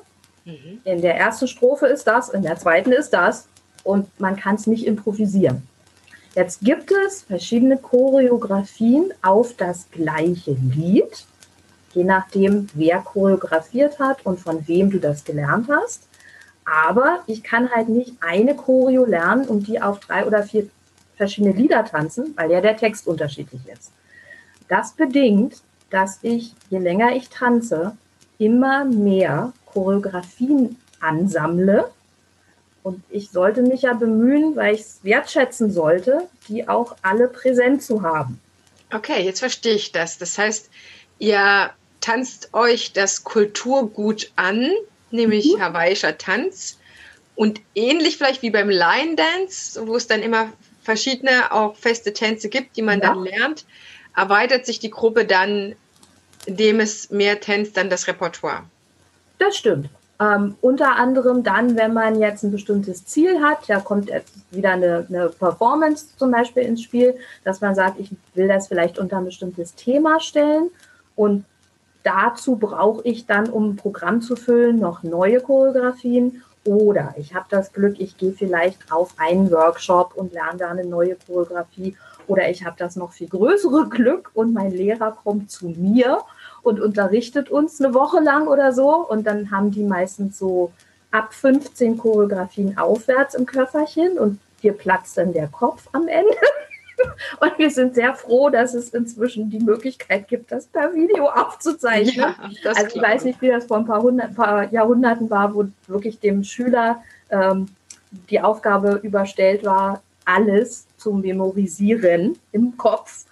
Mhm. 0.44 0.80
In 0.84 1.00
der 1.02 1.16
ersten 1.16 1.48
Strophe 1.48 1.86
ist 1.86 2.04
das, 2.04 2.28
in 2.28 2.42
der 2.42 2.56
zweiten 2.56 2.92
ist 2.92 3.10
das 3.10 3.48
und 3.84 4.08
man 4.20 4.36
kann 4.36 4.54
es 4.54 4.66
nicht 4.66 4.86
improvisieren. 4.86 5.62
Jetzt 6.34 6.60
gibt 6.60 6.92
es 6.92 7.22
verschiedene 7.22 7.76
Choreografien 7.76 9.12
auf 9.22 9.54
das 9.56 9.90
gleiche 9.90 10.52
Lied, 10.52 11.26
je 11.92 12.04
nachdem, 12.04 12.68
wer 12.74 13.00
choreografiert 13.00 13.98
hat 13.98 14.24
und 14.24 14.38
von 14.38 14.66
wem 14.68 14.90
du 14.90 14.98
das 14.98 15.24
gelernt 15.24 15.68
hast. 15.68 16.06
Aber 16.64 17.20
ich 17.26 17.42
kann 17.42 17.70
halt 17.70 17.88
nicht 17.88 18.14
eine 18.20 18.54
Choreo 18.54 19.04
lernen 19.04 19.46
und 19.46 19.66
die 19.66 19.82
auf 19.82 19.98
drei 19.98 20.24
oder 20.24 20.44
vier 20.44 20.68
verschiedene 21.16 21.54
Lieder 21.54 21.84
tanzen, 21.84 22.32
weil 22.36 22.50
ja 22.50 22.60
der 22.60 22.76
Text 22.76 23.06
unterschiedlich 23.06 23.60
ist. 23.68 23.92
Das 24.68 24.92
bedingt, 24.92 25.62
dass 25.90 26.20
ich, 26.22 26.54
je 26.70 26.78
länger 26.78 27.14
ich 27.14 27.28
tanze, 27.28 27.96
immer 28.38 28.84
mehr 28.84 29.52
Choreografien 29.66 30.76
ansammle. 31.00 31.90
Und 32.82 33.02
ich 33.10 33.30
sollte 33.30 33.62
mich 33.62 33.82
ja 33.82 33.92
bemühen, 33.92 34.56
weil 34.56 34.74
ich 34.74 34.80
es 34.80 35.00
wertschätzen 35.02 35.70
sollte, 35.70 36.28
die 36.48 36.68
auch 36.68 36.96
alle 37.02 37.28
präsent 37.28 37.82
zu 37.82 38.02
haben. 38.02 38.40
Okay, 38.92 39.22
jetzt 39.22 39.40
verstehe 39.40 39.74
ich 39.74 39.92
das. 39.92 40.18
Das 40.18 40.38
heißt, 40.38 40.70
ihr 41.18 41.70
tanzt 42.00 42.54
euch 42.54 42.92
das 42.92 43.24
Kulturgut 43.24 44.32
an, 44.36 44.70
nämlich 45.10 45.54
mhm. 45.54 45.60
hawaiischer 45.60 46.16
Tanz. 46.18 46.78
Und 47.34 47.60
ähnlich 47.74 48.16
vielleicht 48.16 48.42
wie 48.42 48.50
beim 48.50 48.68
Line 48.68 49.16
Dance, 49.16 49.86
wo 49.86 49.96
es 49.96 50.06
dann 50.06 50.22
immer 50.22 50.52
verschiedene 50.82 51.52
auch 51.52 51.76
feste 51.76 52.12
Tänze 52.12 52.48
gibt, 52.48 52.76
die 52.76 52.82
man 52.82 53.00
ja. 53.00 53.08
dann 53.08 53.24
lernt, 53.24 53.64
erweitert 54.16 54.66
sich 54.66 54.78
die 54.78 54.90
Gruppe 54.90 55.24
dann, 55.24 55.76
indem 56.46 56.80
es 56.80 57.10
mehr 57.10 57.40
tänzt, 57.40 57.76
dann 57.76 57.90
das 57.90 58.08
Repertoire. 58.08 58.64
Das 59.38 59.56
stimmt. 59.56 59.88
Ähm, 60.20 60.56
unter 60.60 60.96
anderem 60.96 61.42
dann, 61.42 61.76
wenn 61.76 61.94
man 61.94 62.20
jetzt 62.20 62.42
ein 62.42 62.50
bestimmtes 62.50 63.06
Ziel 63.06 63.40
hat, 63.40 63.68
da 63.68 63.80
kommt 63.80 64.10
jetzt 64.10 64.34
wieder 64.50 64.72
eine, 64.72 65.06
eine, 65.08 65.30
Performance 65.30 66.14
zum 66.18 66.30
Beispiel 66.30 66.62
ins 66.64 66.82
Spiel, 66.82 67.14
dass 67.42 67.62
man 67.62 67.74
sagt, 67.74 67.98
ich 67.98 68.10
will 68.34 68.46
das 68.46 68.68
vielleicht 68.68 68.98
unter 68.98 69.16
ein 69.16 69.24
bestimmtes 69.24 69.74
Thema 69.74 70.20
stellen 70.20 70.68
und 71.16 71.46
dazu 72.02 72.56
brauche 72.56 73.02
ich 73.04 73.24
dann, 73.24 73.48
um 73.48 73.70
ein 73.70 73.76
Programm 73.76 74.20
zu 74.20 74.36
füllen, 74.36 74.78
noch 74.78 75.02
neue 75.02 75.40
Choreografien. 75.40 76.42
Oder 76.66 77.14
ich 77.16 77.34
habe 77.34 77.46
das 77.48 77.72
Glück, 77.72 77.98
ich 77.98 78.18
gehe 78.18 78.32
vielleicht 78.32 78.92
auf 78.92 79.14
einen 79.16 79.50
Workshop 79.50 80.14
und 80.14 80.34
lerne 80.34 80.58
da 80.58 80.68
eine 80.68 80.84
neue 80.84 81.16
Choreografie. 81.16 81.96
Oder 82.26 82.50
ich 82.50 82.66
habe 82.66 82.76
das 82.78 82.96
noch 82.96 83.12
viel 83.12 83.28
größere 83.28 83.88
Glück 83.90 84.30
und 84.34 84.52
mein 84.52 84.70
Lehrer 84.70 85.12
kommt 85.12 85.50
zu 85.50 85.68
mir 85.68 86.18
und 86.62 86.80
unterrichtet 86.80 87.50
uns 87.50 87.80
eine 87.80 87.94
Woche 87.94 88.20
lang 88.20 88.46
oder 88.46 88.72
so. 88.72 88.96
Und 88.96 89.26
dann 89.26 89.50
haben 89.50 89.70
die 89.70 89.82
meistens 89.82 90.38
so 90.38 90.72
ab 91.10 91.32
15 91.32 91.98
Choreografien 91.98 92.78
aufwärts 92.78 93.34
im 93.34 93.46
Köfferchen 93.46 94.18
und 94.18 94.38
dir 94.62 94.72
platzt 94.72 95.16
dann 95.16 95.32
der 95.32 95.48
Kopf 95.48 95.88
am 95.92 96.08
Ende. 96.08 96.36
Und 97.40 97.56
wir 97.56 97.70
sind 97.70 97.94
sehr 97.94 98.14
froh, 98.14 98.50
dass 98.50 98.74
es 98.74 98.90
inzwischen 98.90 99.48
die 99.48 99.60
Möglichkeit 99.60 100.28
gibt, 100.28 100.52
das 100.52 100.66
per 100.66 100.92
Video 100.92 101.28
aufzuzeichnen. 101.28 102.34
Ja, 102.62 102.70
also 102.70 102.94
ich 102.94 103.02
weiß 103.02 103.24
nicht, 103.24 103.40
wie 103.40 103.48
das 103.48 103.64
vor 103.64 103.78
ein 103.78 103.86
paar, 103.86 104.02
hundert, 104.02 104.36
paar 104.36 104.70
Jahrhunderten 104.70 105.30
war, 105.30 105.54
wo 105.54 105.64
wirklich 105.86 106.20
dem 106.20 106.44
Schüler 106.44 107.02
ähm, 107.30 107.68
die 108.28 108.42
Aufgabe 108.42 109.00
überstellt 109.02 109.64
war, 109.64 110.02
alles 110.26 110.86
zu 110.98 111.12
memorisieren 111.14 112.38
im 112.52 112.76
Kopf 112.76 113.24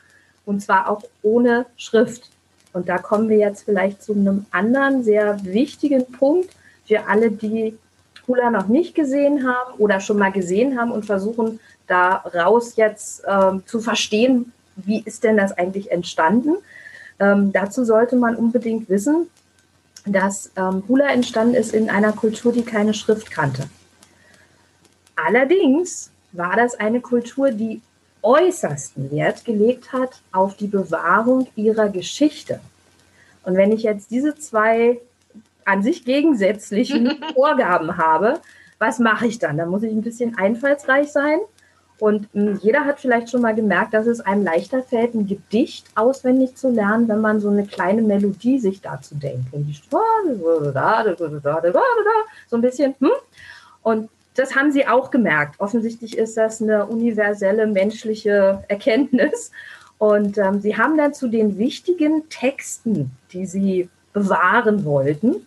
und 0.46 0.60
zwar 0.60 0.88
auch 0.88 1.02
ohne 1.22 1.66
Schrift. 1.76 2.30
Und 2.78 2.88
da 2.88 2.98
kommen 2.98 3.28
wir 3.28 3.38
jetzt 3.38 3.64
vielleicht 3.64 4.04
zu 4.04 4.12
einem 4.12 4.46
anderen 4.52 5.02
sehr 5.02 5.44
wichtigen 5.44 6.06
Punkt 6.12 6.50
für 6.86 7.08
alle, 7.08 7.32
die 7.32 7.76
Hula 8.28 8.52
noch 8.52 8.68
nicht 8.68 8.94
gesehen 8.94 9.48
haben 9.48 9.74
oder 9.78 9.98
schon 9.98 10.16
mal 10.16 10.30
gesehen 10.30 10.78
haben 10.78 10.92
und 10.92 11.04
versuchen 11.04 11.58
daraus 11.88 12.76
jetzt 12.76 13.24
ähm, 13.26 13.64
zu 13.66 13.80
verstehen, 13.80 14.52
wie 14.76 15.02
ist 15.02 15.24
denn 15.24 15.36
das 15.36 15.58
eigentlich 15.58 15.90
entstanden. 15.90 16.54
Ähm, 17.18 17.50
dazu 17.52 17.84
sollte 17.84 18.14
man 18.14 18.36
unbedingt 18.36 18.88
wissen, 18.88 19.28
dass 20.06 20.52
ähm, 20.54 20.84
Hula 20.86 21.08
entstanden 21.08 21.54
ist 21.54 21.74
in 21.74 21.90
einer 21.90 22.12
Kultur, 22.12 22.52
die 22.52 22.62
keine 22.62 22.94
Schrift 22.94 23.32
kannte. 23.32 23.64
Allerdings 25.16 26.12
war 26.30 26.54
das 26.54 26.78
eine 26.78 27.00
Kultur, 27.00 27.50
die 27.50 27.82
äußersten 28.22 29.10
Wert 29.10 29.44
gelegt 29.44 29.92
hat 29.92 30.20
auf 30.32 30.56
die 30.56 30.66
Bewahrung 30.66 31.48
ihrer 31.56 31.88
Geschichte. 31.88 32.60
Und 33.44 33.56
wenn 33.56 33.72
ich 33.72 33.82
jetzt 33.82 34.10
diese 34.10 34.34
zwei 34.34 35.00
an 35.64 35.82
sich 35.82 36.04
gegensätzlichen 36.04 37.22
Vorgaben 37.34 37.96
habe, 37.96 38.40
was 38.78 38.98
mache 38.98 39.26
ich 39.26 39.38
dann? 39.38 39.56
Dann 39.56 39.70
muss 39.70 39.82
ich 39.82 39.92
ein 39.92 40.02
bisschen 40.02 40.36
einfallsreich 40.38 41.10
sein 41.10 41.38
und 41.98 42.32
mh, 42.34 42.52
hm, 42.52 42.58
jeder 42.62 42.84
hat 42.84 43.00
vielleicht 43.00 43.30
schon 43.30 43.42
mal 43.42 43.54
gemerkt, 43.54 43.92
dass 43.92 44.06
es 44.06 44.20
einem 44.20 44.44
leichter 44.44 44.82
fällt, 44.82 45.14
ein 45.14 45.26
Gedicht 45.26 45.86
auswendig 45.96 46.56
zu 46.56 46.70
lernen, 46.70 47.08
wenn 47.08 47.20
man 47.20 47.40
so 47.40 47.48
eine 47.48 47.66
kleine 47.66 48.02
Melodie 48.02 48.58
sich 48.58 48.80
dazu 48.80 49.16
denkt. 49.16 49.52
Und 49.52 49.66
die 49.66 49.74
so 52.48 52.56
ein 52.56 52.62
bisschen. 52.62 52.94
Hm? 53.00 53.10
Und 53.82 54.10
das 54.38 54.54
haben 54.54 54.72
sie 54.72 54.86
auch 54.86 55.10
gemerkt. 55.10 55.60
Offensichtlich 55.60 56.16
ist 56.16 56.36
das 56.36 56.62
eine 56.62 56.86
universelle 56.86 57.66
menschliche 57.66 58.64
Erkenntnis. 58.68 59.50
Und 59.98 60.38
ähm, 60.38 60.60
sie 60.60 60.76
haben 60.76 60.96
dann 60.96 61.12
zu 61.12 61.28
den 61.28 61.58
wichtigen 61.58 62.28
Texten, 62.28 63.10
die 63.32 63.46
sie 63.46 63.88
bewahren 64.12 64.84
wollten, 64.84 65.46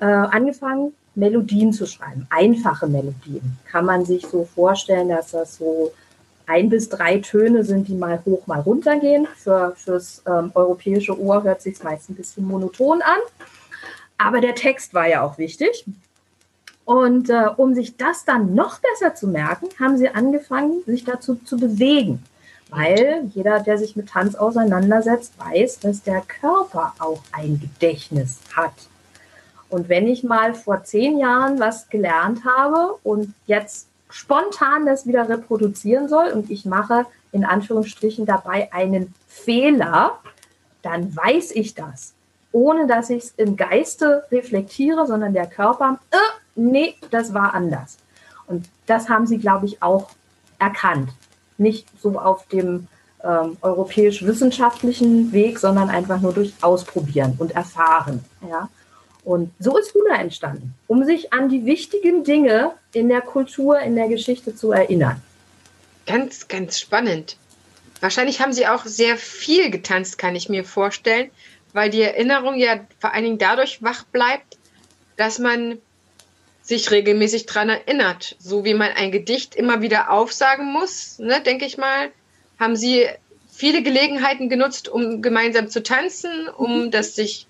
äh, 0.00 0.04
angefangen, 0.04 0.92
Melodien 1.14 1.72
zu 1.72 1.86
schreiben, 1.86 2.26
einfache 2.30 2.86
Melodien. 2.86 3.58
Kann 3.70 3.84
man 3.84 4.04
sich 4.04 4.26
so 4.26 4.44
vorstellen, 4.44 5.08
dass 5.08 5.32
das 5.32 5.56
so 5.56 5.92
ein 6.46 6.68
bis 6.68 6.88
drei 6.88 7.18
Töne 7.18 7.64
sind, 7.64 7.88
die 7.88 7.94
mal 7.94 8.20
hoch, 8.24 8.46
mal 8.46 8.60
runter 8.60 8.98
gehen. 8.98 9.26
Für, 9.36 9.74
fürs 9.76 10.22
ähm, 10.26 10.50
europäische 10.54 11.18
Ohr 11.18 11.42
hört 11.42 11.62
sich 11.62 11.82
meist 11.82 12.10
ein 12.10 12.16
bisschen 12.16 12.44
monoton 12.44 13.02
an. 13.02 13.20
Aber 14.18 14.40
der 14.40 14.54
Text 14.54 14.92
war 14.92 15.08
ja 15.08 15.22
auch 15.22 15.38
wichtig. 15.38 15.84
Und 16.90 17.30
äh, 17.30 17.46
um 17.56 17.72
sich 17.72 17.96
das 17.96 18.24
dann 18.24 18.56
noch 18.56 18.80
besser 18.80 19.14
zu 19.14 19.28
merken, 19.28 19.68
haben 19.78 19.96
sie 19.96 20.08
angefangen, 20.08 20.82
sich 20.86 21.04
dazu 21.04 21.36
zu 21.36 21.56
bewegen. 21.56 22.20
Weil 22.68 23.30
jeder, 23.32 23.60
der 23.60 23.78
sich 23.78 23.94
mit 23.94 24.08
Tanz 24.08 24.34
auseinandersetzt, 24.34 25.34
weiß, 25.38 25.78
dass 25.78 26.02
der 26.02 26.20
Körper 26.22 26.94
auch 26.98 27.22
ein 27.30 27.60
Gedächtnis 27.60 28.40
hat. 28.56 28.72
Und 29.68 29.88
wenn 29.88 30.08
ich 30.08 30.24
mal 30.24 30.52
vor 30.52 30.82
zehn 30.82 31.18
Jahren 31.18 31.60
was 31.60 31.88
gelernt 31.90 32.40
habe 32.44 32.96
und 33.04 33.34
jetzt 33.46 33.86
spontan 34.08 34.84
das 34.84 35.06
wieder 35.06 35.28
reproduzieren 35.28 36.08
soll 36.08 36.32
und 36.32 36.50
ich 36.50 36.64
mache 36.64 37.06
in 37.30 37.44
Anführungsstrichen 37.44 38.26
dabei 38.26 38.72
einen 38.72 39.14
Fehler, 39.28 40.18
dann 40.82 41.14
weiß 41.14 41.52
ich 41.52 41.76
das, 41.76 42.14
ohne 42.50 42.88
dass 42.88 43.10
ich 43.10 43.22
es 43.22 43.34
im 43.36 43.56
Geiste 43.56 44.24
reflektiere, 44.32 45.06
sondern 45.06 45.34
der 45.34 45.46
Körper, 45.46 46.00
äh, 46.10 46.16
nee, 46.54 46.94
das 47.10 47.34
war 47.34 47.54
anders. 47.54 47.98
Und 48.46 48.66
das 48.86 49.08
haben 49.08 49.26
sie, 49.26 49.38
glaube 49.38 49.66
ich, 49.66 49.82
auch 49.82 50.10
erkannt. 50.58 51.10
Nicht 51.58 51.86
so 52.00 52.18
auf 52.18 52.46
dem 52.48 52.88
ähm, 53.22 53.56
europäisch-wissenschaftlichen 53.60 55.32
Weg, 55.32 55.58
sondern 55.58 55.90
einfach 55.90 56.20
nur 56.20 56.32
durch 56.32 56.54
Ausprobieren 56.62 57.34
und 57.38 57.52
Erfahren. 57.52 58.24
Ja? 58.48 58.68
Und 59.24 59.52
so 59.58 59.76
ist 59.76 59.94
Hula 59.94 60.16
entstanden, 60.16 60.74
um 60.86 61.04
sich 61.04 61.32
an 61.32 61.48
die 61.48 61.66
wichtigen 61.66 62.24
Dinge 62.24 62.72
in 62.92 63.08
der 63.08 63.20
Kultur, 63.20 63.78
in 63.80 63.94
der 63.94 64.08
Geschichte 64.08 64.54
zu 64.56 64.72
erinnern. 64.72 65.22
Ganz, 66.06 66.48
ganz 66.48 66.80
spannend. 66.80 67.36
Wahrscheinlich 68.00 68.40
haben 68.40 68.54
Sie 68.54 68.66
auch 68.66 68.86
sehr 68.86 69.18
viel 69.18 69.70
getanzt, 69.70 70.16
kann 70.16 70.34
ich 70.34 70.48
mir 70.48 70.64
vorstellen, 70.64 71.30
weil 71.74 71.90
die 71.90 72.00
Erinnerung 72.00 72.56
ja 72.56 72.80
vor 72.98 73.12
allen 73.12 73.24
Dingen 73.24 73.38
dadurch 73.38 73.82
wach 73.82 74.04
bleibt, 74.04 74.56
dass 75.16 75.38
man 75.38 75.78
sich 76.70 76.90
regelmäßig 76.92 77.46
daran 77.46 77.68
erinnert. 77.68 78.36
So 78.38 78.64
wie 78.64 78.74
man 78.74 78.92
ein 78.92 79.10
Gedicht 79.10 79.56
immer 79.56 79.82
wieder 79.82 80.10
aufsagen 80.10 80.72
muss, 80.72 81.18
ne, 81.18 81.40
denke 81.42 81.66
ich 81.66 81.76
mal, 81.76 82.10
haben 82.60 82.76
Sie 82.76 83.06
viele 83.52 83.82
Gelegenheiten 83.82 84.48
genutzt, 84.48 84.88
um 84.88 85.20
gemeinsam 85.20 85.68
zu 85.68 85.82
tanzen, 85.82 86.48
um 86.48 86.84
mhm. 86.84 86.90
das 86.92 87.16
sich 87.16 87.46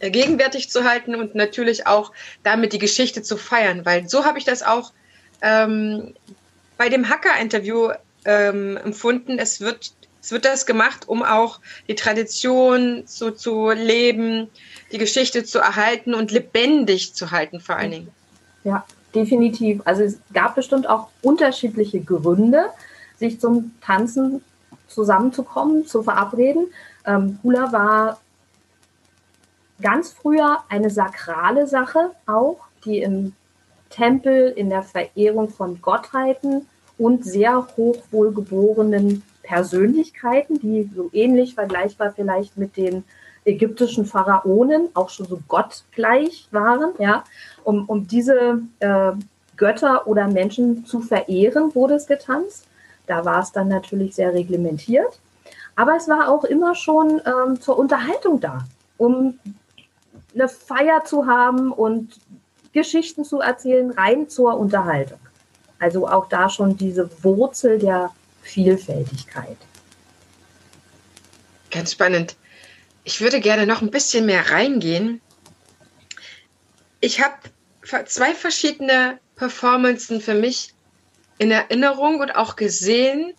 äh, 0.00 0.10
gegenwärtig 0.10 0.68
zu 0.68 0.82
halten 0.82 1.14
und 1.14 1.36
natürlich 1.36 1.86
auch 1.86 2.12
damit 2.42 2.72
die 2.72 2.80
Geschichte 2.80 3.22
zu 3.22 3.36
feiern, 3.36 3.86
weil 3.86 4.08
so 4.08 4.24
habe 4.24 4.38
ich 4.38 4.44
das 4.44 4.64
auch 4.64 4.92
ähm, 5.42 6.14
bei 6.76 6.88
dem 6.88 7.08
Hacker-Interview 7.08 7.90
ähm, 8.24 8.76
empfunden. 8.78 9.38
Es 9.38 9.60
wird, 9.60 9.92
es 10.20 10.32
wird 10.32 10.44
das 10.44 10.66
gemacht, 10.66 11.08
um 11.08 11.22
auch 11.22 11.60
die 11.86 11.94
Tradition 11.94 13.04
so 13.06 13.30
zu 13.30 13.70
leben, 13.70 14.50
die 14.90 14.98
Geschichte 14.98 15.44
zu 15.44 15.60
erhalten 15.60 16.14
und 16.14 16.32
lebendig 16.32 17.14
zu 17.14 17.30
halten, 17.30 17.60
vor 17.60 17.76
allen 17.76 17.92
Dingen. 17.92 18.19
Ja, 18.64 18.84
definitiv. 19.14 19.82
Also 19.84 20.02
es 20.02 20.18
gab 20.32 20.54
bestimmt 20.54 20.88
auch 20.88 21.08
unterschiedliche 21.22 22.00
Gründe, 22.00 22.66
sich 23.16 23.40
zum 23.40 23.72
Tanzen 23.80 24.42
zusammenzukommen, 24.86 25.86
zu 25.86 26.02
verabreden. 26.02 26.66
Ähm, 27.06 27.38
Hula 27.42 27.72
war 27.72 28.20
ganz 29.80 30.12
früher 30.12 30.58
eine 30.68 30.90
sakrale 30.90 31.66
Sache 31.66 32.10
auch, 32.26 32.58
die 32.84 33.00
im 33.00 33.34
Tempel 33.88 34.48
in 34.50 34.70
der 34.70 34.82
Verehrung 34.82 35.48
von 35.48 35.80
Gottheiten 35.80 36.66
und 36.98 37.24
sehr 37.24 37.66
hochwohlgeborenen 37.76 39.22
Persönlichkeiten, 39.42 40.60
die 40.60 40.90
so 40.94 41.10
ähnlich 41.12 41.54
vergleichbar 41.54 42.12
vielleicht 42.14 42.56
mit 42.56 42.76
den 42.76 43.04
ägyptischen 43.44 44.04
Pharaonen 44.04 44.88
auch 44.94 45.10
schon 45.10 45.26
so 45.26 45.40
gottgleich 45.48 46.48
waren, 46.50 46.92
ja, 46.98 47.24
um, 47.64 47.88
um 47.88 48.06
diese 48.06 48.60
äh, 48.80 49.12
Götter 49.56 50.06
oder 50.06 50.26
Menschen 50.28 50.86
zu 50.86 51.00
verehren, 51.00 51.74
wurde 51.74 51.94
es 51.94 52.06
getanzt. 52.06 52.66
Da 53.06 53.24
war 53.24 53.40
es 53.42 53.52
dann 53.52 53.68
natürlich 53.68 54.14
sehr 54.14 54.32
reglementiert. 54.32 55.20
Aber 55.76 55.96
es 55.96 56.08
war 56.08 56.28
auch 56.28 56.44
immer 56.44 56.74
schon 56.74 57.20
ähm, 57.24 57.60
zur 57.60 57.78
Unterhaltung 57.78 58.40
da, 58.40 58.64
um 58.98 59.38
eine 60.34 60.48
Feier 60.48 61.04
zu 61.04 61.26
haben 61.26 61.72
und 61.72 62.20
Geschichten 62.72 63.24
zu 63.24 63.40
erzählen, 63.40 63.90
rein 63.90 64.28
zur 64.28 64.58
Unterhaltung. 64.58 65.18
Also 65.78 66.06
auch 66.06 66.28
da 66.28 66.48
schon 66.48 66.76
diese 66.76 67.10
Wurzel 67.22 67.78
der 67.78 68.10
Vielfältigkeit. 68.42 69.56
Ganz 71.70 71.92
spannend. 71.92 72.36
Ich 73.04 73.20
würde 73.20 73.40
gerne 73.40 73.66
noch 73.66 73.82
ein 73.82 73.90
bisschen 73.90 74.26
mehr 74.26 74.50
reingehen. 74.50 75.20
Ich 77.00 77.20
habe 77.20 77.34
zwei 78.06 78.34
verschiedene 78.34 79.18
Performances 79.36 80.24
für 80.24 80.34
mich 80.34 80.74
in 81.38 81.50
Erinnerung 81.50 82.20
und 82.20 82.32
auch 82.32 82.56
gesehen, 82.56 83.32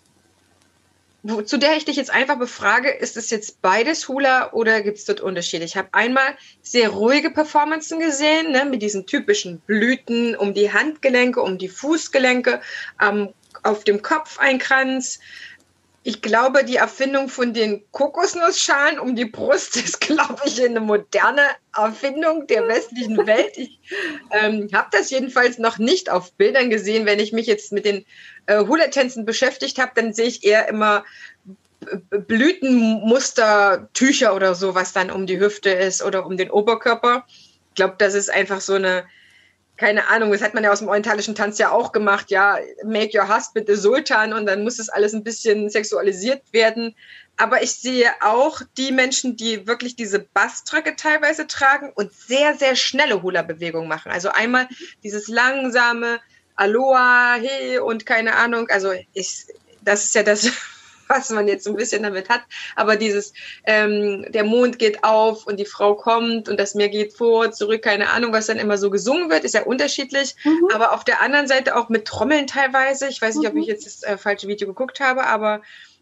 wo, 1.24 1.44
zu 1.44 1.58
der 1.58 1.78
ich 1.78 1.86
dich 1.86 1.98
jetzt 1.98 2.10
einfach 2.10 2.40
befrage, 2.40 2.90
ist 2.90 3.16
es 3.16 3.30
jetzt 3.30 3.62
beides 3.62 4.08
Hula 4.08 4.52
oder 4.54 4.82
gibt 4.82 4.98
es 4.98 5.06
dort 5.06 5.22
Unterschiede? 5.22 5.66
Ich 5.66 5.78
habe 5.78 5.90
einmal 5.92 6.36
sehr 6.64 6.90
ruhige 6.90 7.30
Performances 7.30 7.98
gesehen, 8.00 8.52
ne, 8.52 8.66
mit 8.66 8.82
diesen 8.82 9.06
typischen 9.06 9.60
Blüten 9.60 10.36
um 10.36 10.56
die 10.56 10.74
Handgelenke, 10.74 11.42
um 11.42 11.60
die 11.60 11.70
Fußgelenke, 11.70 12.62
ähm, 13.00 13.30
auf 13.62 13.84
dem 13.84 14.02
Kopf 14.02 14.40
ein 14.40 14.58
Kranz, 14.58 15.20
ich 16.04 16.24
glaube, 16.24 16.64
die 16.64 16.78
Erfindung 16.78 17.30
von 17.30 17.54
den 17.54 17.84
Kokosnussschalen 17.92 18.98
um 19.00 19.16
die 19.16 19.26
Brust 19.26 19.78
ist, 19.78 20.02
glaube 20.02 20.38
ich, 20.46 20.60
eine 20.64 20.80
moderne 20.80 21.44
Erfindung 21.76 22.48
der 22.48 22.68
westlichen 22.68 23.28
Welt. 23.28 23.56
Ich 23.58 23.80
ähm, 24.32 24.68
habe 24.74 24.88
das 24.92 25.12
jedenfalls 25.12 25.60
noch 25.60 25.78
nicht 25.78 26.10
auf 26.10 26.34
Bildern 26.34 26.72
gesehen. 26.72 27.06
Wenn 27.06 27.20
ich 27.20 27.34
mich 27.34 27.46
jetzt 27.46 27.72
mit 27.72 27.86
den 27.86 28.04
äh, 28.48 28.66
Hula-Tänzen 28.66 29.26
beschäftigt 29.26 29.78
habe, 29.80 29.92
dann 29.96 30.14
sehe 30.14 30.28
ich 30.28 30.44
eher 30.44 30.68
immer 30.68 31.06
Blütenmustertücher 32.10 34.36
oder 34.36 34.56
so, 34.56 34.74
was 34.76 34.92
dann 34.94 35.12
um 35.12 35.28
die 35.28 35.40
Hüfte 35.40 35.70
ist 35.70 36.04
oder 36.04 36.26
um 36.26 36.36
den 36.38 36.52
Oberkörper. 36.52 37.26
Ich 37.70 37.76
glaube, 37.76 37.96
das 37.98 38.16
ist 38.16 38.30
einfach 38.30 38.60
so 38.62 38.74
eine 38.74 39.06
keine 39.78 40.08
Ahnung, 40.08 40.32
das 40.32 40.42
hat 40.42 40.54
man 40.54 40.64
ja 40.64 40.72
aus 40.72 40.80
dem 40.80 40.90
orientalischen 40.90 41.34
Tanz 41.34 41.58
ja 41.58 41.72
auch 41.72 41.92
gemacht, 41.92 42.30
ja, 42.30 42.58
make 42.84 43.18
your 43.18 43.28
husband 43.28 43.68
the 43.68 43.76
Sultan 43.76 44.34
und 44.34 44.46
dann 44.46 44.64
muss 44.64 44.78
das 44.78 44.90
alles 44.90 45.14
ein 45.14 45.24
bisschen 45.24 45.70
sexualisiert 45.70 46.42
werden. 46.52 46.96
Aber 47.38 47.64
ich 47.64 47.74
sehe 47.74 48.12
auch 48.22 48.62
die 48.78 48.92
Menschen, 48.92 49.36
die 49.36 49.66
wirklich 49.66 49.96
diese 49.96 50.20
Basströcke 50.20 50.96
teilweise 50.96 51.48
tragen 51.48 51.92
und 51.96 52.14
sehr, 52.14 52.56
sehr 52.56 52.76
schnelle 52.76 53.24
Hula-Bewegungen 53.24 53.88
machen. 53.88 54.12
Also 54.12 54.30
einmal 54.30 54.68
dieses 55.04 55.28
langsame 55.28 56.20
Aloha, 56.56 57.38
hey 57.42 57.80
und 57.80 58.06
keine 58.06 58.36
Ahnung. 58.36 58.68
Also 58.70 58.92
ich, 59.14 59.48
das 59.82 60.06
ist 60.06 60.16
ja 60.16 60.22
das, 60.22 60.52
was 61.12 61.30
man 61.30 61.48
jetzt 61.48 61.64
so 61.64 61.72
ein 61.72 61.76
bisschen 61.76 62.04
damit 62.04 62.30
hat. 62.30 62.42
Aber 62.76 62.96
dieses, 62.96 63.34
ähm, 63.66 64.26
der 64.30 64.44
Mond 64.44 64.80
geht 64.80 65.04
auf 65.04 65.46
und 65.46 65.60
die 65.60 65.66
Frau 65.66 65.96
kommt 65.96 66.50
und 66.50 66.60
das 66.60 66.76
Meer 66.76 66.90
geht 66.90 67.14
vor, 67.14 67.52
zurück, 67.52 67.82
keine 67.82 68.10
Ahnung, 68.10 68.34
was 68.34 68.48
dann 68.48 68.58
immer 68.58 68.78
so 68.78 68.90
gesungen 68.90 69.30
wird, 69.30 69.44
ist 69.44 69.54
ja 69.54 69.64
unterschiedlich. 69.64 70.36
Mhm. 70.44 70.70
Aber 70.74 70.94
auf 70.94 71.04
der 71.04 71.22
anderen 71.22 71.48
Seite 71.48 71.76
auch 71.76 71.90
mit 71.90 72.06
Trommeln 72.06 72.48
teilweise. 72.48 73.08
Ich 73.08 73.22
weiß 73.22 73.36
nicht, 73.36 73.48
ob 73.48 73.56
ich 73.56 73.66
mhm. 73.66 73.72
jetzt 73.72 73.86
das 73.86 74.04
äh, 74.04 74.18
falsche 74.18 74.48
Video 74.48 74.68
geguckt 74.68 75.00
habe, 75.00 75.26
aber 75.26 75.62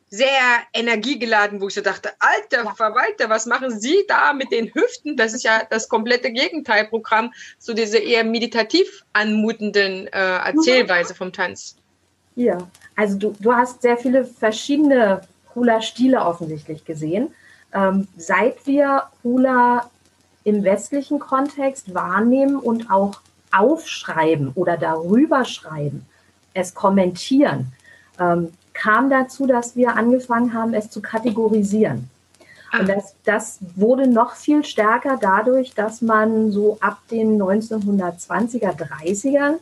sehr 0.10 0.28
energiegeladen, 0.74 1.62
wo 1.62 1.68
ich 1.68 1.76
so 1.76 1.82
dachte, 1.82 2.12
alter 2.20 2.66
ja. 2.66 2.74
Verwalter, 2.74 3.30
was 3.30 3.46
machen 3.46 3.80
Sie 3.80 4.06
da 4.08 4.34
mit 4.34 4.52
den 4.52 4.74
Hüften? 4.74 5.18
Das 5.18 5.34
ist 5.34 5.44
ja 5.44 5.64
das 5.70 5.88
komplette 5.88 6.32
Gegenteilprogramm 6.32 7.32
zu 7.60 7.74
dieser 7.74 8.02
eher 8.02 8.24
meditativ 8.24 9.06
anmutenden 9.14 10.08
äh, 10.08 10.38
Erzählweise 10.38 11.14
vom 11.14 11.32
Tanz. 11.32 11.76
Ja, 12.36 12.58
also 13.00 13.18
du, 13.18 13.34
du 13.40 13.54
hast 13.54 13.82
sehr 13.82 13.96
viele 13.96 14.26
verschiedene 14.26 15.22
Hula-Stile 15.56 16.20
offensichtlich 16.20 16.84
gesehen. 16.84 17.30
Ähm, 17.74 18.10
seit 18.18 18.68
wir 18.68 19.04
Hula 19.24 19.90
im 20.44 20.66
westlichen 20.66 21.18
Kontext 21.18 21.94
wahrnehmen 21.94 22.58
und 22.58 22.92
auch 22.92 23.22
aufschreiben 23.56 24.52
oder 24.54 24.76
darüber 24.76 25.46
schreiben, 25.46 26.06
es 26.54 26.74
kommentieren, 26.74 27.72
ähm, 28.20 28.52
kam 28.74 29.10
dazu, 29.10 29.48
dass 29.48 29.78
wir 29.78 29.96
angefangen 29.96 30.54
haben, 30.54 30.74
es 30.74 30.90
zu 30.90 31.02
kategorisieren. 31.02 32.10
Und 32.74 32.90
ah. 32.90 32.96
das, 32.96 33.16
das 33.24 33.60
wurde 33.78 34.08
noch 34.08 34.36
viel 34.36 34.66
stärker 34.66 35.18
dadurch, 35.22 35.74
dass 35.74 36.02
man 36.02 36.52
so 36.52 36.78
ab 36.82 37.00
den 37.10 37.42
1920er, 37.42 38.76
30ern 38.76 39.54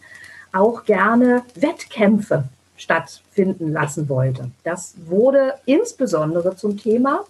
auch 0.54 0.86
gerne 0.86 1.44
Wettkämpfe 1.54 2.46
stattfinden 2.78 3.74
lassen 3.74 4.08
wollte. 4.08 4.52
Das 4.64 4.94
wurde 5.06 5.56
insbesondere 5.66 6.56
zum 6.56 6.78
Thema, 6.78 7.26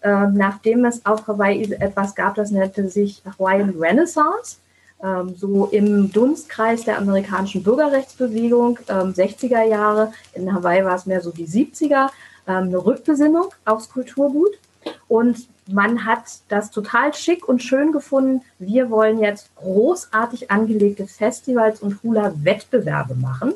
äh, 0.00 0.26
nachdem 0.32 0.84
es 0.84 1.04
auf 1.06 1.26
Hawaii 1.26 1.72
etwas 1.74 2.14
gab, 2.14 2.34
das 2.34 2.50
nannte 2.50 2.88
sich 2.88 3.22
Hawaiian 3.24 3.74
Renaissance. 3.78 4.56
Ähm, 5.02 5.34
so 5.36 5.66
im 5.66 6.10
Dunstkreis 6.10 6.84
der 6.84 6.98
amerikanischen 6.98 7.62
Bürgerrechtsbewegung, 7.62 8.78
ähm, 8.88 9.12
60er 9.12 9.62
Jahre, 9.62 10.12
in 10.32 10.52
Hawaii 10.52 10.84
war 10.84 10.96
es 10.96 11.04
mehr 11.04 11.20
so 11.20 11.30
die 11.30 11.46
70er, 11.46 12.08
ähm, 12.48 12.68
eine 12.68 12.78
Rückbesinnung 12.78 13.50
aufs 13.66 13.90
Kulturgut. 13.90 14.58
Und 15.06 15.48
man 15.66 16.06
hat 16.06 16.22
das 16.48 16.70
total 16.70 17.12
schick 17.12 17.46
und 17.46 17.62
schön 17.62 17.92
gefunden. 17.92 18.42
Wir 18.58 18.88
wollen 18.88 19.18
jetzt 19.18 19.54
großartig 19.56 20.50
angelegte 20.50 21.06
Festivals 21.06 21.82
und 21.82 22.02
Hula-Wettbewerbe 22.02 23.16
machen 23.16 23.54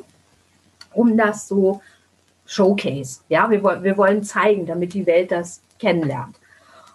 um 0.93 1.17
das 1.17 1.47
so 1.47 1.81
Showcase. 2.45 3.21
Ja, 3.29 3.49
wir, 3.49 3.63
wir 3.83 3.97
wollen 3.97 4.23
zeigen, 4.23 4.65
damit 4.65 4.93
die 4.93 5.05
Welt 5.05 5.31
das 5.31 5.61
kennenlernt. 5.79 6.35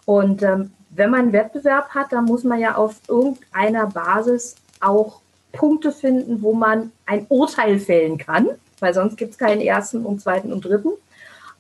Und 0.05 0.43
ähm, 0.43 0.73
wenn 0.91 1.11
man 1.11 1.21
einen 1.21 1.33
Wettbewerb 1.33 1.91
hat, 1.91 2.13
dann 2.13 2.25
muss 2.25 2.45
man 2.45 2.61
ja 2.61 2.75
auf 2.75 3.01
irgendeiner 3.09 3.87
Basis 3.87 4.57
auch 4.81 5.21
Punkte 5.53 5.93
finden, 5.93 6.43
wo 6.43 6.53
man 6.53 6.93
ein 7.07 7.27
Urteil 7.29 7.79
fällen 7.79 8.19
kann, 8.19 8.49
weil 8.81 8.95
sonst 8.95 9.17
gibt 9.17 9.33
es 9.33 9.39
keinen 9.39 9.61
ersten 9.61 10.05
und 10.05 10.21
zweiten 10.21 10.53
und 10.53 10.65
dritten. 10.65 10.91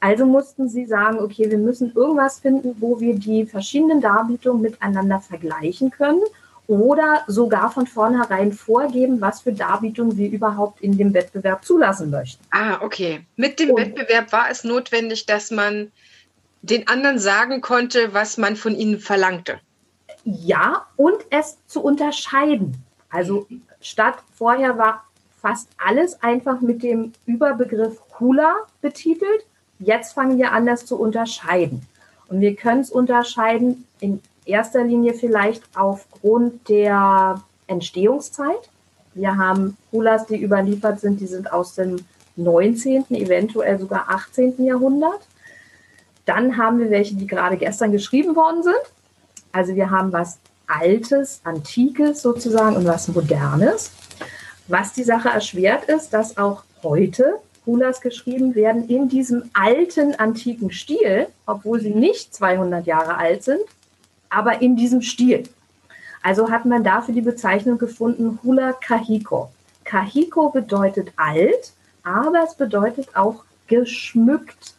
Also 0.01 0.27
mussten 0.27 0.68
sie 0.68 0.85
sagen, 0.85 1.18
okay, 1.18 1.51
wir 1.51 1.59
müssen 1.59 1.92
irgendwas 1.94 2.40
finden, 2.40 2.77
wo 2.81 3.01
wir 3.01 3.14
die 3.18 3.46
verschiedenen 3.46 4.01
Darbietungen 4.01 4.62
miteinander 4.62 5.20
vergleichen 5.20 5.90
können 5.90 6.20
oder 6.69 7.25
sogar 7.27 7.71
von 7.71 7.87
vornherein 7.87 8.53
vorgeben, 8.53 9.21
was 9.21 9.43
für 9.43 9.53
Darbietungen 9.53 10.17
wir 10.17 10.31
überhaupt 10.31 10.81
in 10.81 10.99
dem 10.99 11.15
Wettbewerb 11.15 11.65
zulassen 11.65 12.11
möchten. 12.11 12.45
Ah, 12.51 12.81
okay. 12.83 13.21
Mit 13.37 13.61
dem 13.61 13.71
und, 13.71 13.81
Wettbewerb 13.81 14.33
war 14.33 14.51
es 14.51 14.65
notwendig, 14.65 15.27
dass 15.27 15.51
man 15.51 15.93
den 16.63 16.89
anderen 16.89 17.19
sagen 17.19 17.61
konnte, 17.61 18.13
was 18.13 18.39
man 18.39 18.57
von 18.57 18.75
ihnen 18.75 18.99
verlangte. 18.99 19.61
Ja, 20.25 20.87
und 20.97 21.19
es 21.31 21.59
zu 21.67 21.81
unterscheiden. 21.81 22.83
Also 23.11 23.47
statt 23.81 24.17
vorher 24.35 24.77
war 24.77 25.05
fast 25.41 25.69
alles 25.79 26.21
einfach 26.23 26.61
mit 26.61 26.83
dem 26.83 27.13
Überbegriff 27.27 28.01
Hula 28.19 28.57
betitelt. 28.81 29.47
Jetzt 29.79 30.15
fangen 30.15 30.39
wir 30.39 30.51
an, 30.51 30.67
das 30.67 30.85
zu 30.85 30.99
unterscheiden. 30.99 31.87
Und 32.29 32.41
wir 32.41 32.57
können 32.57 32.81
es 32.81 32.91
unterscheiden 32.91 33.87
in 34.01 34.21
erster 34.47 34.85
Linie 34.85 35.15
vielleicht 35.15 35.63
aufgrund 35.75 36.69
der 36.69 37.43
Entstehungszeit. 37.67 38.71
Wir 39.15 39.37
haben 39.37 39.77
Hulas, 39.93 40.27
die 40.27 40.43
überliefert 40.43 41.01
sind, 41.01 41.21
die 41.21 41.27
sind 41.27 41.53
aus 41.53 41.75
dem 41.75 41.97
19., 42.37 43.07
eventuell 43.11 43.79
sogar 43.79 44.11
18. 44.11 44.65
Jahrhundert. 44.65 45.21
Dann 46.25 46.57
haben 46.57 46.79
wir 46.79 46.91
welche, 46.91 47.15
die 47.15 47.27
gerade 47.27 47.57
gestern 47.57 47.93
geschrieben 47.93 48.37
worden 48.37 48.63
sind. 48.63 48.75
Also 49.53 49.75
wir 49.75 49.91
haben 49.91 50.13
was 50.13 50.39
Altes, 50.67 51.41
Antikes 51.45 52.23
sozusagen 52.23 52.77
und 52.77 52.87
was 52.87 53.09
Modernes. 53.09 53.93
Was 54.69 54.93
die 54.93 55.05
Sache 55.05 55.29
erschwert 55.29 55.85
ist, 55.85 56.11
dass 56.11 56.37
auch 56.37 56.65
heute 56.83 57.37
Hulas 57.65 58.01
geschrieben 58.01 58.55
werden 58.55 58.89
in 58.89 59.09
diesem 59.09 59.51
alten, 59.55 60.15
antiken 60.15 60.71
Stil, 60.71 61.29
obwohl 61.47 61.81
sie 61.81 61.95
nicht 61.95 62.35
200 62.35 62.87
Jahre 62.87 63.17
alt 63.17 63.45
sind, 63.45 63.61
aber 64.37 64.61
in 64.61 64.77
diesem 64.77 65.01
Stil. 65.01 65.44
Also 66.22 66.51
hat 66.51 66.66
man 66.66 66.85
dafür 66.85 67.14
die 67.14 67.22
Bezeichnung 67.22 67.79
gefunden 67.79 68.38
Hula 68.42 68.75
Kahiko. 68.75 69.51
Kahiko 69.85 70.51
bedeutet 70.51 71.12
alt, 71.16 71.72
aber 72.03 72.44
es 72.44 72.55
bedeutet 72.55 73.16
auch 73.16 73.44
geschmückt. 73.66 74.75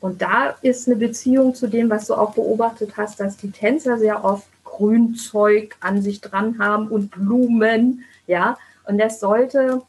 Und 0.00 0.20
da 0.20 0.56
ist 0.62 0.88
eine 0.88 0.96
Beziehung 0.96 1.54
zu 1.54 1.68
dem, 1.68 1.90
was 1.90 2.08
du 2.08 2.14
auch 2.14 2.32
beobachtet 2.32 2.96
hast, 2.96 3.20
dass 3.20 3.36
die 3.36 3.52
Tänzer 3.52 3.98
sehr 3.98 4.24
oft 4.24 4.48
Grünzeug 4.64 5.76
an 5.78 6.02
sich 6.02 6.20
dran 6.20 6.58
haben 6.58 6.88
und 6.88 7.12
Blumen, 7.12 8.04
ja. 8.26 8.58
Und 8.84 8.98
es 8.98 9.20
sollte, 9.20 9.82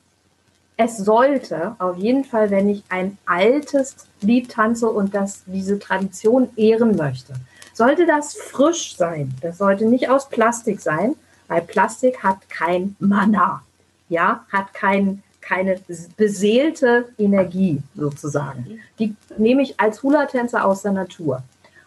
es 0.78 0.97
sollte 0.97 1.76
auf 1.80 1.97
jeden 1.97 2.26
Fall, 2.26 2.52
wenn 2.52 2.69
ich 2.69 2.84
ein 2.89 3.17
altes 3.26 3.95
Lied 4.21 4.52
tanze 4.52 4.88
und 4.88 5.15
das 5.15 5.41
diese 5.47 5.80
Tradition 5.80 6.50
ehren 6.58 6.95
möchte, 6.95 7.34
sollte 7.74 8.06
das 8.06 8.36
frisch 8.36 8.96
sein. 8.96 9.34
Das 9.42 9.58
sollte 9.58 9.86
nicht 9.86 10.10
aus 10.10 10.30
Plastik 10.30 10.82
sein, 10.82 11.16
weil 11.48 11.62
Plastik 11.62 12.24
hat 12.24 12.50
kein 12.50 12.96
Mana, 13.00 13.62
ja, 14.10 14.46
hat 14.52 14.74
kein, 14.74 15.24
keine 15.42 15.80
beseelte 16.18 17.10
Energie 17.18 17.82
sozusagen. 17.96 18.80
Die 19.00 19.16
nehme 19.38 19.62
ich 19.62 19.80
als 19.80 20.04
Hula-Tänzer 20.04 20.66
aus 20.66 20.82
der 20.84 20.94
Natur. 20.94 21.44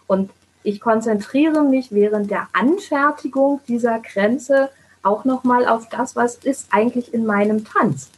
Und 0.07 0.31
ich 0.63 0.81
konzentriere 0.81 1.63
mich 1.63 1.93
während 1.93 2.31
der 2.31 2.49
Anfertigung 2.53 3.61
dieser 3.69 4.01
Grenze 4.01 4.71
auch 5.03 5.25
nochmal 5.25 5.67
auf 5.67 5.89
das, 5.91 6.17
was 6.17 6.37
ist 6.37 6.69
eigentlich 6.71 7.13
in 7.13 7.27
meinem 7.27 7.65
Tanz. 7.65 8.09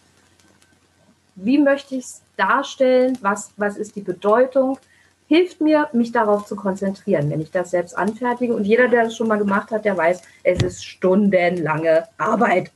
Wie 1.34 1.58
möchte 1.58 1.96
ich 1.96 2.04
es 2.04 2.22
darstellen? 2.36 3.18
Was, 3.20 3.50
was 3.56 3.76
ist 3.76 3.96
die 3.96 4.02
Bedeutung? 4.02 4.78
Hilft 5.28 5.60
mir, 5.60 5.88
mich 5.92 6.12
darauf 6.12 6.46
zu 6.46 6.56
konzentrieren, 6.56 7.30
wenn 7.30 7.40
ich 7.40 7.50
das 7.50 7.70
selbst 7.70 7.96
anfertige. 7.96 8.54
Und 8.54 8.64
jeder, 8.64 8.88
der 8.88 9.04
das 9.04 9.16
schon 9.16 9.28
mal 9.28 9.38
gemacht 9.38 9.70
hat, 9.70 9.84
der 9.84 9.96
weiß, 9.96 10.22
es 10.44 10.62
ist 10.62 10.84
stundenlange 10.84 12.04
Arbeit. 12.16 12.70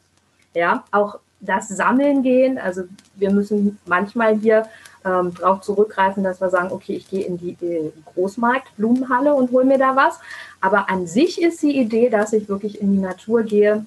Ja, 0.55 0.85
auch 0.91 1.19
das 1.41 1.69
Sammeln 1.69 2.23
gehen. 2.23 2.59
Also 2.59 2.83
wir 3.15 3.31
müssen 3.31 3.79
manchmal 3.87 4.37
hier 4.37 4.67
ähm, 5.05 5.33
darauf 5.35 5.63
zurückgreifen, 5.63 6.25
dass 6.25 6.41
wir 6.41 6.51
sagen, 6.51 6.73
okay, 6.73 6.95
ich 6.95 7.09
gehe 7.09 7.25
in 7.25 7.39
die 7.39 7.57
äh, 7.65 7.93
Großmarkt, 8.13 8.77
Blumenhalle 8.77 9.35
und 9.35 9.51
hole 9.51 9.65
mir 9.65 9.79
da 9.79 9.97
was. 9.97 10.19
Aber 10.61 10.91
an 10.91 11.07
sich 11.07 11.41
ist 11.41 11.63
die 11.63 11.79
Idee, 11.79 12.11
dass 12.11 12.33
ich 12.33 12.49
wirklich 12.49 12.81
in 12.81 12.93
die 12.93 13.01
Natur 13.01 13.43
gehe 13.43 13.87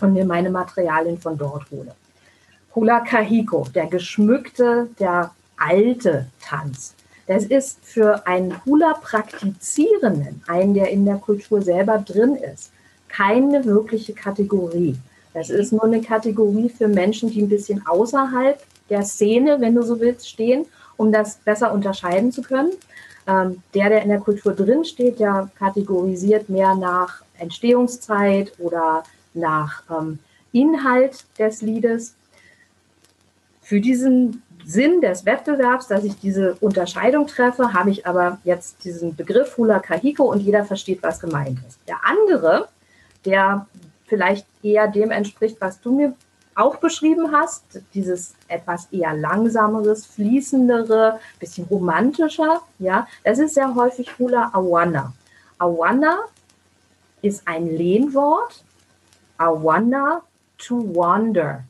und 0.00 0.12
mir 0.12 0.26
meine 0.26 0.50
Materialien 0.50 1.18
von 1.18 1.38
dort 1.38 1.70
hole. 1.70 1.94
Hula 2.74 3.00
Kahiko, 3.00 3.66
der 3.74 3.86
geschmückte, 3.86 4.88
der 4.98 5.30
alte 5.56 6.26
Tanz. 6.40 6.93
Das 7.26 7.44
ist 7.44 7.78
für 7.82 8.26
einen 8.26 8.54
Hula-Praktizierenden, 8.64 10.42
einen, 10.46 10.74
der 10.74 10.90
in 10.90 11.04
der 11.06 11.16
Kultur 11.16 11.62
selber 11.62 11.98
drin 11.98 12.36
ist, 12.36 12.70
keine 13.08 13.64
wirkliche 13.64 14.12
Kategorie. 14.12 14.96
Das 15.32 15.50
ist 15.50 15.72
nur 15.72 15.84
eine 15.84 16.00
Kategorie 16.00 16.68
für 16.68 16.86
Menschen, 16.86 17.30
die 17.30 17.42
ein 17.42 17.48
bisschen 17.48 17.86
außerhalb 17.86 18.62
der 18.88 19.02
Szene, 19.02 19.60
wenn 19.60 19.74
du 19.74 19.82
so 19.82 19.98
willst, 19.98 20.28
stehen, 20.28 20.66
um 20.96 21.10
das 21.10 21.36
besser 21.36 21.72
unterscheiden 21.72 22.30
zu 22.30 22.42
können. 22.42 22.72
Ähm, 23.26 23.62
der, 23.74 23.88
der 23.88 24.02
in 24.02 24.10
der 24.10 24.20
Kultur 24.20 24.52
drin 24.52 24.84
steht, 24.84 25.18
der 25.18 25.50
kategorisiert 25.58 26.48
mehr 26.48 26.74
nach 26.74 27.22
Entstehungszeit 27.38 28.52
oder 28.58 29.02
nach 29.32 29.82
ähm, 29.90 30.18
Inhalt 30.52 31.24
des 31.38 31.62
Liedes. 31.62 32.14
Für 33.62 33.80
diesen 33.80 34.42
Sinn 34.66 35.00
des 35.00 35.26
Wettbewerbs, 35.26 35.88
dass 35.88 36.04
ich 36.04 36.18
diese 36.18 36.54
Unterscheidung 36.60 37.26
treffe, 37.26 37.72
habe 37.72 37.90
ich 37.90 38.06
aber 38.06 38.38
jetzt 38.44 38.84
diesen 38.84 39.14
Begriff 39.14 39.56
Hula 39.56 39.78
Kahiko 39.78 40.24
und 40.24 40.40
jeder 40.40 40.64
versteht, 40.64 41.02
was 41.02 41.20
gemeint 41.20 41.58
ist. 41.68 41.78
Der 41.86 41.98
andere, 42.04 42.68
der 43.24 43.66
vielleicht 44.06 44.46
eher 44.62 44.88
dem 44.88 45.10
entspricht, 45.10 45.60
was 45.60 45.80
du 45.80 45.94
mir 45.94 46.14
auch 46.54 46.76
beschrieben 46.76 47.32
hast, 47.32 47.64
dieses 47.94 48.34
etwas 48.48 48.86
eher 48.92 49.14
langsameres, 49.14 50.06
fließendere, 50.06 51.18
bisschen 51.40 51.66
romantischer, 51.66 52.62
ja, 52.78 53.08
das 53.24 53.38
ist 53.38 53.54
sehr 53.54 53.74
häufig 53.74 54.18
Hula 54.18 54.50
Awana. 54.52 55.12
Awana 55.58 56.20
ist 57.22 57.46
ein 57.46 57.66
Lehnwort. 57.66 58.62
Awana 59.36 60.22
to 60.58 60.94
wander 60.94 61.64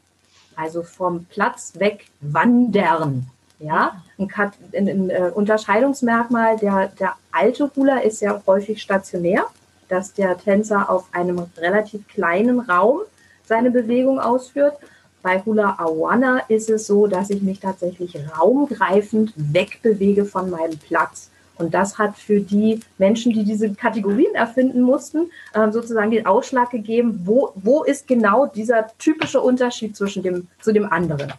also 0.56 0.82
vom 0.82 1.24
Platz 1.26 1.72
weg 1.78 2.06
wandern. 2.20 3.26
Ja, 3.60 4.02
ein, 4.18 4.28
ein, 4.72 4.88
ein 4.88 5.10
äh, 5.10 5.30
Unterscheidungsmerkmal 5.34 6.56
der, 6.58 6.88
der 6.98 7.14
alte 7.32 7.70
Hula 7.74 7.98
ist 7.98 8.20
ja 8.20 8.42
häufig 8.46 8.82
stationär, 8.82 9.46
dass 9.88 10.12
der 10.12 10.36
Tänzer 10.36 10.90
auf 10.90 11.06
einem 11.12 11.46
relativ 11.56 12.06
kleinen 12.08 12.60
Raum 12.60 13.00
seine 13.44 13.70
Bewegung 13.70 14.18
ausführt. 14.18 14.76
Bei 15.22 15.40
Hula 15.40 15.76
Awana 15.78 16.40
ist 16.48 16.68
es 16.68 16.86
so, 16.86 17.06
dass 17.06 17.30
ich 17.30 17.42
mich 17.42 17.60
tatsächlich 17.60 18.18
raumgreifend 18.38 19.32
wegbewege 19.36 20.24
von 20.24 20.50
meinem 20.50 20.78
Platz. 20.78 21.30
Und 21.56 21.72
das 21.72 21.98
hat 21.98 22.16
für 22.16 22.40
die 22.40 22.80
Menschen, 22.98 23.32
die 23.32 23.44
diese 23.44 23.72
Kategorien 23.74 24.34
erfinden 24.34 24.82
mussten, 24.82 25.30
ähm, 25.54 25.72
sozusagen 25.72 26.10
den 26.10 26.26
Ausschlag 26.26 26.70
gegeben, 26.70 27.22
wo, 27.24 27.52
wo 27.54 27.84
ist 27.84 28.06
genau 28.06 28.46
dieser 28.46 28.88
typische 28.98 29.40
Unterschied 29.40 29.96
zwischen 29.96 30.22
dem, 30.22 30.48
zu 30.60 30.72
dem 30.72 30.90
anderen. 30.90 31.32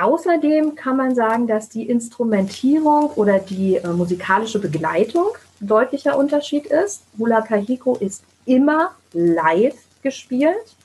Außerdem 0.00 0.76
kann 0.76 0.96
man 0.96 1.14
sagen, 1.14 1.46
dass 1.46 1.68
die 1.68 1.88
Instrumentierung 1.88 3.10
oder 3.16 3.38
die 3.38 3.76
äh, 3.76 3.88
musikalische 3.88 4.58
Begleitung 4.58 5.26
ein 5.60 5.66
deutlicher 5.66 6.16
Unterschied 6.16 6.66
ist. 6.66 7.02
Hula 7.18 7.42
Kahiko 7.42 7.96
ist 7.96 8.22
immer 8.46 8.92
live 9.12 9.74
gespielt. 10.02 10.76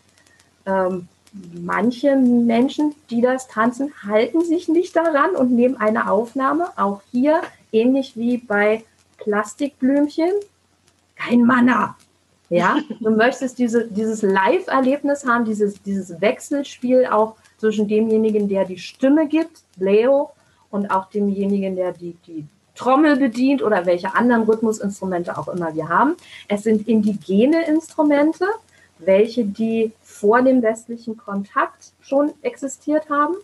Ähm, 0.65 1.07
manche 1.53 2.15
Menschen, 2.15 2.93
die 3.09 3.21
das 3.21 3.47
tanzen, 3.47 3.93
halten 4.05 4.43
sich 4.43 4.67
nicht 4.67 4.95
daran 4.95 5.35
und 5.35 5.51
nehmen 5.51 5.77
eine 5.77 6.09
Aufnahme. 6.09 6.67
Auch 6.75 7.01
hier 7.11 7.41
ähnlich 7.71 8.15
wie 8.15 8.37
bei 8.37 8.83
Plastikblümchen, 9.17 10.31
kein 11.15 11.43
Mana. 11.43 11.95
Ja, 12.49 12.77
du 12.99 13.11
möchtest 13.11 13.57
diese, 13.57 13.87
dieses 13.87 14.21
Live-Erlebnis 14.21 15.25
haben, 15.25 15.45
dieses, 15.45 15.81
dieses 15.81 16.21
Wechselspiel 16.21 17.05
auch 17.05 17.35
zwischen 17.57 17.87
demjenigen, 17.87 18.47
der 18.47 18.65
die 18.65 18.77
Stimme 18.77 19.27
gibt, 19.27 19.61
Leo, 19.77 20.31
und 20.69 20.91
auch 20.91 21.09
demjenigen, 21.09 21.75
der 21.75 21.93
die, 21.93 22.15
die 22.27 22.45
Trommel 22.75 23.15
bedient 23.15 23.63
oder 23.63 23.85
welche 23.85 24.13
anderen 24.13 24.43
Rhythmusinstrumente 24.43 25.37
auch 25.37 25.47
immer 25.47 25.73
wir 25.73 25.87
haben. 25.87 26.15
Es 26.47 26.63
sind 26.63 26.87
indigene 26.87 27.65
Instrumente, 27.65 28.45
welche 28.99 29.45
die 29.45 29.93
vor 30.03 30.41
dem 30.41 30.61
westlichen 30.61 31.17
Kontakt 31.17 31.93
schon 32.01 32.33
existiert 32.41 33.09
haben. 33.09 33.35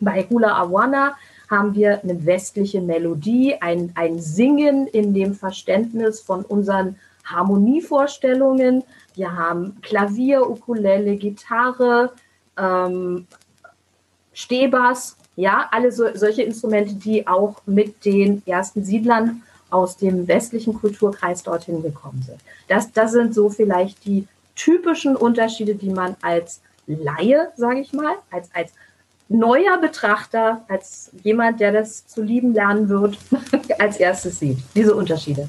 Bei 0.00 0.26
Hula 0.28 0.56
Awana 0.56 1.16
haben 1.50 1.74
wir 1.74 2.02
eine 2.02 2.24
westliche 2.24 2.80
Melodie, 2.80 3.56
ein, 3.60 3.92
ein 3.94 4.18
Singen 4.18 4.86
in 4.86 5.14
dem 5.14 5.34
Verständnis 5.34 6.20
von 6.20 6.44
unseren 6.44 6.96
Harmonievorstellungen. 7.24 8.84
Wir 9.14 9.32
haben 9.32 9.76
Klavier, 9.82 10.48
Ukulele, 10.48 11.16
Gitarre, 11.16 12.12
ähm, 12.58 13.26
Stehbass, 14.32 15.16
ja, 15.36 15.68
alle 15.70 15.92
so, 15.92 16.04
solche 16.14 16.42
Instrumente, 16.42 16.94
die 16.94 17.26
auch 17.26 17.62
mit 17.66 18.04
den 18.04 18.42
ersten 18.46 18.84
Siedlern 18.84 19.42
aus 19.70 19.96
dem 19.96 20.28
westlichen 20.28 20.74
Kulturkreis 20.74 21.42
dorthin 21.42 21.82
gekommen 21.82 22.22
sind. 22.22 22.38
Das, 22.68 22.92
das 22.92 23.12
sind 23.12 23.34
so 23.34 23.48
vielleicht 23.48 24.04
die 24.04 24.26
typischen 24.54 25.16
Unterschiede, 25.16 25.74
die 25.74 25.90
man 25.90 26.16
als 26.22 26.60
Laie, 26.86 27.50
sage 27.56 27.80
ich 27.80 27.92
mal, 27.92 28.14
als, 28.30 28.48
als 28.54 28.72
neuer 29.38 29.78
Betrachter, 29.78 30.64
als 30.68 31.10
jemand, 31.22 31.60
der 31.60 31.72
das 31.72 32.06
zu 32.06 32.22
lieben 32.22 32.54
lernen 32.54 32.88
wird, 32.88 33.18
als 33.78 33.96
erstes 33.96 34.38
sieht. 34.38 34.58
Diese 34.74 34.94
Unterschiede. 34.94 35.48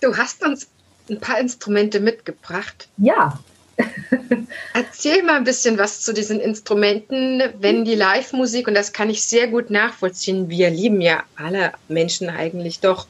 Du 0.00 0.16
hast 0.16 0.44
uns 0.44 0.68
ein 1.08 1.20
paar 1.20 1.38
Instrumente 1.38 2.00
mitgebracht. 2.00 2.88
Ja. 2.96 3.38
Erzähl 4.74 5.22
mal 5.22 5.36
ein 5.36 5.44
bisschen 5.44 5.78
was 5.78 6.00
zu 6.02 6.12
diesen 6.12 6.38
Instrumenten, 6.40 7.42
wenn 7.58 7.84
die 7.84 7.94
Live-Musik, 7.94 8.68
und 8.68 8.74
das 8.74 8.92
kann 8.92 9.08
ich 9.10 9.24
sehr 9.24 9.48
gut 9.48 9.70
nachvollziehen, 9.70 10.48
wir 10.50 10.70
lieben 10.70 11.00
ja 11.00 11.22
alle 11.36 11.72
Menschen 11.88 12.28
eigentlich 12.28 12.80
doch, 12.80 13.06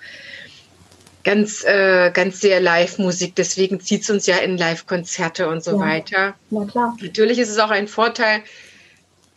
ganz, 1.25 1.65
äh, 1.65 2.11
ganz 2.13 2.41
sehr 2.41 2.61
Live-Musik. 2.61 3.35
Deswegen 3.37 3.81
zieht 3.81 4.03
es 4.03 4.11
uns 4.11 4.27
ja 4.27 4.39
in 4.39 4.57
Live-Konzerte 4.57 5.49
und 5.49 5.63
so 5.63 5.73
Ja. 5.73 5.81
weiter. 5.81 6.35
Na 6.51 6.65
klar. 6.65 6.97
Natürlich 7.01 7.39
ist 7.39 7.51
es 7.51 7.59
auch 7.59 7.71
ein 7.71 7.89
Vorteil 7.89 8.43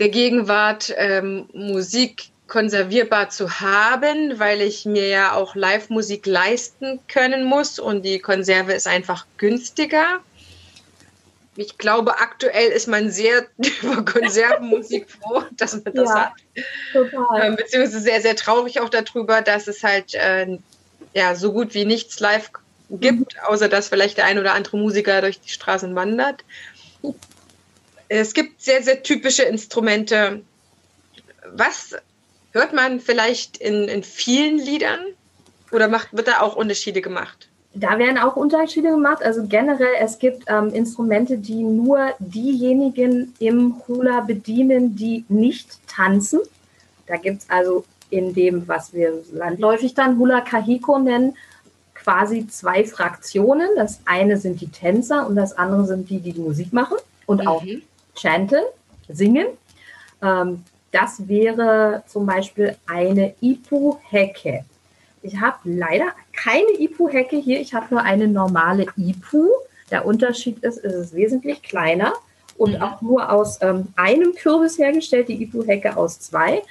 der 0.03 0.09
Gegenwart, 0.09 0.93
ähm, 0.97 1.47
Musik 1.53 2.25
konservierbar 2.47 3.29
zu 3.29 3.61
haben, 3.61 4.37
weil 4.37 4.59
ich 4.59 4.83
mir 4.83 5.07
ja 5.07 5.33
auch 5.33 5.55
Live-Musik 5.55 6.25
leisten 6.25 6.99
können 7.07 7.45
muss 7.45 7.79
und 7.79 8.01
die 8.01 8.19
Konserve 8.19 8.73
ist 8.73 8.85
einfach 8.85 9.25
günstiger. 9.37 10.19
Ich 11.55 11.77
glaube, 11.77 12.19
aktuell 12.19 12.69
ist 12.71 12.89
man 12.89 13.11
sehr 13.11 13.45
über 13.81 14.03
Konservenmusik 14.03 15.09
froh, 15.21 15.43
dass 15.51 15.81
man 15.85 15.93
das 15.93 16.09
Ja. 16.09 16.15
hat. 16.15 16.33
Total. 16.91 17.47
Ähm, 17.47 17.55
beziehungsweise 17.55 18.01
sehr, 18.01 18.21
sehr 18.21 18.35
traurig 18.35 18.81
auch 18.81 18.89
darüber, 18.89 19.41
dass 19.41 19.69
es 19.69 19.83
halt 19.83 20.15
äh, 20.15 20.57
ja, 21.13 21.33
so 21.35 21.53
gut 21.53 21.73
wie 21.73 21.85
nichts 21.85 22.19
live 22.19 22.51
gibt, 22.89 23.41
außer 23.47 23.69
dass 23.69 23.87
vielleicht 23.87 24.17
der 24.17 24.25
ein 24.25 24.37
oder 24.37 24.53
andere 24.53 24.75
Musiker 24.75 25.21
durch 25.21 25.39
die 25.39 25.49
Straßen 25.49 25.95
wandert. 25.95 26.43
Es 28.09 28.33
gibt 28.33 28.61
sehr, 28.61 28.83
sehr 28.83 29.03
typische 29.03 29.43
Instrumente. 29.43 30.41
Was 31.53 31.95
hört 32.51 32.73
man 32.73 32.99
vielleicht 32.99 33.57
in, 33.57 33.87
in 33.87 34.03
vielen 34.03 34.57
Liedern? 34.57 34.99
Oder 35.71 35.87
macht, 35.87 36.15
wird 36.15 36.27
da 36.27 36.41
auch 36.41 36.55
Unterschiede 36.55 37.01
gemacht? 37.01 37.49
Da 37.73 37.97
werden 37.97 38.19
auch 38.19 38.35
Unterschiede 38.35 38.91
gemacht. 38.91 39.23
Also 39.23 39.47
generell, 39.47 39.95
es 39.99 40.19
gibt 40.19 40.43
ähm, 40.47 40.69
Instrumente, 40.73 41.39
die 41.39 41.63
nur 41.63 42.13
diejenigen 42.19 43.33
im 43.39 43.81
Hula 43.87 44.21
bedienen, 44.21 44.95
die 44.95 45.25
nicht 45.27 45.79
tanzen. 45.87 46.39
Da 47.07 47.17
gibt 47.17 47.41
es 47.41 47.49
also 47.49 47.83
in 48.11 48.35
dem, 48.35 48.67
was 48.67 48.93
wir 48.93 49.23
landläufig 49.31 49.95
dann 49.95 50.19
Hula 50.19 50.41
Kahiko 50.41 50.99
nennen, 50.99 51.35
quasi 51.95 52.47
zwei 52.47 52.85
Fraktionen. 52.85 53.69
Das 53.75 54.01
eine 54.05 54.37
sind 54.37 54.61
die 54.61 54.69
Tänzer 54.69 55.25
und 55.25 55.35
das 55.35 55.57
andere 55.57 55.85
sind 55.87 56.11
die, 56.11 56.19
die 56.19 56.33
die 56.33 56.41
Musik 56.41 56.73
machen 56.73 56.97
und 57.25 57.47
auch 57.47 57.63
Mhm. 57.63 57.81
Chanten, 58.15 58.61
singen. 59.09 59.47
Ähm, 60.21 60.63
das 60.91 61.27
wäre 61.27 62.03
zum 62.07 62.25
Beispiel 62.25 62.75
eine 62.85 63.33
Ipu-Hecke. 63.41 64.63
Ich 65.23 65.39
habe 65.39 65.57
leider 65.63 66.07
keine 66.35 66.69
Ipu-Hecke 66.79 67.37
hier. 67.37 67.59
Ich 67.59 67.73
habe 67.73 67.87
nur 67.89 68.03
eine 68.03 68.27
normale 68.27 68.85
Ipu. 68.97 69.47
Der 69.89 70.05
Unterschied 70.05 70.63
ist, 70.63 70.77
es 70.77 70.93
ist 70.93 71.13
wesentlich 71.15 71.61
kleiner 71.63 72.13
und 72.57 72.73
Mhm. 72.73 72.81
auch 72.81 73.01
nur 73.01 73.31
aus 73.31 73.59
ähm, 73.61 73.87
einem 73.95 74.35
Kürbis 74.35 74.77
hergestellt, 74.77 75.29
die 75.29 75.41
Ipu-Hecke 75.43 75.97
aus 75.97 76.19
zwei. 76.19 76.61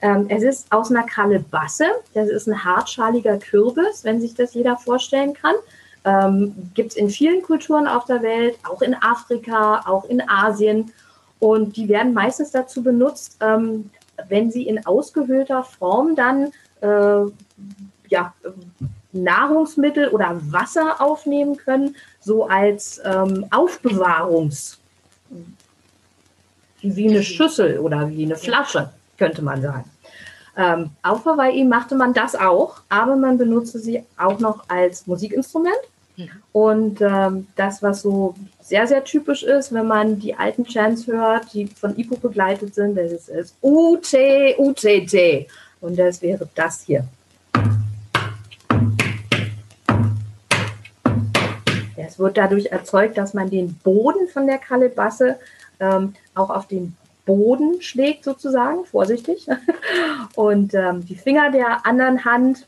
Ähm, 0.00 0.26
es 0.28 0.42
ist 0.42 0.72
aus 0.72 0.90
einer 0.90 1.04
Kalebasse. 1.04 1.86
Das 2.14 2.28
ist 2.28 2.48
ein 2.48 2.64
hartschaliger 2.64 3.38
Kürbis, 3.38 4.04
wenn 4.04 4.20
sich 4.20 4.34
das 4.34 4.54
jeder 4.54 4.76
vorstellen 4.76 5.34
kann. 5.34 5.54
Ähm, 6.04 6.54
Gibt 6.74 6.90
es 6.92 6.96
in 6.96 7.10
vielen 7.10 7.42
Kulturen 7.42 7.86
auf 7.86 8.04
der 8.04 8.22
Welt, 8.22 8.58
auch 8.68 8.82
in 8.82 8.94
Afrika, 8.94 9.82
auch 9.86 10.04
in 10.04 10.22
Asien. 10.28 10.92
Und 11.38 11.76
die 11.76 11.88
werden 11.88 12.14
meistens 12.14 12.50
dazu 12.50 12.82
benutzt, 12.82 13.36
ähm, 13.40 13.90
wenn 14.28 14.50
sie 14.50 14.66
in 14.66 14.84
ausgehöhlter 14.84 15.62
Form 15.62 16.16
dann 16.16 16.52
äh, 16.80 17.30
ja, 18.08 18.34
Nahrungsmittel 19.12 20.08
oder 20.08 20.40
Wasser 20.52 21.00
aufnehmen 21.00 21.56
können, 21.56 21.96
so 22.20 22.46
als 22.46 23.00
ähm, 23.04 23.46
Aufbewahrungs, 23.50 24.78
wie, 26.80 26.96
wie 26.96 27.08
eine 27.08 27.22
Schüssel 27.22 27.78
oder 27.78 28.08
wie 28.10 28.24
eine 28.24 28.36
Flasche, 28.36 28.90
könnte 29.16 29.42
man 29.42 29.62
sagen. 29.62 29.84
Ähm, 30.58 30.90
auf 31.04 31.24
Hawaii 31.24 31.64
machte 31.64 31.94
man 31.94 32.12
das 32.12 32.34
auch, 32.34 32.80
aber 32.88 33.14
man 33.14 33.38
benutzte 33.38 33.78
sie 33.78 34.02
auch 34.16 34.40
noch 34.40 34.68
als 34.68 35.06
Musikinstrument. 35.06 35.78
Und 36.50 37.00
ähm, 37.00 37.46
das, 37.54 37.80
was 37.80 38.02
so 38.02 38.34
sehr, 38.60 38.88
sehr 38.88 39.04
typisch 39.04 39.44
ist, 39.44 39.72
wenn 39.72 39.86
man 39.86 40.18
die 40.18 40.34
alten 40.34 40.64
Chants 40.64 41.06
hört, 41.06 41.54
die 41.54 41.68
von 41.68 41.96
Ipo 41.96 42.16
begleitet 42.16 42.74
sind, 42.74 42.96
das 42.96 43.12
ist, 43.12 43.28
ist 43.28 43.54
Ute, 43.62 44.56
UTT. 44.58 45.46
Und 45.80 45.96
das 45.96 46.20
wäre 46.20 46.48
das 46.56 46.82
hier. 46.82 47.06
Es 51.96 52.18
wird 52.18 52.36
dadurch 52.36 52.66
erzeugt, 52.66 53.16
dass 53.16 53.32
man 53.32 53.48
den 53.48 53.74
Boden 53.84 54.26
von 54.26 54.48
der 54.48 54.58
Kalebasse 54.58 55.38
ähm, 55.78 56.14
auch 56.34 56.50
auf 56.50 56.66
den 56.66 56.96
Boden 57.28 57.82
schlägt, 57.82 58.24
sozusagen, 58.24 58.86
vorsichtig. 58.86 59.46
Und 60.34 60.72
ähm, 60.72 61.04
die 61.04 61.14
Finger 61.14 61.50
der 61.50 61.84
anderen 61.86 62.24
Hand 62.24 62.66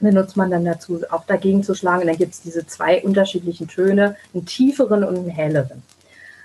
benutzt 0.00 0.36
man 0.36 0.50
dann 0.50 0.64
dazu, 0.64 1.00
auch 1.10 1.24
dagegen 1.24 1.62
zu 1.62 1.74
schlagen. 1.74 2.00
Und 2.00 2.08
dann 2.08 2.16
gibt 2.16 2.34
es 2.34 2.42
diese 2.42 2.66
zwei 2.66 3.00
unterschiedlichen 3.02 3.68
Töne, 3.68 4.16
einen 4.34 4.44
tieferen 4.44 5.04
und 5.04 5.16
einen 5.16 5.30
helleren. 5.30 5.82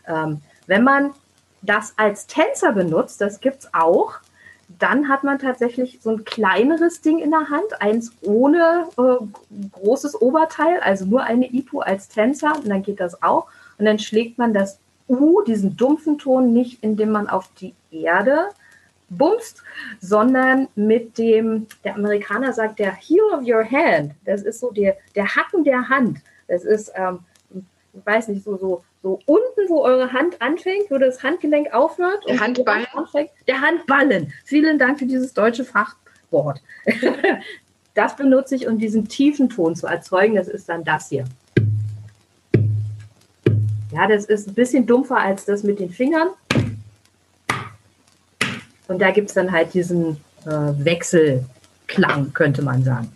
Ähm, 0.08 0.42
wenn 0.68 0.84
man 0.84 1.12
das 1.64 1.94
als 1.98 2.28
Tänzer 2.28 2.74
benutzt, 2.74 3.22
das 3.22 3.40
gibt 3.40 3.64
es 3.64 3.74
auch, 3.74 4.20
dann 4.80 5.10
hat 5.10 5.24
man 5.24 5.40
tatsächlich 5.40 6.00
so 6.02 6.12
ein 6.12 6.26
kleineres 6.26 7.02
Ding 7.02 7.18
in 7.20 7.32
der 7.32 7.50
Hand, 7.50 7.82
eins 7.82 8.12
ohne 8.22 8.88
äh, 8.98 9.26
großes 9.72 10.22
Oberteil, 10.22 10.80
also 10.82 11.06
nur 11.06 11.24
eine 11.24 11.52
Ipu 11.52 11.80
als 11.80 12.08
Tänzer, 12.08 12.56
und 12.56 12.70
dann 12.70 12.84
geht 12.84 13.00
das 13.00 13.24
auch. 13.24 13.48
Und 13.80 13.86
dann 13.86 13.98
schlägt 13.98 14.38
man 14.38 14.54
das 14.54 14.80
U, 15.08 15.42
diesen 15.44 15.78
dumpfen 15.78 16.18
Ton, 16.18 16.54
nicht 16.54 16.84
indem 16.84 17.12
man 17.12 17.30
auf 17.30 17.50
die 17.60 17.74
Erde 17.92 18.50
bumst, 19.10 19.64
sondern 20.00 20.68
mit 20.76 21.18
dem, 21.18 21.68
der 21.84 21.96
Amerikaner 21.96 22.54
sagt, 22.54 22.80
der 22.80 22.94
heel 22.94 23.24
of 23.34 23.46
your 23.46 23.64
hand. 23.64 24.14
Das 24.26 24.42
ist 24.42 24.60
so 24.60 24.72
der, 24.72 24.98
der 25.16 25.36
Hacken 25.36 25.64
der 25.64 25.90
Hand. 25.90 26.20
Das 26.48 26.64
ist, 26.64 26.92
ähm, 26.96 27.20
ich 27.54 28.06
weiß 28.06 28.30
nicht, 28.30 28.44
so, 28.44 28.58
so, 28.58 28.84
so 29.02 29.20
unten, 29.26 29.70
wo 29.70 29.84
eure 29.84 30.12
Hand 30.12 30.42
anfängt, 30.42 30.90
wo 30.90 30.98
das 30.98 31.24
Handgelenk 31.24 31.74
aufhört. 31.74 32.24
Der 32.28 32.40
Handballen? 32.40 32.86
Hand 32.88 32.98
anfängt. 32.98 33.30
Der 33.48 33.62
Handballen. 33.62 34.34
Vielen 34.44 34.80
Dank 34.80 35.00
für 35.00 35.06
dieses 35.06 35.34
deutsche 35.34 35.64
Fachwort. 35.64 36.62
das 37.94 38.16
benutze 38.16 38.56
ich, 38.56 38.68
um 38.68 38.78
diesen 38.78 39.08
tiefen 39.08 39.50
Ton 39.50 39.76
zu 39.76 39.88
erzeugen. 39.88 40.36
Das 40.36 40.48
ist 40.48 40.68
dann 40.68 40.84
das 40.84 41.10
hier. 41.10 41.26
Ja, 43.96 44.08
das 44.08 44.26
ist 44.26 44.50
ein 44.50 44.56
bisschen 44.56 44.86
dumpfer 44.86 45.18
als 45.18 45.46
das 45.46 45.64
mit 45.64 45.80
den 45.80 45.90
Fingern. 45.90 46.28
Und 48.90 49.02
da 49.02 49.12
gibt 49.12 49.30
es 49.30 49.36
dann 49.36 49.54
halt 49.54 49.74
diesen 49.74 50.18
äh, 50.46 50.50
Wechselklang, 50.50 52.34
könnte 52.34 52.62
man 52.62 52.84
sagen. 52.84 53.16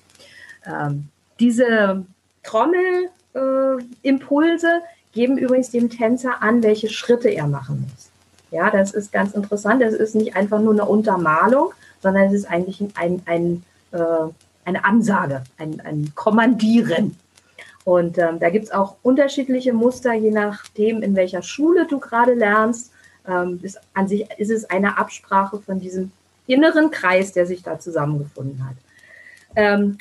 Ähm, 0.65 1.09
diese 1.37 2.05
Trommelimpulse 2.43 4.67
äh, 4.67 4.79
geben 5.11 5.37
übrigens 5.37 5.71
dem 5.71 5.89
Tänzer 5.89 6.41
an, 6.41 6.63
welche 6.63 6.87
Schritte 6.87 7.27
er 7.27 7.47
machen 7.47 7.81
muss. 7.81 8.09
Ja, 8.51 8.71
das 8.71 8.93
ist 8.93 9.11
ganz 9.11 9.33
interessant. 9.33 9.81
Das 9.81 9.93
ist 9.93 10.15
nicht 10.15 10.37
einfach 10.37 10.61
nur 10.61 10.71
eine 10.71 10.85
Untermalung, 10.85 11.73
sondern 12.01 12.27
es 12.27 12.33
ist 12.33 12.49
eigentlich 12.49 12.81
ein, 12.95 13.21
ein, 13.25 13.65
äh, 13.91 13.97
eine 14.63 14.85
Ansage, 14.85 15.43
ein, 15.57 15.81
ein 15.81 16.13
Kommandieren. 16.15 17.17
Und 17.89 18.19
ähm, 18.19 18.37
da 18.39 18.51
gibt 18.51 18.65
es 18.65 18.71
auch 18.71 18.97
unterschiedliche 19.01 19.73
Muster, 19.73 20.13
je 20.13 20.29
nachdem, 20.29 21.01
in 21.01 21.15
welcher 21.15 21.41
Schule 21.41 21.87
du 21.87 21.97
gerade 21.97 22.35
lernst. 22.35 22.91
Ähm, 23.27 23.59
ist, 23.63 23.79
an 23.95 24.07
sich 24.07 24.27
ist 24.37 24.51
es 24.51 24.69
eine 24.69 24.99
Absprache 24.99 25.57
von 25.57 25.79
diesem 25.79 26.11
inneren 26.45 26.91
Kreis, 26.91 27.31
der 27.31 27.47
sich 27.47 27.63
da 27.63 27.79
zusammengefunden 27.79 28.63
hat. 28.63 28.75
Ähm, 29.55 29.97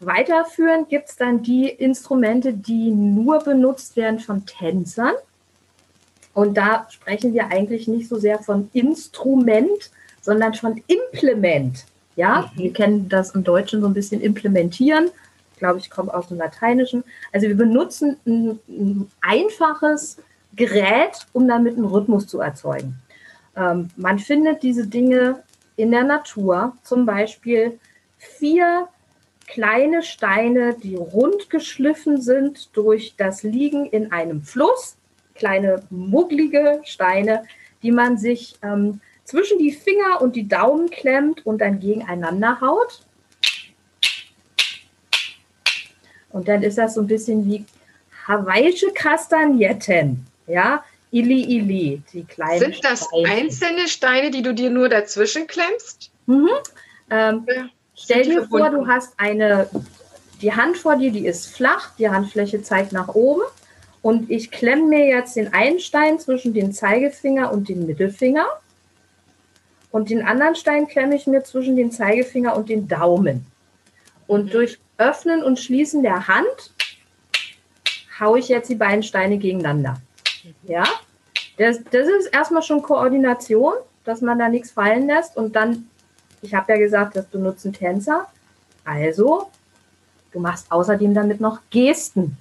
weiterführend 0.00 0.90
gibt 0.90 1.08
es 1.08 1.16
dann 1.16 1.42
die 1.42 1.70
Instrumente, 1.70 2.52
die 2.52 2.90
nur 2.90 3.38
benutzt 3.38 3.96
werden 3.96 4.20
von 4.20 4.44
Tänzern. 4.44 5.14
Und 6.34 6.58
da 6.58 6.88
sprechen 6.90 7.32
wir 7.32 7.46
eigentlich 7.46 7.88
nicht 7.88 8.10
so 8.10 8.18
sehr 8.18 8.40
von 8.40 8.68
Instrument, 8.74 9.90
sondern 10.20 10.52
von 10.52 10.82
Implement. 10.88 11.86
Ja, 12.16 12.52
wir 12.54 12.70
kennen 12.74 13.08
das 13.08 13.30
im 13.30 13.44
Deutschen 13.44 13.80
so 13.80 13.86
ein 13.86 13.94
bisschen 13.94 14.20
implementieren. 14.20 15.08
Glaube, 15.60 15.78
ich 15.78 15.90
komme 15.90 16.12
aus 16.12 16.28
dem 16.28 16.38
Lateinischen. 16.38 17.04
Also 17.32 17.46
wir 17.46 17.56
benutzen 17.56 18.16
ein, 18.26 18.58
ein 18.66 19.10
einfaches 19.20 20.16
Gerät, 20.56 21.26
um 21.32 21.46
damit 21.46 21.76
einen 21.76 21.84
Rhythmus 21.84 22.26
zu 22.26 22.40
erzeugen. 22.40 22.96
Ähm, 23.56 23.90
man 23.96 24.18
findet 24.18 24.62
diese 24.62 24.86
Dinge 24.86 25.42
in 25.76 25.90
der 25.90 26.04
Natur, 26.04 26.76
zum 26.82 27.06
Beispiel 27.06 27.78
vier 28.16 28.88
kleine 29.46 30.02
Steine, 30.02 30.74
die 30.74 30.96
rund 30.96 31.50
geschliffen 31.50 32.22
sind 32.22 32.74
durch 32.74 33.14
das 33.16 33.42
Liegen 33.42 33.84
in 33.86 34.12
einem 34.12 34.42
Fluss, 34.42 34.96
kleine 35.34 35.82
mugglige 35.90 36.80
Steine, 36.84 37.44
die 37.82 37.92
man 37.92 38.16
sich 38.16 38.56
ähm, 38.62 39.00
zwischen 39.24 39.58
die 39.58 39.72
Finger 39.72 40.22
und 40.22 40.36
die 40.36 40.48
Daumen 40.48 40.88
klemmt 40.88 41.44
und 41.44 41.60
dann 41.60 41.80
gegeneinander 41.80 42.60
haut. 42.62 43.04
Und 46.30 46.48
dann 46.48 46.62
ist 46.62 46.78
das 46.78 46.94
so 46.94 47.00
ein 47.00 47.06
bisschen 47.06 47.44
wie 47.46 47.64
hawaiische 48.26 48.92
Kastagnetten. 48.92 50.26
Ja, 50.46 50.84
Ili 51.10 51.58
Ili, 51.58 52.02
die 52.12 52.24
kleinen 52.24 52.60
Sind 52.60 52.84
das 52.84 53.04
Steine. 53.06 53.28
einzelne 53.28 53.88
Steine, 53.88 54.30
die 54.30 54.42
du 54.42 54.54
dir 54.54 54.70
nur 54.70 54.88
dazwischen 54.88 55.46
klemmst? 55.46 56.10
Mhm. 56.26 56.48
Ähm, 57.10 57.46
Ja. 57.48 57.68
stell 57.96 58.24
dir 58.24 58.46
vor, 58.46 58.70
du 58.70 58.86
hast 58.86 59.14
eine 59.16 59.68
die 60.40 60.52
Hand 60.52 60.78
vor 60.78 60.96
dir, 60.96 61.10
die 61.10 61.26
ist 61.26 61.48
flach, 61.54 61.90
die 61.98 62.08
Handfläche 62.08 62.62
zeigt 62.62 62.92
nach 62.92 63.08
oben. 63.08 63.42
Und 64.02 64.30
ich 64.30 64.50
klemme 64.50 64.84
mir 64.84 65.06
jetzt 65.06 65.36
den 65.36 65.52
einen 65.52 65.78
Stein 65.78 66.18
zwischen 66.18 66.54
den 66.54 66.72
Zeigefinger 66.72 67.52
und 67.52 67.68
den 67.68 67.86
Mittelfinger. 67.86 68.46
Und 69.90 70.08
den 70.08 70.22
anderen 70.22 70.54
Stein 70.54 70.88
klemme 70.88 71.16
ich 71.16 71.26
mir 71.26 71.42
zwischen 71.44 71.76
den 71.76 71.92
Zeigefinger 71.92 72.56
und 72.56 72.68
den 72.68 72.88
Daumen. 72.88 73.44
Und 74.26 74.46
mhm. 74.46 74.50
durch 74.50 74.78
Öffnen 75.00 75.42
und 75.42 75.58
Schließen 75.58 76.02
der 76.02 76.28
Hand 76.28 76.72
haue 78.20 78.38
ich 78.38 78.48
jetzt 78.48 78.68
die 78.68 78.74
beiden 78.74 79.02
Steine 79.02 79.38
gegeneinander. 79.38 80.00
Ja, 80.64 80.84
das, 81.56 81.82
das 81.90 82.06
ist 82.06 82.26
erstmal 82.26 82.62
schon 82.62 82.82
Koordination, 82.82 83.72
dass 84.04 84.20
man 84.20 84.38
da 84.38 84.48
nichts 84.48 84.70
fallen 84.70 85.06
lässt. 85.06 85.36
Und 85.36 85.56
dann, 85.56 85.88
ich 86.42 86.54
habe 86.54 86.72
ja 86.72 86.78
gesagt, 86.78 87.16
dass 87.16 87.28
du 87.30 87.38
nutzt 87.38 87.64
einen 87.64 87.74
Tänzer. 87.74 88.26
Also, 88.84 89.50
du 90.32 90.40
machst 90.40 90.70
außerdem 90.70 91.14
damit 91.14 91.40
noch 91.40 91.60
Gesten. 91.70 92.36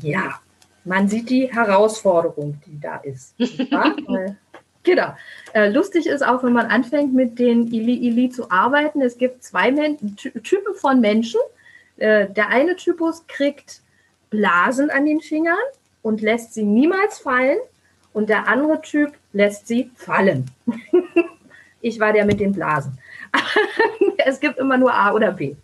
Ja, 0.00 0.40
man 0.84 1.08
sieht 1.08 1.30
die 1.30 1.52
Herausforderung, 1.52 2.60
die 2.66 2.80
da 2.80 2.98
ist. 2.98 3.34
Genau. 4.84 5.14
Äh, 5.54 5.70
lustig 5.70 6.06
ist 6.06 6.24
auch, 6.24 6.42
wenn 6.42 6.52
man 6.52 6.66
anfängt, 6.66 7.14
mit 7.14 7.38
den 7.38 7.72
Ili-Ili 7.72 8.30
zu 8.30 8.50
arbeiten. 8.50 9.00
Es 9.00 9.18
gibt 9.18 9.42
zwei 9.42 9.72
Men 9.72 10.16
Typen 10.16 10.74
von 10.74 11.00
Menschen. 11.00 11.40
Äh, 11.96 12.28
der 12.28 12.48
eine 12.48 12.76
Typus 12.76 13.26
kriegt 13.26 13.80
Blasen 14.30 14.90
an 14.90 15.06
den 15.06 15.20
Fingern 15.20 15.56
und 16.02 16.20
lässt 16.20 16.54
sie 16.54 16.64
niemals 16.64 17.18
fallen. 17.18 17.58
Und 18.12 18.28
der 18.28 18.46
andere 18.46 18.80
Typ 18.80 19.12
lässt 19.32 19.66
sie 19.66 19.90
fallen. 19.96 20.50
ich 21.80 21.98
war 21.98 22.12
der 22.12 22.26
mit 22.26 22.38
den 22.40 22.52
Blasen. 22.52 22.98
es 24.18 24.38
gibt 24.38 24.58
immer 24.58 24.76
nur 24.76 24.92
A 24.92 25.12
oder 25.12 25.32
B. 25.32 25.56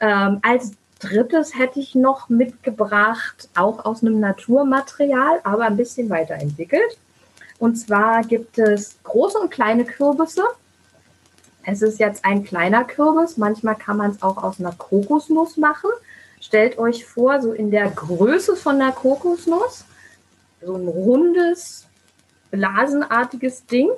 Ähm, 0.00 0.40
als 0.42 0.72
drittes 0.98 1.56
hätte 1.56 1.80
ich 1.80 1.94
noch 1.94 2.28
mitgebracht, 2.28 3.48
auch 3.54 3.84
aus 3.84 4.02
einem 4.02 4.20
Naturmaterial, 4.20 5.40
aber 5.44 5.64
ein 5.64 5.76
bisschen 5.76 6.10
weiterentwickelt. 6.10 6.98
Und 7.62 7.76
zwar 7.76 8.22
gibt 8.22 8.58
es 8.58 8.96
große 9.04 9.38
und 9.38 9.52
kleine 9.52 9.84
Kürbisse. 9.84 10.42
Es 11.64 11.80
ist 11.80 12.00
jetzt 12.00 12.24
ein 12.24 12.42
kleiner 12.42 12.82
Kürbis. 12.82 13.36
Manchmal 13.36 13.76
kann 13.76 13.98
man 13.98 14.10
es 14.10 14.20
auch 14.20 14.42
aus 14.42 14.58
einer 14.58 14.72
Kokosnuss 14.72 15.58
machen. 15.58 15.90
Stellt 16.40 16.76
euch 16.76 17.06
vor, 17.06 17.40
so 17.40 17.52
in 17.52 17.70
der 17.70 17.88
Größe 17.90 18.56
von 18.56 18.80
einer 18.80 18.90
Kokosnuss, 18.90 19.84
so 20.60 20.74
ein 20.74 20.88
rundes, 20.88 21.86
blasenartiges 22.50 23.64
Ding. 23.66 23.90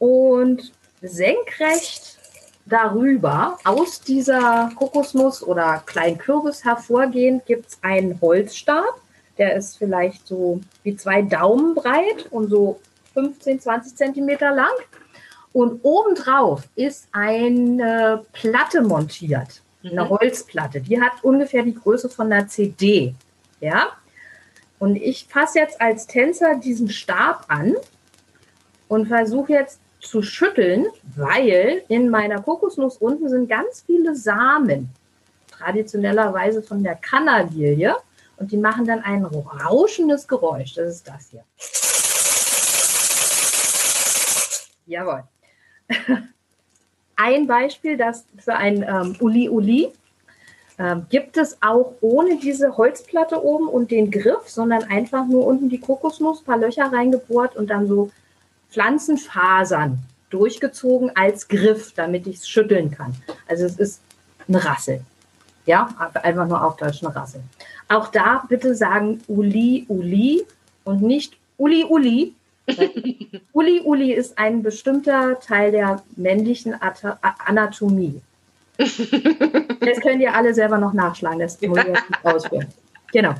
Und 0.00 0.72
senkrecht 1.00 2.18
darüber, 2.66 3.56
aus 3.64 4.00
dieser 4.00 4.72
Kokosnuss 4.74 5.44
oder 5.44 5.84
kleinen 5.86 6.18
Kürbis 6.18 6.64
hervorgehend, 6.64 7.46
gibt 7.46 7.68
es 7.68 7.78
einen 7.82 8.20
Holzstab. 8.20 9.00
Der 9.38 9.56
ist 9.56 9.78
vielleicht 9.78 10.26
so 10.26 10.60
wie 10.82 10.96
zwei 10.96 11.22
Daumen 11.22 11.74
breit 11.74 12.26
und 12.30 12.50
so 12.50 12.80
15, 13.14 13.60
20 13.60 13.96
Zentimeter 13.96 14.52
lang. 14.52 14.74
Und 15.52 15.80
obendrauf 15.82 16.68
ist 16.76 17.08
eine 17.12 18.24
Platte 18.32 18.82
montiert, 18.82 19.62
eine 19.82 20.04
mhm. 20.04 20.08
Holzplatte. 20.10 20.80
Die 20.80 21.00
hat 21.00 21.12
ungefähr 21.22 21.62
die 21.62 21.74
Größe 21.74 22.08
von 22.08 22.32
einer 22.32 22.46
CD. 22.48 23.14
Ja. 23.60 23.88
Und 24.78 24.96
ich 24.96 25.26
fasse 25.26 25.58
jetzt 25.58 25.80
als 25.80 26.06
Tänzer 26.06 26.56
diesen 26.56 26.88
Stab 26.88 27.46
an 27.48 27.74
und 28.88 29.06
versuche 29.06 29.52
jetzt 29.52 29.80
zu 30.00 30.22
schütteln, 30.22 30.86
weil 31.16 31.82
in 31.88 32.08
meiner 32.08 32.40
Kokosnuss 32.40 32.98
unten 32.98 33.28
sind 33.28 33.48
ganz 33.48 33.82
viele 33.84 34.14
Samen, 34.14 34.90
traditionellerweise 35.50 36.62
von 36.62 36.84
der 36.84 36.94
Cannalilie, 36.94 37.96
und 38.38 38.52
die 38.52 38.56
machen 38.56 38.86
dann 38.86 39.00
ein 39.00 39.24
rauschendes 39.24 40.28
Geräusch. 40.28 40.74
Das 40.74 40.96
ist 40.96 41.08
das 41.08 41.30
hier. 41.30 41.44
Jawohl. 44.86 45.24
Ein 47.16 47.46
Beispiel, 47.46 47.96
das 47.96 48.24
für 48.38 48.54
ein 48.54 48.82
ähm, 48.82 49.16
Uli 49.20 49.48
Uli 49.48 49.92
ähm, 50.78 51.06
gibt 51.10 51.36
es 51.36 51.60
auch 51.60 51.94
ohne 52.00 52.38
diese 52.38 52.76
Holzplatte 52.76 53.44
oben 53.44 53.68
und 53.68 53.90
den 53.90 54.10
Griff, 54.10 54.48
sondern 54.48 54.84
einfach 54.84 55.26
nur 55.26 55.44
unten 55.44 55.68
die 55.68 55.80
Kokosnuss, 55.80 56.42
paar 56.42 56.58
Löcher 56.58 56.92
reingebohrt 56.92 57.56
und 57.56 57.68
dann 57.68 57.88
so 57.88 58.10
Pflanzenfasern 58.70 59.98
durchgezogen 60.30 61.10
als 61.16 61.48
Griff, 61.48 61.92
damit 61.94 62.26
ich 62.26 62.36
es 62.36 62.48
schütteln 62.48 62.90
kann. 62.92 63.14
Also 63.48 63.64
es 63.64 63.76
ist 63.76 64.00
eine 64.46 64.64
Rassel. 64.64 65.00
Ja, 65.68 65.86
einfach 66.22 66.48
nur 66.48 66.64
auf 66.64 66.76
Deutsch 66.76 67.04
eine 67.04 67.14
Rassel. 67.14 67.42
Auch 67.88 68.08
da 68.08 68.42
bitte 68.48 68.74
sagen 68.74 69.20
Uli 69.28 69.84
Uli 69.88 70.46
und 70.84 71.02
nicht 71.02 71.36
Uli 71.58 71.84
Uli. 71.84 72.34
Uli 73.52 73.82
Uli 73.84 74.14
ist 74.14 74.38
ein 74.38 74.62
bestimmter 74.62 75.38
Teil 75.40 75.70
der 75.70 76.02
männlichen 76.16 76.74
Anatomie. 77.46 78.20
Das 79.80 80.00
könnt 80.00 80.20
ihr 80.20 80.34
alle 80.34 80.52
selber 80.52 80.76
noch 80.76 80.92
nachschlagen, 80.92 81.38
das 81.38 81.60
muss 81.62 81.78
ich 81.78 81.84
jetzt 81.86 82.02
ausführen. 82.22 82.66
Genau. 83.12 83.34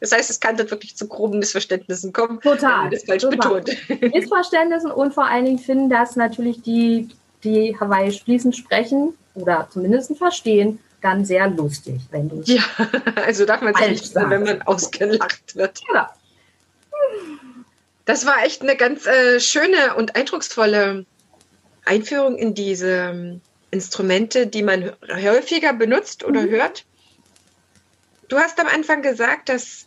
Das 0.00 0.12
heißt, 0.12 0.30
es 0.30 0.38
kann 0.38 0.56
dann 0.56 0.70
wirklich 0.70 0.96
zu 0.96 1.08
groben 1.08 1.40
Missverständnissen 1.40 2.12
kommen. 2.12 2.40
Total. 2.40 2.88
Das 2.90 3.02
falsch 3.04 3.22
total. 3.22 3.62
betont. 3.62 4.14
Missverständnissen 4.14 4.92
und 4.92 5.12
vor 5.12 5.26
allen 5.26 5.44
Dingen 5.44 5.58
finden 5.58 5.90
das 5.90 6.14
natürlich 6.14 6.62
die, 6.62 7.08
die 7.42 7.76
Hawaii 7.78 8.12
fließend 8.12 8.54
sprechen 8.54 9.14
oder 9.34 9.68
zumindest 9.70 10.16
verstehen, 10.16 10.78
dann 11.00 11.24
sehr 11.24 11.48
lustig, 11.48 12.00
wenn 12.10 12.28
du 12.28 12.42
Ja, 12.44 12.64
also 13.16 13.44
darf 13.44 13.60
man 13.60 13.74
es 13.74 13.88
nicht 13.88 14.06
sagen, 14.06 14.30
wenn 14.30 14.42
man 14.42 14.62
ausgelacht 14.62 15.54
wird. 15.54 15.80
Genau. 15.86 16.06
Das 18.04 18.24
war 18.24 18.44
echt 18.44 18.62
eine 18.62 18.76
ganz 18.76 19.06
äh, 19.06 19.40
schöne 19.40 19.94
und 19.96 20.16
eindrucksvolle 20.16 21.04
Einführung 21.84 22.36
in 22.36 22.54
diese 22.54 23.10
ähm, 23.10 23.40
Instrumente, 23.70 24.46
die 24.46 24.62
man 24.62 24.92
häufiger 25.12 25.72
benutzt 25.72 26.24
oder 26.24 26.42
mhm. 26.42 26.50
hört. 26.50 26.84
Du 28.28 28.38
hast 28.38 28.58
am 28.60 28.66
Anfang 28.66 29.02
gesagt, 29.02 29.48
dass 29.48 29.86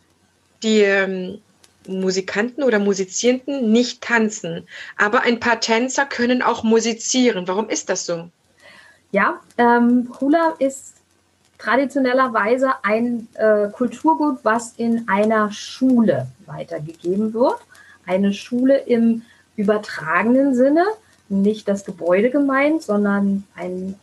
die 0.63 0.81
ähm, 0.81 1.41
Musikanten 1.87 2.63
oder 2.63 2.79
Musizierenden 2.79 3.71
nicht 3.71 4.01
tanzen, 4.01 4.67
aber 4.97 5.21
ein 5.21 5.39
paar 5.39 5.59
Tänzer 5.59 6.05
können 6.05 6.41
auch 6.41 6.63
musizieren. 6.63 7.47
Warum 7.47 7.69
ist 7.69 7.89
das 7.89 8.05
so? 8.05 8.29
Ja, 9.11 9.41
ähm, 9.57 10.13
Hula 10.19 10.55
ist 10.59 10.95
traditionellerweise 11.59 12.71
ein 12.83 13.27
äh, 13.35 13.67
Kulturgut, 13.69 14.39
was 14.43 14.73
in 14.77 15.07
einer 15.07 15.51
Schule 15.51 16.27
weitergegeben 16.45 17.33
wird. 17.33 17.59
Eine 18.07 18.33
Schule 18.33 18.77
im 18.77 19.21
übertragenen 19.55 20.55
Sinne, 20.55 20.85
nicht 21.27 21.67
das 21.67 21.85
Gebäude 21.85 22.31
gemeint, 22.31 22.81
sondern 22.81 23.43
ein 23.55 23.95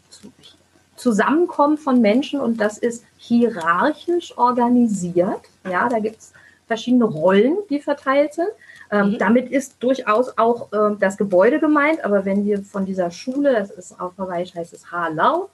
Zusammenkommen 0.97 1.77
von 1.77 2.01
Menschen 2.01 2.41
und 2.41 2.61
das 2.61 2.79
ist 2.79 3.05
hierarchisch 3.17 4.37
organisiert. 4.39 5.41
Ja, 5.69 5.89
da 5.89 5.99
gibt 5.99 6.19
es 6.19 6.33
verschiedene 6.67 7.05
Rollen, 7.05 7.57
die 7.69 7.81
verteilt 7.81 8.35
sind. 8.35 8.49
Ähm, 8.91 9.13
mhm. 9.13 9.19
Damit 9.19 9.51
ist 9.51 9.77
durchaus 9.81 10.39
auch 10.39 10.73
äh, 10.73 10.97
das 10.99 11.17
Gebäude 11.17 11.59
gemeint, 11.59 12.05
aber 12.05 12.25
wenn 12.25 12.45
wir 12.45 12.63
von 12.63 12.87
dieser 12.87 13.11
Schule, 13.11 13.53
das 13.53 13.71
ist 13.71 14.01
auf 14.01 14.13
Hawaii 14.17 14.47
heißt 14.47 14.73
es 14.73 14.91
Halau, 14.91 15.51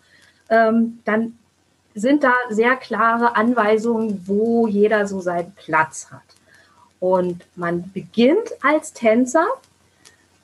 ähm, 0.51 1.01
dann 1.05 1.39
sind 1.95 2.25
da 2.25 2.33
sehr 2.51 2.77
klare 2.77 3.37
Anweisungen, 3.37 4.23
wo 4.27 4.67
jeder 4.67 5.07
so 5.07 5.21
seinen 5.21 5.53
Platz 5.53 6.09
hat. 6.11 6.21
Und 7.01 7.45
man 7.57 7.91
beginnt 7.93 8.51
als 8.63 8.93
Tänzer 8.93 9.47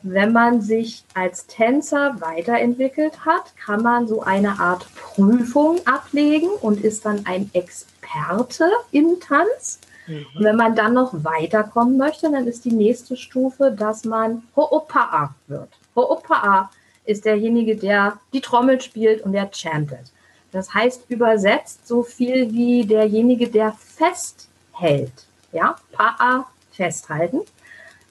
wenn 0.03 0.33
man 0.33 0.61
sich 0.61 1.05
als 1.15 1.47
Tänzer 1.47 2.17
weiterentwickelt 2.21 3.25
hat, 3.25 3.57
kann 3.57 3.83
man 3.83 4.07
so 4.07 4.23
eine 4.23 4.61
Art 4.61 4.87
Prüfung 4.95 5.81
ablegen 5.87 6.51
und 6.61 6.85
ist 6.85 7.05
dann 7.05 7.27
ein 7.27 7.51
Experte 7.53 8.71
im 8.93 9.19
Tanz. 9.21 9.81
Mhm. 10.07 10.27
Und 10.37 10.45
wenn 10.45 10.57
man 10.57 10.77
dann 10.77 10.95
noch 10.95 11.13
weiterkommen 11.25 11.97
möchte, 11.97 12.31
dann 12.31 12.47
ist 12.47 12.65
die 12.65 12.73
nächste 12.73 13.17
Stufe, 13.17 13.73
dass 13.73 14.05
man 14.05 14.45
Ho'opa'a 14.55 15.31
wird. 15.49 15.71
Ho'opa'a 15.97 16.69
ist 17.05 17.25
derjenige, 17.25 17.77
der 17.77 18.19
die 18.33 18.41
Trommel 18.41 18.81
spielt 18.81 19.23
und 19.23 19.33
der 19.33 19.51
chantet. 19.51 20.13
Das 20.53 20.73
heißt 20.73 21.05
übersetzt 21.09 21.87
so 21.87 22.03
viel 22.03 22.53
wie 22.53 22.87
derjenige, 22.87 23.49
der 23.49 23.73
festhält. 23.73 25.27
Ja, 25.53 25.77
Pa'a 25.93 26.45
festhalten 26.73 27.41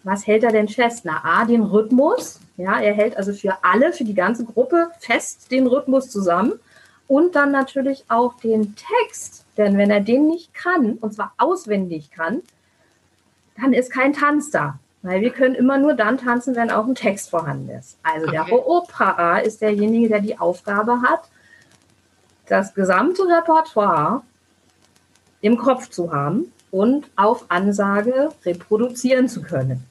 was 0.07 0.25
hält 0.25 0.43
er 0.45 0.53
denn 0.53 0.69
fest? 0.69 1.01
Na, 1.03 1.21
A, 1.23 1.43
den 1.43 1.63
Rhythmus. 1.63 2.39
Ja, 2.55 2.79
er 2.79 2.93
hält 2.93 3.17
also 3.17 3.33
für 3.33 3.57
alle, 3.61 3.91
für 3.91 4.05
die 4.05 4.13
ganze 4.13 4.45
Gruppe 4.45 4.88
fest 4.99 5.51
den 5.51 5.67
Rhythmus 5.67 6.09
zusammen. 6.09 6.53
Und 7.09 7.35
dann 7.35 7.51
natürlich 7.51 8.05
auch 8.07 8.38
den 8.38 8.75
Text. 8.75 9.43
Denn 9.57 9.77
wenn 9.77 9.91
er 9.91 9.99
den 9.99 10.27
nicht 10.27 10.53
kann, 10.53 10.93
und 10.93 11.13
zwar 11.13 11.33
auswendig 11.38 12.09
kann, 12.11 12.41
dann 13.59 13.73
ist 13.73 13.91
kein 13.91 14.13
Tanz 14.13 14.49
da. 14.49 14.79
Weil 15.01 15.19
wir 15.21 15.31
können 15.31 15.55
immer 15.55 15.77
nur 15.77 15.93
dann 15.93 16.17
tanzen, 16.17 16.55
wenn 16.55 16.71
auch 16.71 16.85
ein 16.85 16.95
Text 16.95 17.29
vorhanden 17.29 17.69
ist. 17.69 17.97
Also 18.01 18.27
okay. 18.27 18.31
der 18.31 18.45
Ho'opa'a 18.47 19.41
ist 19.41 19.61
derjenige, 19.61 20.07
der 20.07 20.21
die 20.21 20.39
Aufgabe 20.39 21.01
hat, 21.01 21.21
das 22.47 22.73
gesamte 22.73 23.23
Repertoire 23.23 24.21
im 25.41 25.57
Kopf 25.57 25.89
zu 25.89 26.11
haben 26.11 26.51
und 26.71 27.05
auf 27.15 27.45
Ansage 27.49 28.29
reproduzieren 28.45 29.27
zu 29.29 29.41
können. 29.41 29.85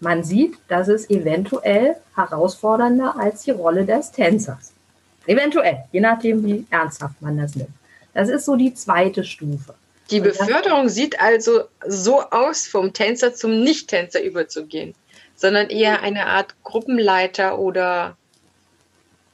Man 0.00 0.24
sieht, 0.24 0.58
das 0.68 0.88
ist 0.88 1.10
eventuell 1.10 1.96
herausfordernder 2.16 3.16
als 3.16 3.42
die 3.42 3.52
Rolle 3.52 3.84
des 3.84 4.10
Tänzers. 4.10 4.72
Eventuell, 5.26 5.84
je 5.92 6.00
nachdem, 6.00 6.44
wie 6.44 6.66
ernsthaft 6.70 7.22
man 7.22 7.38
das 7.38 7.54
nimmt. 7.54 7.70
Das 8.12 8.28
ist 8.28 8.44
so 8.44 8.56
die 8.56 8.74
zweite 8.74 9.22
Stufe. 9.22 9.74
Die 10.10 10.20
Beförderung 10.20 10.88
sieht 10.88 11.20
also 11.20 11.62
so 11.86 12.20
aus, 12.22 12.66
vom 12.66 12.92
Tänzer 12.92 13.32
zum 13.32 13.62
Nicht-Tänzer 13.62 14.22
überzugehen, 14.22 14.94
sondern 15.36 15.70
eher 15.70 16.02
eine 16.02 16.26
Art 16.26 16.54
Gruppenleiter 16.64 17.58
oder 17.58 18.16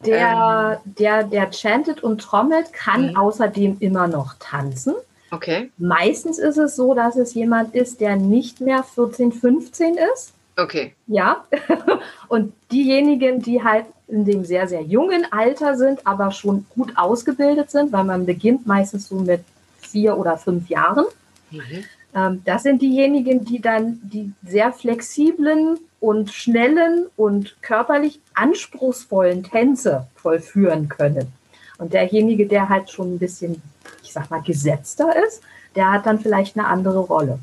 der, 0.04 0.78
ähm, 0.84 0.94
der, 0.98 1.24
der 1.24 1.52
chantet 1.52 2.02
und 2.02 2.20
trommelt, 2.20 2.72
kann 2.72 3.10
mhm. 3.10 3.16
außerdem 3.16 3.76
immer 3.80 4.06
noch 4.06 4.34
tanzen. 4.38 4.94
Okay. 5.30 5.70
Meistens 5.76 6.38
ist 6.38 6.56
es 6.56 6.76
so, 6.76 6.94
dass 6.94 7.16
es 7.16 7.34
jemand 7.34 7.74
ist, 7.74 8.00
der 8.00 8.16
nicht 8.16 8.60
mehr 8.60 8.82
14, 8.82 9.32
15 9.32 9.98
ist. 10.14 10.32
Okay. 10.56 10.94
Ja. 11.06 11.44
Und 12.28 12.52
diejenigen, 12.72 13.42
die 13.42 13.62
halt 13.62 13.86
in 14.08 14.24
dem 14.24 14.44
sehr, 14.44 14.66
sehr 14.66 14.82
jungen 14.82 15.30
Alter 15.30 15.76
sind, 15.76 16.06
aber 16.06 16.30
schon 16.30 16.66
gut 16.70 16.92
ausgebildet 16.96 17.70
sind, 17.70 17.92
weil 17.92 18.04
man 18.04 18.24
beginnt 18.24 18.66
meistens 18.66 19.08
so 19.08 19.16
mit 19.16 19.44
vier 19.78 20.16
oder 20.16 20.38
fünf 20.38 20.68
Jahren. 20.68 21.04
Mhm. 21.50 21.84
Ähm, 22.14 22.42
das 22.44 22.62
sind 22.62 22.80
diejenigen, 22.80 23.44
die 23.44 23.60
dann 23.60 24.00
die 24.02 24.32
sehr 24.46 24.72
flexiblen 24.72 25.78
und 26.00 26.30
schnellen 26.30 27.06
und 27.16 27.60
körperlich 27.62 28.20
anspruchsvollen 28.34 29.42
Tänze 29.42 30.06
vollführen 30.14 30.88
können. 30.88 31.32
Und 31.78 31.92
derjenige, 31.92 32.46
der 32.46 32.68
halt 32.68 32.90
schon 32.90 33.14
ein 33.14 33.18
bisschen, 33.18 33.62
ich 34.02 34.12
sag 34.12 34.30
mal, 34.30 34.42
gesetzter 34.42 35.14
ist, 35.26 35.42
der 35.74 35.92
hat 35.92 36.06
dann 36.06 36.20
vielleicht 36.20 36.58
eine 36.58 36.66
andere 36.66 37.00
Rolle. 37.00 37.38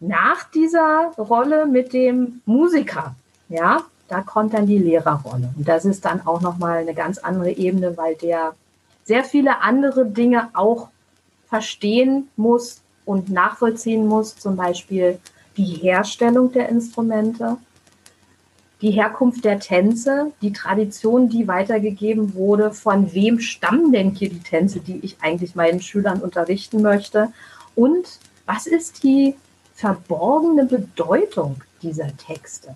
Nach 0.00 0.44
dieser 0.50 1.12
Rolle 1.18 1.66
mit 1.66 1.92
dem 1.92 2.40
Musiker, 2.46 3.14
ja, 3.48 3.82
da 4.08 4.22
kommt 4.22 4.54
dann 4.54 4.66
die 4.66 4.78
Lehrerrolle. 4.78 5.50
Und 5.56 5.68
das 5.68 5.84
ist 5.84 6.04
dann 6.04 6.26
auch 6.26 6.40
nochmal 6.40 6.78
eine 6.78 6.94
ganz 6.94 7.18
andere 7.18 7.50
Ebene, 7.50 7.96
weil 7.96 8.14
der 8.14 8.54
sehr 9.04 9.24
viele 9.24 9.60
andere 9.60 10.06
Dinge 10.06 10.50
auch 10.54 10.88
verstehen 11.48 12.28
muss 12.36 12.80
und 13.04 13.30
nachvollziehen 13.30 14.06
muss, 14.06 14.36
zum 14.36 14.56
Beispiel 14.56 15.18
die 15.58 15.64
Herstellung 15.64 16.52
der 16.52 16.68
Instrumente, 16.68 17.58
die 18.80 18.92
Herkunft 18.92 19.44
der 19.44 19.58
Tänze, 19.58 20.30
die 20.40 20.52
Tradition, 20.52 21.28
die 21.28 21.48
weitergegeben 21.48 22.34
wurde, 22.34 22.70
von 22.70 23.12
wem 23.12 23.40
stammen 23.40 23.92
denn 23.92 24.12
hier 24.12 24.30
die 24.30 24.38
Tänze, 24.38 24.78
die 24.78 25.00
ich 25.02 25.16
eigentlich 25.20 25.56
meinen 25.56 25.82
Schülern 25.82 26.20
unterrichten 26.20 26.80
möchte 26.80 27.32
und 27.74 28.20
was 28.46 28.66
ist 28.66 29.02
die 29.02 29.34
verborgene 29.74 30.64
Bedeutung 30.64 31.62
dieser 31.82 32.16
Texte. 32.16 32.74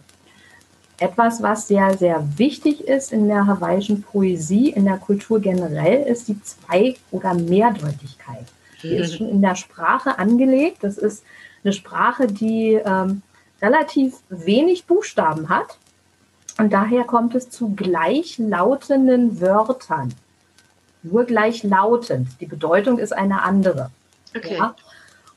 Etwas, 0.99 1.43
was 1.43 1.67
sehr, 1.67 1.97
sehr 1.97 2.25
wichtig 2.37 2.87
ist 2.87 3.13
in 3.13 3.27
der 3.27 3.47
hawaiischen 3.47 4.03
Poesie, 4.03 4.71
in 4.71 4.85
der 4.85 4.99
Kultur 4.99 5.41
generell, 5.41 6.05
ist 6.07 6.29
die 6.29 6.41
Zwei- 6.43 6.97
oder 7.11 7.35
Mehrdeutigkeit. 7.35 8.47
Die 8.83 8.95
ist 8.97 9.15
schon 9.17 9.29
in 9.29 9.43
der 9.43 9.57
Sprache 9.57 10.19
angelegt. 10.19 10.79
Das 10.83 10.99
ist 10.99 11.25
eine 11.65 11.73
Sprache, 11.73 12.27
die 12.27 12.75
ähm, 12.75 13.23
relativ 13.61 14.15
wenig 14.29 14.87
Buchstaben 14.87 15.49
hat. 15.49 15.79
Und 16.59 16.73
daher 16.73 17.05
kommt 17.05 17.35
es 17.35 17.51
zu 17.51 17.71
gleichlautenden 17.71 19.41
Wörtern. 19.41 20.15
Nur 21.03 21.25
gleichlautend. 21.25 22.29
Die 22.41 22.47
Bedeutung 22.47 22.99
ist 22.99 23.13
eine 23.13 23.43
andere. 23.43 23.91
Okay. 24.37 24.57
Ja? 24.59 24.75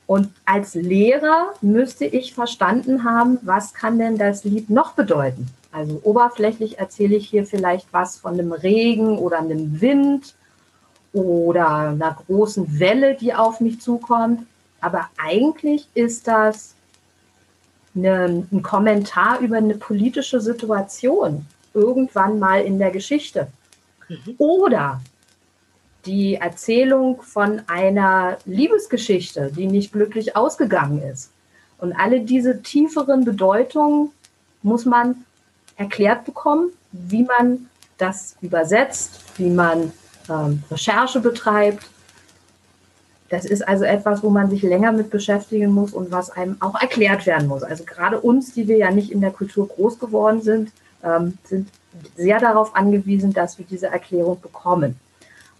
Und 0.06 0.32
als 0.44 0.74
Lehrer 0.74 1.54
müsste 1.60 2.04
ich 2.04 2.34
verstanden 2.34 3.04
haben, 3.04 3.38
was 3.42 3.74
kann 3.74 3.98
denn 3.98 4.18
das 4.18 4.44
Lied 4.44 4.70
noch 4.70 4.92
bedeuten? 4.92 5.48
Also 5.72 6.00
oberflächlich 6.04 6.78
erzähle 6.78 7.16
ich 7.16 7.28
hier 7.28 7.44
vielleicht 7.44 7.92
was 7.92 8.16
von 8.16 8.34
einem 8.34 8.52
Regen 8.52 9.18
oder 9.18 9.38
einem 9.38 9.80
Wind 9.80 10.34
oder 11.12 11.68
einer 11.68 12.16
großen 12.26 12.78
Welle, 12.78 13.14
die 13.14 13.34
auf 13.34 13.60
mich 13.60 13.80
zukommt. 13.80 14.46
Aber 14.80 15.08
eigentlich 15.16 15.88
ist 15.94 16.28
das 16.28 16.74
eine, 17.94 18.44
ein 18.52 18.62
Kommentar 18.62 19.40
über 19.40 19.56
eine 19.56 19.74
politische 19.74 20.40
Situation 20.40 21.46
irgendwann 21.74 22.38
mal 22.38 22.62
in 22.62 22.78
der 22.78 22.90
Geschichte. 22.90 23.48
Mhm. 24.08 24.34
Oder 24.38 25.00
die 26.06 26.36
Erzählung 26.36 27.20
von 27.22 27.62
einer 27.66 28.38
Liebesgeschichte, 28.44 29.50
die 29.54 29.66
nicht 29.66 29.92
glücklich 29.92 30.36
ausgegangen 30.36 31.02
ist. 31.02 31.32
Und 31.78 31.92
alle 31.92 32.20
diese 32.20 32.62
tieferen 32.62 33.24
Bedeutungen 33.24 34.10
muss 34.62 34.84
man 34.84 35.24
erklärt 35.76 36.24
bekommen, 36.24 36.70
wie 36.92 37.24
man 37.24 37.68
das 37.98 38.36
übersetzt, 38.40 39.20
wie 39.36 39.50
man 39.50 39.92
ähm, 40.28 40.62
Recherche 40.70 41.20
betreibt. 41.20 41.84
Das 43.28 43.44
ist 43.44 43.66
also 43.66 43.84
etwas, 43.84 44.22
wo 44.22 44.30
man 44.30 44.50
sich 44.50 44.62
länger 44.62 44.92
mit 44.92 45.10
beschäftigen 45.10 45.72
muss 45.72 45.92
und 45.92 46.12
was 46.12 46.30
einem 46.30 46.56
auch 46.60 46.80
erklärt 46.80 47.26
werden 47.26 47.48
muss. 47.48 47.62
Also 47.62 47.84
gerade 47.84 48.20
uns, 48.20 48.52
die 48.52 48.68
wir 48.68 48.76
ja 48.76 48.90
nicht 48.90 49.10
in 49.10 49.20
der 49.20 49.32
Kultur 49.32 49.68
groß 49.68 49.98
geworden 49.98 50.42
sind, 50.42 50.70
ähm, 51.02 51.38
sind 51.44 51.68
sehr 52.16 52.38
darauf 52.38 52.76
angewiesen, 52.76 53.32
dass 53.32 53.58
wir 53.58 53.66
diese 53.68 53.88
Erklärung 53.88 54.40
bekommen. 54.40 54.96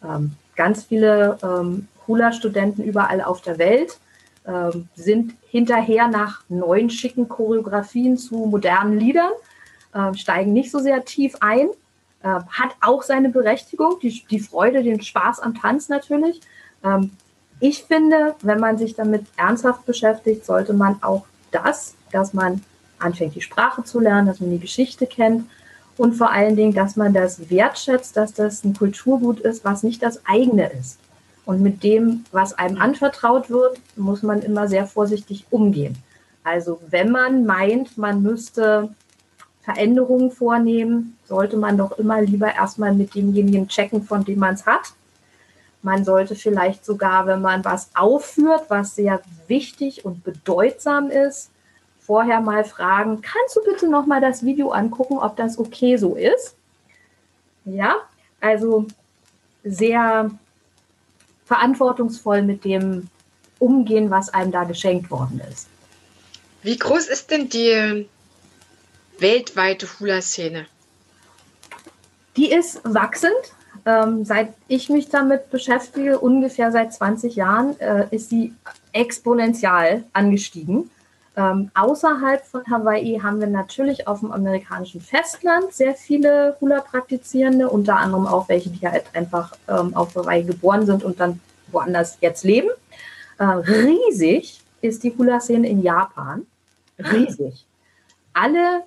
Ähm, 0.05 0.33
ganz 0.55 0.85
viele 0.85 1.39
ähm, 1.43 1.89
Hula-Studenten 2.07 2.83
überall 2.83 3.21
auf 3.21 3.43
der 3.43 3.59
Welt 3.59 3.99
ähm, 4.47 4.89
sind 4.95 5.35
hinterher 5.49 6.09
nach 6.09 6.43
neuen 6.49 6.91
schicken 6.91 7.29
Choreografien 7.29 8.17
zu 8.17 8.47
modernen 8.47 8.99
Liedern, 8.99 9.33
äh, 9.93 10.15
steigen 10.15 10.53
nicht 10.53 10.71
so 10.71 10.79
sehr 10.79 11.05
tief 11.05 11.35
ein, 11.41 11.69
äh, 12.23 12.29
hat 12.29 12.77
auch 12.81 13.03
seine 13.03 13.31
Berechtigung, 13.31 13.99
die, 14.01 14.25
die 14.31 14.39
Freude, 14.41 14.83
den 14.83 15.03
Spaß 15.03 15.41
am 15.41 15.55
Tanz 15.55 15.89
natürlich. 15.89 16.41
Ähm, 16.85 17.11
ich 17.61 17.85
finde, 17.85 18.35
wenn 18.43 18.61
man 18.61 18.79
sich 18.79 18.95
damit 18.95 19.25
ernsthaft 19.37 19.87
beschäftigt, 19.87 20.45
sollte 20.45 20.73
man 20.73 21.03
auch 21.03 21.25
das, 21.51 21.95
dass 22.13 22.35
man 22.35 22.63
anfängt, 22.99 23.35
die 23.35 23.43
Sprache 23.43 23.85
zu 23.85 24.01
lernen, 24.01 24.27
dass 24.27 24.41
man 24.41 24.51
die 24.51 24.59
Geschichte 24.59 25.07
kennt 25.07 25.49
und 25.97 26.15
vor 26.15 26.31
allen 26.31 26.57
Dingen, 26.57 26.75
dass 26.75 26.97
man 26.97 27.15
das 27.15 27.51
wertschätzt, 27.51 28.17
dass 28.17 28.35
das 28.35 28.65
ein 28.65 28.75
Kulturgut 28.75 29.41
ist, 29.41 29.65
was 29.65 29.83
nicht 29.83 30.03
das 30.03 30.21
eigene 30.27 30.71
ist. 30.73 30.99
Und 31.45 31.63
mit 31.63 31.83
dem, 31.83 32.25
was 32.33 32.55
einem 32.55 32.79
anvertraut 32.81 33.51
wird, 33.51 33.79
muss 33.95 34.23
man 34.23 34.43
immer 34.43 34.69
sehr 34.69 34.87
vorsichtig 34.87 35.47
umgehen. 35.51 35.97
Also 36.43 36.81
wenn 36.91 37.11
man 37.11 37.47
meint, 37.47 37.97
man 37.97 38.23
müsste 38.23 38.91
Veränderungen 39.63 40.31
vornehmen, 40.31 41.17
sollte 41.25 41.57
man 41.57 41.79
doch 41.79 41.99
immer 41.99 42.21
lieber 42.21 42.53
erstmal 42.53 42.95
mit 42.95 43.15
demjenigen 43.15 43.69
checken, 43.69 44.03
von 44.03 44.25
dem 44.25 44.39
man 44.41 44.55
es 44.55 44.67
hat. 44.67 44.93
Man 45.87 46.05
sollte 46.05 46.35
vielleicht 46.35 46.85
sogar, 46.85 47.29
wenn 47.29 47.41
man 47.41 47.65
was 47.65 47.91
aufführt, 47.95 48.65
was 48.71 48.97
sehr 48.97 49.23
wichtig 49.47 50.05
und 50.05 50.25
bedeutsam 50.25 51.13
ist, 51.13 51.51
vorher 52.01 52.41
mal 52.41 52.65
fragen, 52.65 53.23
kannst 53.23 53.55
du 53.55 53.61
bitte 53.63 53.89
noch 53.89 54.05
mal 54.05 54.21
das 54.21 54.45
Video 54.45 54.71
angucken, 54.71 55.19
ob 55.19 55.37
das 55.37 55.61
okay 55.61 55.97
so 55.97 56.17
ist? 56.17 56.57
Ja, 57.65 57.95
also 58.41 58.87
sehr 59.63 60.33
verantwortungsvoll 61.45 62.43
mit 62.43 62.65
dem 62.65 63.09
umgehen, 63.61 64.11
was 64.11 64.29
einem 64.31 64.51
da 64.51 64.65
geschenkt 64.65 65.09
worden 65.13 65.41
ist. 65.53 65.69
Wie 66.65 66.79
groß 66.79 67.07
ist 67.07 67.31
denn 67.31 67.49
die 67.49 68.09
weltweite 69.21 69.87
Hula-Szene? 70.01 70.67
Die 72.37 72.51
ist 72.51 72.81
wachsend. 72.83 73.55
Ähm, 73.87 74.25
seit 74.25 74.49
ich 74.67 74.89
mich 74.89 75.09
damit 75.09 75.51
beschäftige, 75.51 76.19
ungefähr 76.19 76.73
seit 76.73 76.93
20 76.93 77.37
Jahren, 77.37 77.79
äh, 77.79 78.07
ist 78.11 78.31
sie 78.31 78.53
exponentiell 78.93 80.03
angestiegen. 80.13 80.91
Ähm, 81.37 81.71
außerhalb 81.75 82.45
von 82.45 82.63
Hawaii 82.69 83.21
haben 83.23 83.39
wir 83.39 83.47
natürlich 83.47 84.09
auf 84.09 84.21
dem 84.21 84.33
amerikanischen 84.33 85.01
Festland 85.01 85.73
sehr 85.73 85.95
viele 85.95 86.57
Hula-Praktizierende, 86.61 87.71
unter 87.71 87.97
anderem 87.97 88.27
auch 88.27 88.49
welche, 88.49 88.71
die 88.71 88.89
halt 88.89 89.05
einfach 89.15 89.53
ähm, 89.69 89.95
auf 89.95 90.17
Hawaii 90.17 90.43
geboren 90.43 90.85
sind 90.85 91.05
und 91.05 91.21
dann 91.21 91.41
woanders 91.71 92.19
jetzt 92.21 92.43
leben. 92.43 92.71
Äh, 93.39 93.45
riesig 93.45 94.61
ist 94.81 95.05
die 95.05 95.15
Hula-Szene 95.17 95.69
in 95.69 95.83
Japan. 95.83 96.47
Riesig. 96.99 97.65
Alle 98.33 98.83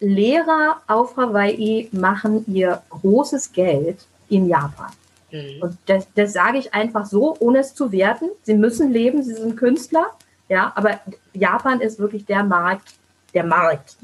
Lehrer 0.00 0.82
auf 0.86 1.16
Hawaii 1.16 1.88
machen 1.92 2.44
ihr 2.46 2.82
großes 2.90 3.52
Geld 3.52 4.04
in 4.34 4.48
Japan. 4.48 4.90
Mhm. 5.30 5.62
Und 5.62 5.78
das, 5.86 6.06
das 6.14 6.32
sage 6.32 6.58
ich 6.58 6.74
einfach 6.74 7.06
so, 7.06 7.36
ohne 7.38 7.58
es 7.58 7.74
zu 7.74 7.92
werten. 7.92 8.26
Sie 8.42 8.54
müssen 8.54 8.92
leben, 8.92 9.22
sie 9.22 9.34
sind 9.34 9.56
Künstler. 9.56 10.06
Ja, 10.48 10.72
aber 10.74 11.00
Japan 11.32 11.80
ist 11.80 11.98
wirklich 11.98 12.26
der 12.26 12.44
Markt, 12.44 12.94
der 13.32 13.44
Markt 13.44 13.96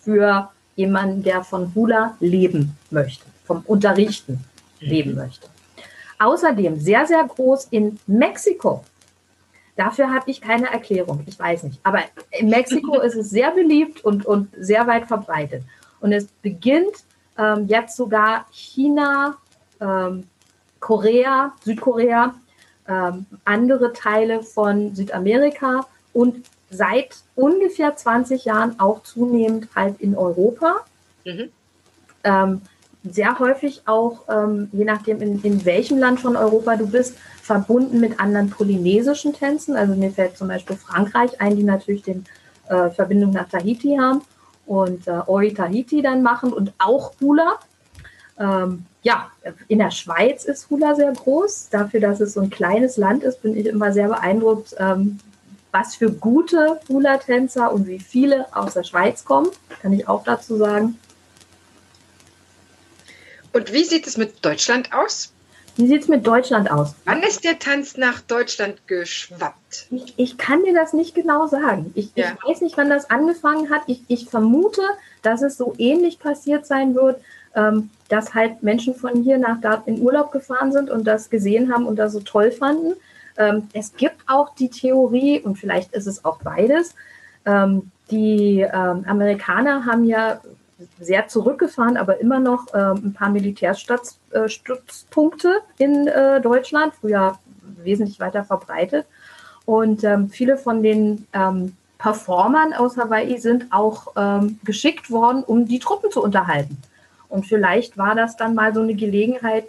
für 0.00 0.50
jemanden, 0.76 1.22
der 1.22 1.42
von 1.42 1.74
Hula 1.74 2.16
leben 2.20 2.76
möchte, 2.90 3.24
vom 3.44 3.62
Unterrichten 3.66 4.44
mhm. 4.80 4.88
leben 4.88 5.14
möchte. 5.14 5.48
Außerdem 6.20 6.78
sehr, 6.80 7.06
sehr 7.06 7.24
groß 7.24 7.68
in 7.70 7.98
Mexiko. 8.06 8.84
Dafür 9.76 10.12
habe 10.12 10.28
ich 10.30 10.40
keine 10.40 10.70
Erklärung. 10.72 11.22
Ich 11.26 11.38
weiß 11.38 11.62
nicht. 11.64 11.78
Aber 11.84 12.00
in 12.30 12.48
Mexiko 12.48 13.00
ist 13.00 13.14
es 13.14 13.30
sehr 13.30 13.52
beliebt 13.52 14.04
und, 14.04 14.26
und 14.26 14.48
sehr 14.58 14.86
weit 14.86 15.06
verbreitet. 15.06 15.62
Und 16.00 16.12
es 16.12 16.26
beginnt 16.42 17.04
ähm, 17.38 17.66
jetzt 17.68 17.96
sogar 17.96 18.46
China, 18.50 19.36
ähm, 19.80 20.24
Korea, 20.80 21.52
Südkorea, 21.64 22.34
ähm, 22.88 23.26
andere 23.44 23.92
Teile 23.92 24.42
von 24.42 24.94
Südamerika 24.94 25.86
und 26.12 26.46
seit 26.70 27.16
ungefähr 27.34 27.96
20 27.96 28.44
Jahren 28.44 28.78
auch 28.78 29.02
zunehmend 29.02 29.68
halt 29.74 30.00
in 30.00 30.16
Europa. 30.16 30.76
Mhm. 31.24 31.50
Ähm, 32.24 32.62
sehr 33.04 33.38
häufig 33.38 33.82
auch, 33.86 34.24
ähm, 34.28 34.68
je 34.72 34.84
nachdem, 34.84 35.22
in, 35.22 35.42
in 35.42 35.64
welchem 35.64 35.98
Land 35.98 36.20
von 36.20 36.36
Europa 36.36 36.76
du 36.76 36.86
bist, 36.86 37.16
verbunden 37.42 38.00
mit 38.00 38.20
anderen 38.20 38.50
polynesischen 38.50 39.32
Tänzen. 39.32 39.76
Also 39.76 39.94
mir 39.94 40.10
fällt 40.10 40.36
zum 40.36 40.48
Beispiel 40.48 40.76
Frankreich 40.76 41.40
ein, 41.40 41.56
die 41.56 41.62
natürlich 41.62 42.02
den 42.02 42.24
äh, 42.68 42.90
Verbindung 42.90 43.30
nach 43.30 43.48
Tahiti 43.48 43.96
haben 43.96 44.22
und 44.66 45.06
äh, 45.06 45.20
Ori 45.26 45.54
Tahiti 45.54 46.02
dann 46.02 46.22
machen 46.22 46.52
und 46.52 46.72
auch 46.78 47.12
Hula. 47.20 47.58
Ähm, 48.38 48.84
ja, 49.08 49.30
in 49.68 49.78
der 49.78 49.90
Schweiz 49.90 50.44
ist 50.44 50.68
Hula 50.68 50.94
sehr 50.94 51.10
groß. 51.10 51.70
Dafür, 51.70 52.00
dass 52.00 52.20
es 52.20 52.34
so 52.34 52.40
ein 52.40 52.50
kleines 52.50 52.98
Land 52.98 53.22
ist, 53.22 53.40
bin 53.40 53.56
ich 53.56 53.64
immer 53.64 53.90
sehr 53.90 54.08
beeindruckt, 54.08 54.74
ähm, 54.78 55.18
was 55.72 55.96
für 55.96 56.12
gute 56.12 56.78
Hula-Tänzer 56.90 57.72
und 57.72 57.86
wie 57.86 58.00
viele 58.00 58.44
aus 58.54 58.74
der 58.74 58.84
Schweiz 58.84 59.24
kommen, 59.24 59.48
kann 59.80 59.94
ich 59.94 60.06
auch 60.06 60.24
dazu 60.24 60.58
sagen. 60.58 60.98
Und 63.54 63.72
wie 63.72 63.84
sieht 63.84 64.06
es 64.06 64.18
mit 64.18 64.44
Deutschland 64.44 64.92
aus? 64.92 65.32
Wie 65.76 65.86
sieht 65.86 66.02
es 66.02 66.08
mit 66.08 66.26
Deutschland 66.26 66.70
aus? 66.70 66.94
Wann 67.06 67.22
ist 67.22 67.44
der 67.44 67.58
Tanz 67.58 67.96
nach 67.96 68.20
Deutschland 68.20 68.86
geschwappt? 68.88 69.86
Ich, 69.90 70.14
ich 70.18 70.36
kann 70.36 70.64
dir 70.64 70.74
das 70.74 70.92
nicht 70.92 71.14
genau 71.14 71.46
sagen. 71.46 71.92
Ich, 71.94 72.10
ja. 72.14 72.32
ich, 72.32 72.50
weiß 72.50 72.60
nicht, 72.60 72.76
wann 72.76 72.90
das 72.90 73.08
angefangen 73.08 73.70
hat. 73.70 73.82
Ich, 73.86 74.02
ich 74.08 74.28
vermute, 74.28 74.82
dass 75.22 75.40
es 75.40 75.56
so 75.56 75.74
ähnlich 75.78 76.18
passiert 76.18 76.66
sein 76.66 76.94
wird, 76.94 77.22
ähm, 77.54 77.88
dass 78.08 78.34
halt 78.34 78.62
Menschen 78.62 78.94
von 78.94 79.22
hier 79.22 79.38
nach 79.38 79.60
da 79.60 79.82
in 79.86 80.00
Urlaub 80.00 80.32
gefahren 80.32 80.72
sind 80.72 80.90
und 80.90 81.06
das 81.06 81.30
gesehen 81.30 81.72
haben 81.72 81.86
und 81.86 81.96
das 81.96 82.12
so 82.12 82.20
toll 82.20 82.50
fanden. 82.50 82.94
Ähm, 83.36 83.68
es 83.72 83.94
gibt 83.94 84.16
auch 84.26 84.54
die 84.54 84.70
Theorie, 84.70 85.40
und 85.40 85.56
vielleicht 85.56 85.92
ist 85.92 86.06
es 86.06 86.24
auch 86.24 86.40
beides, 86.42 86.94
ähm, 87.44 87.90
die 88.10 88.60
ähm, 88.60 89.04
Amerikaner 89.06 89.86
haben 89.86 90.04
ja 90.04 90.40
sehr 91.00 91.28
zurückgefahren, 91.28 91.96
aber 91.96 92.20
immer 92.20 92.40
noch 92.40 92.66
ähm, 92.74 93.02
ein 93.04 93.12
paar 93.12 93.30
Militärstützpunkte 93.30 95.62
äh, 95.78 95.84
in 95.84 96.06
äh, 96.06 96.40
Deutschland, 96.40 96.94
früher 97.00 97.38
wesentlich 97.82 98.20
weiter 98.20 98.44
verbreitet. 98.44 99.06
Und 99.66 100.04
ähm, 100.04 100.30
viele 100.30 100.56
von 100.56 100.82
den 100.82 101.26
ähm, 101.32 101.74
Performern 101.98 102.72
aus 102.72 102.96
Hawaii 102.96 103.38
sind 103.38 103.66
auch 103.72 104.14
geschickt 104.62 105.10
worden, 105.10 105.42
um 105.42 105.66
die 105.66 105.80
Truppen 105.80 106.12
zu 106.12 106.22
unterhalten. 106.22 106.78
Und 107.28 107.46
vielleicht 107.46 107.98
war 107.98 108.14
das 108.14 108.36
dann 108.36 108.54
mal 108.54 108.72
so 108.74 108.80
eine 108.80 108.94
Gelegenheit, 108.94 109.66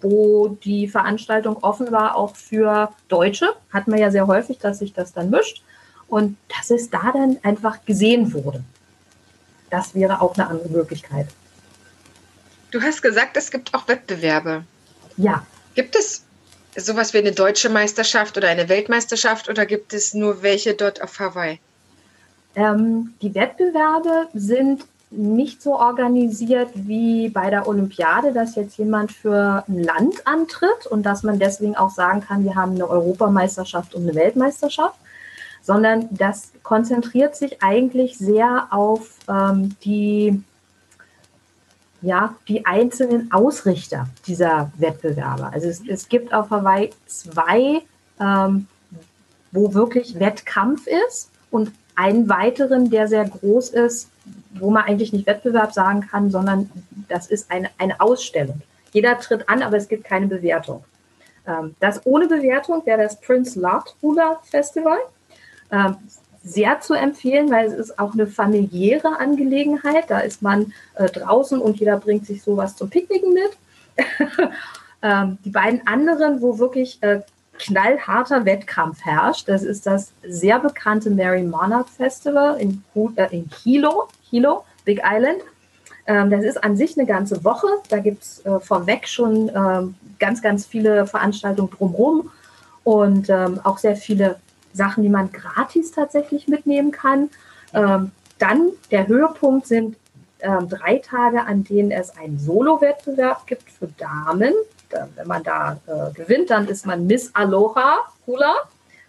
wo 0.00 0.48
die 0.48 0.88
Veranstaltung 0.88 1.56
offen 1.58 1.90
war, 1.92 2.16
auch 2.16 2.36
für 2.36 2.92
Deutsche. 3.08 3.54
Hat 3.72 3.88
man 3.88 3.98
ja 3.98 4.10
sehr 4.10 4.26
häufig, 4.26 4.58
dass 4.58 4.80
sich 4.80 4.92
das 4.92 5.12
dann 5.12 5.30
mischt. 5.30 5.62
Und 6.08 6.36
dass 6.56 6.70
es 6.70 6.90
da 6.90 7.12
dann 7.12 7.38
einfach 7.42 7.84
gesehen 7.84 8.32
wurde. 8.32 8.62
Das 9.70 9.94
wäre 9.94 10.20
auch 10.20 10.36
eine 10.36 10.46
andere 10.46 10.68
Möglichkeit. 10.68 11.26
Du 12.70 12.80
hast 12.80 13.02
gesagt, 13.02 13.36
es 13.36 13.50
gibt 13.50 13.74
auch 13.74 13.88
Wettbewerbe. 13.88 14.64
Ja. 15.16 15.44
Gibt 15.74 15.96
es 15.96 16.24
sowas 16.76 17.14
wie 17.14 17.18
eine 17.18 17.32
deutsche 17.32 17.70
Meisterschaft 17.70 18.36
oder 18.36 18.48
eine 18.48 18.68
Weltmeisterschaft 18.68 19.48
oder 19.48 19.66
gibt 19.66 19.94
es 19.94 20.14
nur 20.14 20.42
welche 20.42 20.74
dort 20.74 21.02
auf 21.02 21.18
Hawaii? 21.18 21.58
Ähm, 22.54 23.14
die 23.22 23.34
Wettbewerbe 23.34 24.28
sind 24.34 24.84
nicht 25.16 25.62
so 25.62 25.78
organisiert 25.78 26.70
wie 26.74 27.28
bei 27.28 27.50
der 27.50 27.66
Olympiade, 27.66 28.32
dass 28.32 28.54
jetzt 28.54 28.78
jemand 28.78 29.12
für 29.12 29.64
ein 29.66 29.82
Land 29.82 30.26
antritt 30.26 30.86
und 30.88 31.04
dass 31.04 31.22
man 31.22 31.38
deswegen 31.38 31.76
auch 31.76 31.90
sagen 31.90 32.20
kann, 32.20 32.44
wir 32.44 32.54
haben 32.54 32.72
eine 32.72 32.88
Europameisterschaft 32.88 33.94
und 33.94 34.02
eine 34.02 34.14
Weltmeisterschaft, 34.14 34.98
sondern 35.62 36.08
das 36.10 36.52
konzentriert 36.62 37.36
sich 37.36 37.62
eigentlich 37.62 38.18
sehr 38.18 38.68
auf 38.70 39.18
ähm, 39.28 39.76
die, 39.84 40.42
ja, 42.02 42.34
die 42.46 42.66
einzelnen 42.66 43.32
Ausrichter 43.32 44.08
dieser 44.26 44.70
Wettbewerbe. 44.76 45.50
Also 45.52 45.68
es, 45.68 45.82
es 45.86 46.08
gibt 46.08 46.32
auf 46.32 46.50
Hawaii 46.50 46.90
zwei, 47.06 47.82
ähm, 48.20 48.68
wo 49.50 49.74
wirklich 49.74 50.18
Wettkampf 50.20 50.86
ist 50.86 51.30
und 51.50 51.72
einen 51.96 52.28
weiteren, 52.28 52.90
der 52.90 53.08
sehr 53.08 53.24
groß 53.28 53.70
ist, 53.70 54.10
wo 54.54 54.70
man 54.70 54.84
eigentlich 54.84 55.12
nicht 55.12 55.26
Wettbewerb 55.26 55.72
sagen 55.72 56.02
kann, 56.02 56.30
sondern 56.30 56.70
das 57.08 57.26
ist 57.26 57.50
eine, 57.50 57.70
eine 57.78 58.00
Ausstellung. 58.00 58.62
Jeder 58.92 59.18
tritt 59.18 59.48
an, 59.48 59.62
aber 59.62 59.76
es 59.76 59.88
gibt 59.88 60.04
keine 60.04 60.26
Bewertung. 60.26 60.84
Ähm, 61.46 61.74
das 61.80 62.04
ohne 62.04 62.26
Bewertung 62.28 62.84
wäre 62.86 63.02
das 63.02 63.20
Prince 63.20 63.60
Hula 64.02 64.40
Festival. 64.44 64.98
Ähm, 65.70 65.96
sehr 66.42 66.80
zu 66.80 66.94
empfehlen, 66.94 67.50
weil 67.50 67.66
es 67.66 67.74
ist 67.74 67.98
auch 67.98 68.12
eine 68.12 68.28
familiäre 68.28 69.18
Angelegenheit. 69.18 70.04
Da 70.08 70.20
ist 70.20 70.42
man 70.42 70.72
äh, 70.94 71.06
draußen 71.06 71.60
und 71.60 71.78
jeder 71.78 71.98
bringt 71.98 72.24
sich 72.24 72.42
sowas 72.42 72.76
zum 72.76 72.88
Picknicken 72.88 73.34
mit. 73.34 73.50
ähm, 75.02 75.38
die 75.44 75.50
beiden 75.50 75.84
anderen, 75.86 76.40
wo 76.40 76.58
wirklich 76.58 77.02
äh, 77.02 77.22
knallharter 77.58 78.44
Wettkampf 78.44 79.04
herrscht, 79.04 79.48
das 79.48 79.62
ist 79.62 79.86
das 79.86 80.12
sehr 80.26 80.58
bekannte 80.58 81.10
Mary 81.10 81.42
Monarch 81.42 81.88
Festival 81.88 82.58
in, 82.60 82.82
äh, 83.16 83.36
in 83.36 83.50
Hilo, 83.62 84.08
Hilo, 84.30 84.64
Big 84.84 85.02
Island. 85.04 85.42
Ähm, 86.06 86.30
das 86.30 86.44
ist 86.44 86.62
an 86.62 86.76
sich 86.76 86.96
eine 86.96 87.06
ganze 87.06 87.44
Woche. 87.44 87.66
Da 87.88 87.98
gibt 87.98 88.22
es 88.22 88.44
äh, 88.46 88.60
vorweg 88.60 89.08
schon 89.08 89.50
ähm, 89.54 89.94
ganz, 90.18 90.40
ganz 90.42 90.66
viele 90.66 91.06
Veranstaltungen 91.06 91.70
drumherum 91.70 92.30
und 92.84 93.28
ähm, 93.28 93.60
auch 93.64 93.78
sehr 93.78 93.96
viele 93.96 94.36
Sachen, 94.72 95.02
die 95.02 95.08
man 95.08 95.32
gratis 95.32 95.90
tatsächlich 95.90 96.48
mitnehmen 96.48 96.92
kann. 96.92 97.30
Ähm, 97.74 98.12
dann 98.38 98.70
der 98.90 99.08
Höhepunkt 99.08 99.66
sind 99.66 99.96
ähm, 100.40 100.68
drei 100.68 100.98
Tage, 100.98 101.44
an 101.44 101.64
denen 101.64 101.90
es 101.90 102.16
einen 102.16 102.38
Solo-Wettbewerb 102.38 103.46
gibt 103.46 103.70
für 103.70 103.88
Damen. 103.88 104.52
Da, 104.90 105.08
wenn 105.14 105.26
man 105.26 105.42
da 105.42 105.78
äh, 105.86 106.12
gewinnt, 106.12 106.50
dann 106.50 106.68
ist 106.68 106.86
man 106.86 107.06
Miss 107.06 107.30
Aloha 107.34 107.98
Hula 108.26 108.54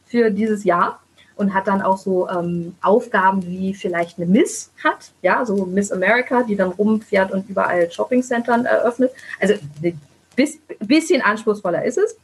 für 0.06 0.32
dieses 0.32 0.64
Jahr 0.64 1.00
und 1.36 1.54
hat 1.54 1.68
dann 1.68 1.82
auch 1.82 1.98
so 1.98 2.28
ähm, 2.30 2.76
Aufgaben 2.82 3.46
wie 3.46 3.74
vielleicht 3.74 4.18
eine 4.18 4.26
Miss 4.26 4.72
hat, 4.84 5.12
ja, 5.22 5.46
so 5.46 5.66
Miss 5.66 5.92
America, 5.92 6.44
die 6.44 6.56
dann 6.56 6.72
rumfährt 6.72 7.32
und 7.32 7.48
überall 7.50 7.92
Shoppingcentern 7.92 8.66
eröffnet. 8.66 9.12
Also 9.40 9.54
ein 9.84 10.00
bisschen 10.80 11.22
anspruchsvoller 11.22 11.86
ist 11.86 11.98
es. 11.98 12.18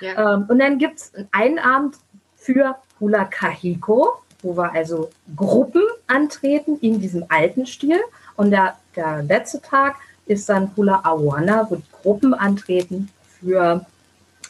Ja. 0.00 0.34
Ähm, 0.34 0.46
und 0.48 0.58
dann 0.58 0.78
gibt 0.78 0.98
es 0.98 1.12
einen 1.32 1.58
Abend 1.58 1.96
für 2.36 2.76
Hula 3.00 3.24
Kahiko, 3.24 4.22
wo 4.42 4.56
wir 4.56 4.72
also 4.72 5.10
Gruppen 5.36 5.82
antreten 6.06 6.78
in 6.80 7.00
diesem 7.00 7.24
alten 7.28 7.66
Stil. 7.66 7.98
Und 8.36 8.52
der, 8.52 8.76
der 8.96 9.22
letzte 9.22 9.60
Tag 9.60 9.96
ist 10.30 10.48
dann 10.48 10.70
Hula 10.76 11.00
Awana, 11.04 11.66
wo 11.68 11.76
die 11.76 11.82
Gruppen 12.02 12.34
antreten 12.34 13.08
für 13.40 13.84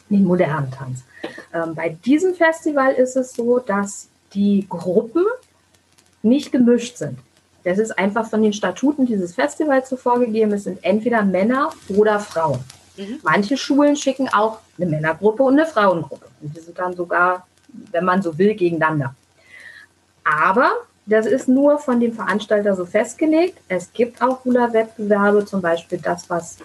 den 0.09 0.23
modernen 0.23 0.71
Tanz. 0.71 1.03
Ähm, 1.53 1.75
bei 1.75 1.89
diesem 1.89 2.35
Festival 2.35 2.93
ist 2.93 3.15
es 3.15 3.33
so, 3.33 3.59
dass 3.59 4.07
die 4.33 4.65
Gruppen 4.69 5.25
nicht 6.21 6.51
gemischt 6.51 6.97
sind. 6.97 7.17
Das 7.63 7.77
ist 7.77 7.97
einfach 7.97 8.27
von 8.27 8.41
den 8.41 8.53
Statuten 8.53 9.05
dieses 9.05 9.35
Festivals 9.35 9.89
so 9.89 9.97
vorgegeben. 9.97 10.53
Es 10.53 10.63
sind 10.63 10.83
entweder 10.83 11.23
Männer 11.23 11.69
oder 11.89 12.19
Frauen. 12.19 12.59
Mhm. 12.97 13.19
Manche 13.23 13.57
Schulen 13.57 13.95
schicken 13.95 14.29
auch 14.29 14.59
eine 14.77 14.87
Männergruppe 14.87 15.43
und 15.43 15.59
eine 15.59 15.67
Frauengruppe. 15.67 16.27
Und 16.41 16.55
die 16.55 16.59
sind 16.59 16.77
dann 16.77 16.95
sogar 16.95 17.45
wenn 17.91 18.05
man 18.05 18.21
so 18.21 18.37
will, 18.37 18.55
gegeneinander. 18.55 19.15
Aber 20.23 20.71
das 21.11 21.25
ist 21.25 21.47
nur 21.47 21.77
von 21.77 21.99
dem 21.99 22.13
Veranstalter 22.13 22.75
so 22.75 22.85
festgelegt. 22.85 23.59
Es 23.67 23.91
gibt 23.91 24.21
auch 24.21 24.45
Hula-Wettbewerbe, 24.45 25.45
zum 25.45 25.61
Beispiel 25.61 25.97
das, 25.97 26.29
was 26.29 26.57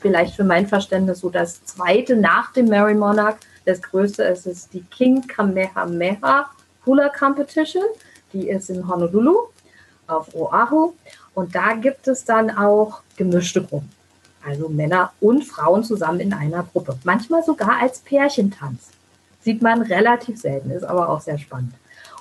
vielleicht 0.00 0.36
für 0.36 0.44
mein 0.44 0.68
Verständnis 0.68 1.20
so 1.20 1.30
das 1.30 1.64
zweite 1.64 2.14
nach 2.16 2.52
dem 2.52 2.66
Mary 2.68 2.94
Monarch, 2.94 3.36
das 3.64 3.82
größte 3.82 4.22
ist, 4.24 4.46
ist 4.46 4.72
die 4.72 4.82
King 4.82 5.26
Kamehameha 5.26 6.50
Hula 6.86 7.08
Competition. 7.08 7.84
Die 8.32 8.48
ist 8.48 8.70
in 8.70 8.88
Honolulu 8.88 9.36
auf 10.06 10.34
Oahu. 10.34 10.94
Und 11.34 11.54
da 11.54 11.74
gibt 11.74 12.08
es 12.08 12.24
dann 12.24 12.50
auch 12.50 13.02
gemischte 13.16 13.62
Gruppen. 13.62 13.90
Also 14.44 14.68
Männer 14.68 15.12
und 15.20 15.44
Frauen 15.44 15.84
zusammen 15.84 16.20
in 16.20 16.32
einer 16.32 16.64
Gruppe. 16.64 16.98
Manchmal 17.04 17.44
sogar 17.44 17.80
als 17.80 18.00
Pärchentanz. 18.00 18.90
Sieht 19.40 19.62
man 19.62 19.82
relativ 19.82 20.40
selten, 20.40 20.70
ist 20.70 20.84
aber 20.84 21.08
auch 21.08 21.20
sehr 21.20 21.38
spannend. 21.38 21.74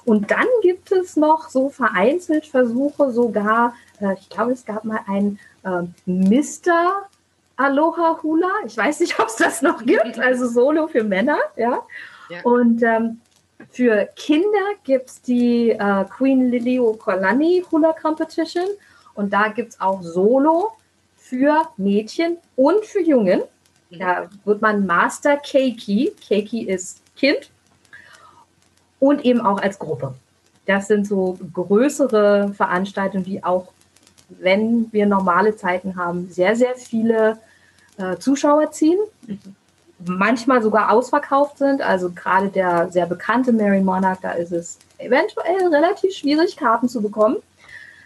Und 0.06 0.32
dann 0.32 0.47
gibt 0.62 0.91
es 0.91 1.16
noch 1.16 1.49
so 1.49 1.70
vereinzelt 1.70 2.45
Versuche, 2.45 3.12
sogar, 3.12 3.76
äh, 3.99 4.14
ich 4.20 4.30
glaube, 4.30 4.52
es 4.52 4.66
gab 4.66 4.84
mal 4.84 5.02
ein 5.08 5.39
äh, 5.64 5.84
Mister 6.06 7.08
Aloha 7.56 8.20
Hula. 8.24 8.49
Ich 8.66 8.78
weiß 8.78 8.99
nicht, 9.02 9.20
ob 9.20 9.28
es 9.28 9.36
das 9.36 9.62
noch 9.62 9.86
gibt, 9.86 10.20
also 10.20 10.47
Solo 10.47 10.88
für 10.88 11.04
Männer, 11.04 11.38
ja. 11.56 11.84
ja. 12.30 12.41
Und 12.43 12.82
ähm, 12.84 13.22
für 13.70 14.10
Kinder 14.16 14.76
gibt 14.84 15.10
es 15.10 15.22
die 15.22 15.70
äh, 15.72 16.06
Queen 16.06 16.49
Liliuokalani 16.49 17.64
Hula 17.72 17.93
Competition 17.93 18.66
und 19.14 19.32
da 19.32 19.49
gibt 19.49 19.74
es 19.74 19.82
auch 19.82 20.02
Solo 20.02 20.72
für 21.16 21.68
Mädchen 21.78 22.38
und 22.56 22.86
für 22.86 23.02
Jungen. 23.02 23.43
Mhm. 23.89 23.99
Da 23.99 24.30
wird 24.45 24.62
man 24.62 24.86
Master 24.86 25.38
Keiki, 25.38 26.14
Keiki 26.28 26.64
ist 26.64 27.02
Kind, 27.16 27.52
und 29.02 29.26
eben 29.26 29.41
auch 29.41 29.60
als 29.60 29.80
Gruppe. 29.80 30.14
Das 30.66 30.88
sind 30.88 31.06
so 31.06 31.38
größere 31.54 32.54
Veranstaltungen, 32.56 33.26
die 33.26 33.43
auch, 33.43 33.74
wenn 34.30 34.88
wir 34.93 35.08
normale 35.08 35.58
Zeiten 35.58 35.97
haben, 35.97 36.30
sehr, 36.30 36.56
sehr 36.56 36.76
viele 36.76 37.39
äh, 37.97 38.18
Zuschauer 38.18 38.72
ziehen. 38.72 38.99
Manchmal 40.06 40.62
sogar 40.62 40.91
ausverkauft 40.91 41.58
sind. 41.58 41.82
Also 41.82 42.12
gerade 42.12 42.49
der 42.49 42.89
sehr 42.91 43.08
bekannte 43.08 43.52
Mary 43.52 43.82
Monarch, 43.82 44.20
da 44.22 44.32
ist 44.34 44.52
es 44.52 44.78
eventuell 44.99 45.68
relativ 45.74 46.14
schwierig, 46.14 46.56
Karten 46.56 46.88
zu 46.88 47.02
bekommen. 47.02 47.38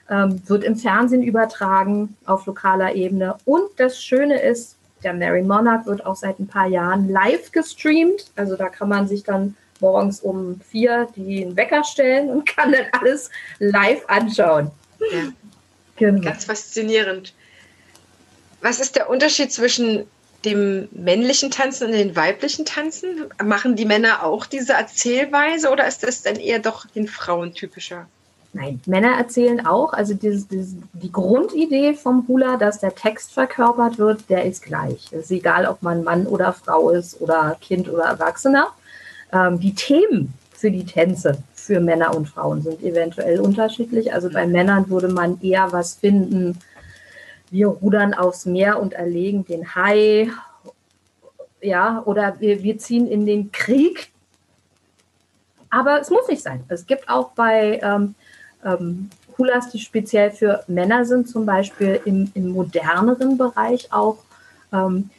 Ähm, 0.10 0.42
wird 0.48 0.64
im 0.64 0.78
Fernsehen 0.78 1.24
übertragen 1.24 2.16
auf 2.26 2.46
lokaler 2.46 2.96
Ebene. 2.96 3.36
Und 3.44 3.64
das 3.78 4.02
Schöne 4.02 4.42
ist, 4.42 4.78
der 5.04 5.14
Mary 5.14 5.44
Monarch 5.44 5.86
wird 5.88 6.06
auch 6.06 6.16
seit 6.16 6.40
ein 6.40 6.48
paar 6.48 6.68
Jahren 6.68 7.10
live 7.10 7.52
gestreamt. 7.52 8.32
Also 8.38 8.56
da 8.56 8.70
kann 8.70 8.88
man 8.88 9.10
sich 9.10 9.24
dann 9.24 9.58
morgens 9.86 10.20
um 10.20 10.60
vier 10.72 11.08
den 11.16 11.56
Wecker 11.56 11.84
stellen 11.84 12.30
und 12.30 12.46
kann 12.46 12.72
dann 12.72 12.86
alles 13.00 13.30
live 13.60 14.04
anschauen. 14.08 14.72
Ja. 15.12 15.32
Genau. 15.98 16.22
Ganz 16.22 16.46
faszinierend. 16.46 17.34
Was 18.62 18.80
ist 18.80 18.96
der 18.96 19.10
Unterschied 19.10 19.52
zwischen 19.52 20.06
dem 20.44 20.88
männlichen 20.92 21.52
Tanzen 21.52 21.88
und 21.88 21.94
den 21.94 22.16
weiblichen 22.16 22.66
Tanzen? 22.66 23.26
Machen 23.44 23.76
die 23.76 23.86
Männer 23.86 24.24
auch 24.24 24.46
diese 24.46 24.74
Erzählweise 24.74 25.70
oder 25.70 25.88
ist 25.88 26.04
das 26.04 26.24
dann 26.24 26.36
eher 26.36 26.60
doch 26.60 26.86
den 26.88 27.08
Frauen 27.08 27.54
typischer? 27.54 28.08
Nein, 28.54 28.80
Männer 28.86 29.18
erzählen 29.18 29.66
auch. 29.66 29.94
Also 29.94 30.14
dieses, 30.14 30.48
dieses, 30.48 30.76
die 30.94 31.12
Grundidee 31.12 31.94
vom 31.94 32.26
Hula, 32.28 32.58
dass 32.58 32.80
der 32.80 32.96
Text 32.96 33.34
verkörpert 33.34 33.98
wird, 33.98 34.30
der 34.30 34.46
ist 34.46 34.64
gleich. 34.64 35.08
Es 35.12 35.26
ist 35.26 35.32
egal, 35.32 35.66
ob 35.68 35.82
man 35.82 36.04
Mann 36.04 36.26
oder 36.26 36.54
Frau 36.54 36.90
ist 36.90 37.20
oder 37.22 37.58
Kind 37.62 37.90
oder 37.90 38.06
Erwachsener. 38.06 38.70
Ähm, 39.36 39.60
die 39.60 39.76
Themen 39.76 40.34
für 40.54 40.72
die 40.72 40.86
Tänze 40.86 41.44
für 41.54 41.80
Männer 41.80 42.16
und 42.16 42.30
Frauen 42.30 42.62
sind 42.62 42.82
eventuell 42.82 43.40
unterschiedlich. 43.40 44.14
Also 44.14 44.30
bei 44.30 44.48
Männern 44.48 44.90
würde 44.90 45.10
man 45.10 45.42
eher 45.42 45.72
was 45.72 45.96
finden, 45.96 46.58
wir 47.52 47.68
rudern 47.68 48.14
aufs 48.14 48.46
Meer 48.46 48.80
und 48.80 48.94
erlegen 48.94 49.46
den 49.46 49.76
Hai. 49.76 50.30
Ja, 51.62 52.02
oder 52.06 52.40
wir, 52.40 52.64
wir 52.64 52.78
ziehen 52.78 53.08
in 53.08 53.26
den 53.26 53.52
Krieg. 53.52 54.12
Aber 55.70 56.00
es 56.00 56.10
muss 56.10 56.28
nicht 56.28 56.42
sein. 56.42 56.64
Es 56.68 56.86
gibt 56.86 57.10
auch 57.10 57.32
bei 57.32 57.80
ähm, 57.84 58.16
ähm, 58.64 59.10
Hulas, 59.38 59.70
die 59.72 59.80
speziell 59.80 60.32
für 60.32 60.64
Männer 60.68 61.06
sind, 61.06 61.28
zum 61.28 61.46
Beispiel 61.46 62.00
im, 62.06 62.32
im 62.34 62.50
moderneren 62.50 63.38
Bereich 63.38 63.92
auch 63.92 64.18
ähm, 64.72 65.10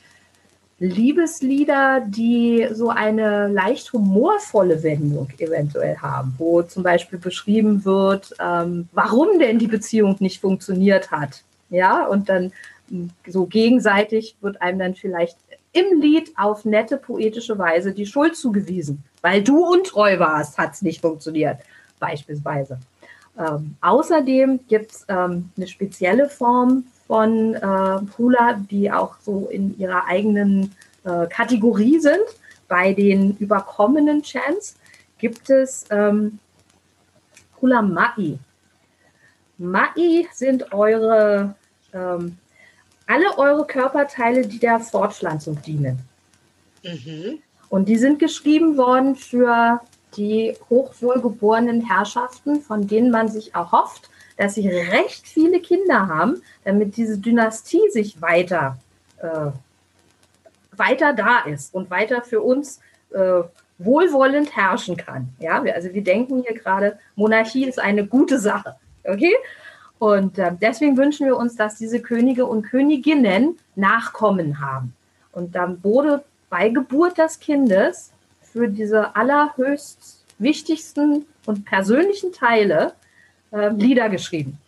Liebeslieder, 0.79 2.03
die 2.07 2.69
so 2.73 2.91
eine 2.91 3.49
leicht 3.49 3.93
humorvolle 3.95 4.83
Wendung 4.83 5.29
eventuell 5.39 5.97
haben, 5.97 6.35
wo 6.37 6.63
zum 6.63 6.83
Beispiel 6.83 7.19
beschrieben 7.19 7.85
wird, 7.87 8.35
ähm, 8.39 8.89
warum 8.93 9.39
denn 9.39 9.59
die 9.59 9.69
Beziehung 9.69 10.17
nicht 10.21 10.41
funktioniert 10.41 11.11
hat. 11.11 11.43
Ja, 11.71 12.07
und 12.07 12.29
dann 12.29 12.53
hm, 12.91 13.11
so 13.27 13.47
gegenseitig 13.47 14.37
wird 14.43 14.61
einem 14.61 14.79
dann 14.79 14.95
vielleicht 14.95 15.39
im 15.73 16.01
Lied 16.01 16.33
auf 16.37 16.65
nette 16.65 16.99
poetische 16.99 17.59
Weise 17.59 17.93
die 17.93 18.07
Schuld 18.07 18.37
zugewiesen. 18.37 19.03
Weil 19.23 19.43
du 19.43 19.65
untreu 19.65 20.19
warst, 20.19 20.59
hat 20.59 20.75
es 20.75 20.83
nicht 20.83 21.01
funktioniert, 21.01 21.59
beispielsweise. 21.99 22.79
Ähm, 23.39 23.77
außerdem 23.81 24.61
gibt 24.69 24.93
es 24.93 25.07
ähm, 25.09 25.51
eine 25.57 25.67
spezielle 25.67 26.29
Form 26.29 26.85
von 27.07 27.55
äh, 27.55 27.99
Hula, 28.19 28.55
die 28.55 28.91
auch 28.91 29.17
so 29.21 29.49
in 29.51 29.79
ihrer 29.79 30.07
eigenen 30.07 30.75
äh, 31.05 31.27
Kategorie 31.27 31.99
sind. 32.01 32.25
Bei 32.69 32.93
den 32.93 33.37
überkommenen 33.37 34.23
Chants 34.23 34.77
gibt 35.19 35.51
es 35.51 35.85
ähm, 35.91 36.39
Hula 37.61 37.83
Mai. 37.83 38.39
Mai 39.59 40.27
sind 40.33 40.73
eure, 40.73 41.55
ähm, 41.93 42.37
alle 43.07 43.39
eure 43.39 43.67
Körperteile, 43.67 44.47
die 44.47 44.59
der 44.59 44.81
Fortpflanzung 44.81 45.63
dienen. 45.63 46.01
Mhm. 46.83 47.39
Und 47.69 47.89
die 47.89 47.97
sind 47.97 48.19
geschrieben 48.19 48.77
worden 48.77 49.17
für 49.17 49.81
die 50.17 50.57
hochwohlgeborenen 50.71 51.83
Herrschaften, 51.83 52.61
von 52.61 52.87
denen 52.87 53.11
man 53.11 53.29
sich 53.29 53.55
erhofft, 53.55 54.11
dass 54.37 54.55
sie 54.55 54.69
recht 54.69 55.27
viele 55.27 55.61
Kinder 55.61 56.09
haben, 56.09 56.43
damit 56.65 56.97
diese 56.97 57.19
Dynastie 57.19 57.91
sich 57.91 58.21
weiter, 58.21 58.79
äh, 59.19 59.51
weiter 60.77 61.13
da 61.13 61.41
ist 61.41 61.75
und 61.75 61.91
weiter 61.91 62.23
für 62.23 62.43
uns 62.43 62.81
äh, 63.11 63.43
wohlwollend 63.79 64.57
herrschen 64.57 64.97
kann. 64.97 65.29
Ja, 65.39 65.63
also 65.63 65.93
wir 65.93 66.03
denken 66.03 66.43
hier 66.47 66.59
gerade, 66.59 66.99
Monarchie 67.15 67.67
ist 67.67 67.79
eine 67.79 68.07
gute 68.07 68.39
Sache. 68.39 68.77
Okay? 69.05 69.35
Und 69.99 70.39
äh, 70.39 70.53
deswegen 70.61 70.97
wünschen 70.97 71.27
wir 71.27 71.37
uns, 71.37 71.57
dass 71.57 71.77
diese 71.77 72.01
Könige 72.01 72.47
und 72.47 72.63
Königinnen 72.63 73.59
Nachkommen 73.75 74.61
haben. 74.61 74.95
Und 75.33 75.55
dann 75.55 75.83
wurde 75.83 76.25
bei 76.51 76.69
Geburt 76.69 77.19
des 77.19 77.41
Kindes 77.41 78.13
für 78.41 78.69
diese 78.69 79.17
allerhöchst 79.17 80.25
wichtigsten 80.39 81.27
und 81.47 81.65
persönlichen 81.65 82.33
Teile 82.33 82.93
äh, 83.51 83.69
Lieder 83.71 84.09
geschrieben. 84.09 84.59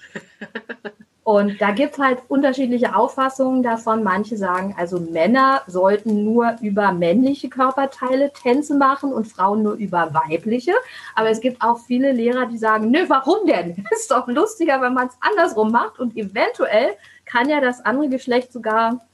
Und 1.28 1.60
da 1.60 1.72
gibt 1.72 1.92
es 1.92 1.98
halt 1.98 2.22
unterschiedliche 2.28 2.96
Auffassungen 2.96 3.62
davon. 3.62 4.02
Manche 4.02 4.38
sagen, 4.38 4.74
also 4.78 4.98
Männer 4.98 5.60
sollten 5.66 6.24
nur 6.24 6.56
über 6.62 6.92
männliche 6.92 7.50
Körperteile 7.50 8.32
Tänze 8.32 8.74
machen 8.74 9.12
und 9.12 9.26
Frauen 9.26 9.62
nur 9.62 9.74
über 9.74 10.14
weibliche. 10.14 10.72
Aber 11.14 11.28
es 11.28 11.42
gibt 11.42 11.60
auch 11.60 11.80
viele 11.80 12.12
Lehrer, 12.12 12.46
die 12.46 12.56
sagen, 12.56 12.90
nö, 12.90 13.04
warum 13.08 13.46
denn? 13.46 13.84
Ist 13.90 14.10
doch 14.10 14.26
lustiger, 14.26 14.80
wenn 14.80 14.94
man 14.94 15.08
es 15.08 15.18
andersrum 15.20 15.70
macht. 15.70 15.98
Und 15.98 16.16
eventuell 16.16 16.96
kann 17.26 17.50
ja 17.50 17.60
das 17.60 17.84
andere 17.84 18.08
Geschlecht 18.08 18.50
sogar 18.50 19.04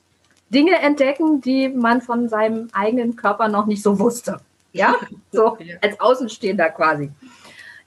Dinge 0.51 0.79
entdecken, 0.79 1.41
die 1.41 1.69
man 1.69 2.01
von 2.01 2.29
seinem 2.29 2.69
eigenen 2.73 3.17
Körper 3.17 3.49
noch 3.49 3.67
nicht 3.67 3.83
so 3.83 3.99
wusste. 3.99 4.39
Ja, 4.73 4.95
so 5.33 5.59
als 5.81 5.99
Außenstehender 5.99 6.71
quasi. 6.71 7.11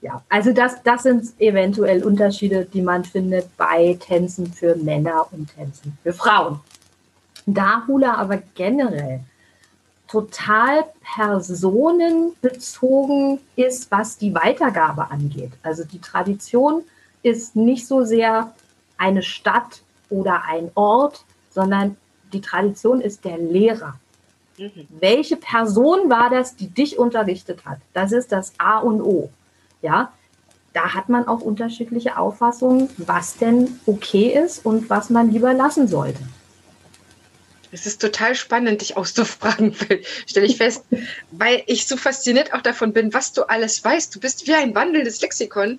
Ja, 0.00 0.22
also 0.28 0.52
das, 0.52 0.80
das 0.84 1.02
sind 1.02 1.28
eventuell 1.40 2.04
Unterschiede, 2.04 2.64
die 2.64 2.82
man 2.82 3.02
findet 3.04 3.56
bei 3.56 3.98
Tänzen 4.00 4.52
für 4.52 4.76
Männer 4.76 5.26
und 5.32 5.52
Tänzen 5.54 5.98
für 6.02 6.12
Frauen. 6.12 6.60
Da 7.46 7.84
Hula 7.86 8.14
aber 8.14 8.38
generell 8.54 9.20
total 10.06 10.84
personenbezogen 11.16 13.40
ist, 13.56 13.90
was 13.90 14.18
die 14.18 14.34
Weitergabe 14.34 15.10
angeht. 15.10 15.52
Also 15.62 15.84
die 15.84 16.00
Tradition 16.00 16.82
ist 17.22 17.56
nicht 17.56 17.86
so 17.86 18.04
sehr 18.04 18.52
eine 18.96 19.22
Stadt 19.22 19.82
oder 20.10 20.44
ein 20.44 20.70
Ort, 20.74 21.24
sondern 21.50 21.96
die 22.32 22.40
Tradition 22.40 23.00
ist 23.00 23.24
der 23.24 23.38
Lehrer. 23.38 23.94
Mhm. 24.58 24.88
Welche 25.00 25.36
Person 25.36 26.10
war 26.10 26.30
das, 26.30 26.56
die 26.56 26.68
dich 26.68 26.98
unterrichtet 26.98 27.64
hat? 27.64 27.78
Das 27.92 28.12
ist 28.12 28.32
das 28.32 28.52
A 28.58 28.78
und 28.78 29.00
O. 29.00 29.30
Ja, 29.82 30.12
da 30.72 30.94
hat 30.94 31.08
man 31.08 31.26
auch 31.26 31.40
unterschiedliche 31.40 32.16
Auffassungen, 32.18 32.90
was 32.98 33.36
denn 33.36 33.80
okay 33.86 34.38
ist 34.44 34.64
und 34.64 34.90
was 34.90 35.10
man 35.10 35.30
lieber 35.30 35.54
lassen 35.54 35.88
sollte. 35.88 36.20
Es 37.70 37.84
ist 37.84 38.00
total 38.00 38.34
spannend, 38.34 38.80
dich 38.80 38.96
auszufragen, 38.96 39.74
stelle 40.26 40.46
ich 40.46 40.56
fest, 40.56 40.84
weil 41.30 41.62
ich 41.66 41.86
so 41.86 41.96
fasziniert 41.96 42.54
auch 42.54 42.62
davon 42.62 42.92
bin, 42.92 43.12
was 43.12 43.32
du 43.32 43.42
alles 43.42 43.84
weißt. 43.84 44.14
Du 44.14 44.20
bist 44.20 44.46
wie 44.46 44.54
ein 44.54 44.74
wandelndes 44.74 45.20
Lexikon. 45.20 45.78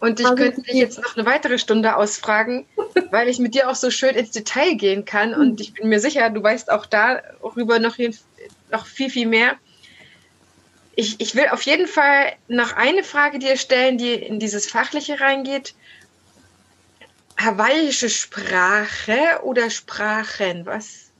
Und 0.00 0.20
ich 0.20 0.26
könnte 0.26 0.60
dich 0.60 0.74
jetzt 0.74 1.02
noch 1.02 1.16
eine 1.16 1.24
weitere 1.24 1.58
Stunde 1.58 1.96
ausfragen, 1.96 2.66
weil 3.10 3.28
ich 3.28 3.38
mit 3.38 3.54
dir 3.54 3.70
auch 3.70 3.74
so 3.74 3.90
schön 3.90 4.14
ins 4.14 4.32
Detail 4.32 4.74
gehen 4.74 5.04
kann. 5.04 5.34
Und 5.34 5.60
ich 5.60 5.72
bin 5.72 5.88
mir 5.88 6.00
sicher, 6.00 6.28
du 6.30 6.42
weißt 6.42 6.70
auch 6.70 6.86
darüber 6.86 7.78
noch, 7.78 7.96
noch 8.70 8.86
viel, 8.86 9.10
viel 9.10 9.26
mehr. 9.26 9.54
Ich, 10.96 11.20
ich 11.20 11.34
will 11.34 11.48
auf 11.50 11.62
jeden 11.62 11.86
Fall 11.86 12.32
noch 12.48 12.72
eine 12.74 13.02
Frage 13.02 13.38
dir 13.38 13.56
stellen, 13.56 13.98
die 13.98 14.12
in 14.12 14.38
dieses 14.38 14.66
Fachliche 14.66 15.20
reingeht. 15.20 15.74
Hawaiische 17.36 18.08
Sprache 18.08 19.42
oder 19.42 19.70
Sprachen, 19.70 20.66
was? 20.66 21.10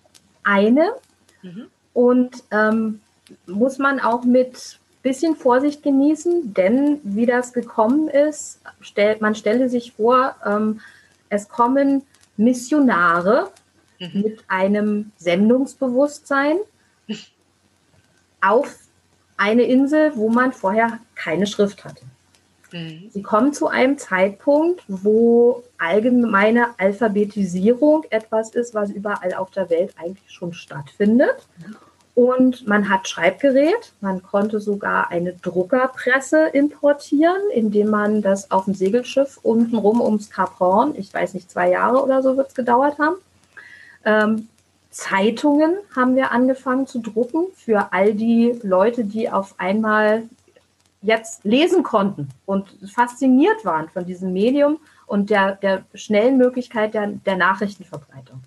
Eine. 0.45 0.95
Mhm. 1.43 1.67
Und 1.93 2.45
ähm, 2.51 3.01
muss 3.47 3.79
man 3.79 4.01
auch 4.01 4.25
mit 4.25 4.79
bisschen 5.05 5.37
Vorsicht 5.37 5.83
genießen, 5.83 6.55
denn 6.55 6.99
wie 7.05 7.27
das 7.27 7.53
gekommen 7.53 8.09
ist, 8.09 8.61
stell, 8.81 9.17
man 9.21 9.35
stelle 9.35 9.69
sich 9.69 9.93
vor, 9.93 10.35
ähm, 10.45 10.81
es 11.29 11.49
kommen 11.49 12.03
Missionare 12.37 13.51
mhm. 14.01 14.23
mit 14.23 14.45
einem 14.49 15.13
Sendungsbewusstsein 15.19 16.57
auf 18.41 18.75
eine 19.37 19.63
Insel, 19.63 20.13
wo 20.15 20.29
man 20.29 20.53
vorher 20.53 20.99
keine 21.15 21.47
Schrift 21.47 21.85
hatte. 21.85 22.03
Mhm. 22.73 23.11
Sie 23.11 23.23
kommen 23.23 23.53
zu 23.53 23.69
einem 23.69 23.99
Zeitpunkt, 23.99 24.83
wo 24.89 25.63
allgemeine 25.79 26.69
Alphabetisierung 26.79 28.05
etwas 28.11 28.51
ist, 28.51 28.75
was 28.75 28.91
überall 28.91 29.35
auf 29.35 29.51
der 29.51 29.71
Welt 29.71 29.95
eigentlich 29.97 30.31
schon 30.31 30.53
stattfindet. 30.53 31.47
Und 32.15 32.69
man 32.69 32.89
hat 32.89 33.09
Schreibgerät, 33.09 33.93
man 34.01 34.23
konnte 34.23 34.61
sogar 34.61 35.11
eine 35.11 35.33
Druckerpresse 35.33 36.47
importieren, 36.53 37.43
indem 37.53 37.91
man 37.91 38.23
das 38.23 38.53
auf 38.53 38.67
dem 38.67 38.75
Segelschiff 38.75 39.41
untenrum 39.43 40.01
ums 40.01 40.31
Kap 40.31 40.61
Horn, 40.61 40.95
ich 40.97 41.13
weiß 41.13 41.35
nicht, 41.35 41.51
zwei 41.51 41.71
Jahre 41.71 42.03
oder 42.05 42.23
so 42.23 42.37
wird 42.37 42.49
es 42.49 42.55
gedauert 42.55 42.99
haben. 43.01 43.17
Ähm, 44.05 44.49
Zeitungen 44.95 45.77
haben 45.97 46.15
wir 46.15 46.31
angefangen 46.31 46.87
zu 46.87 47.01
drucken 47.01 47.47
für 47.57 47.93
all 47.93 48.15
die 48.15 48.61
Leute, 48.63 49.05
die 49.05 49.29
auf 49.29 49.57
einmal 49.59 50.23
jetzt 51.03 51.45
lesen 51.45 51.83
konnten 51.83 52.29
und 52.47 52.69
fasziniert 52.95 53.65
waren 53.65 53.89
von 53.89 54.07
diesem 54.07 54.33
Medium 54.33 54.79
und 55.07 55.31
der, 55.31 55.57
der 55.57 55.85
schnellen 55.95 56.39
Möglichkeit 56.39 56.95
der, 56.95 57.09
der 57.09 57.37
Nachrichtenverbreitung. 57.37 58.43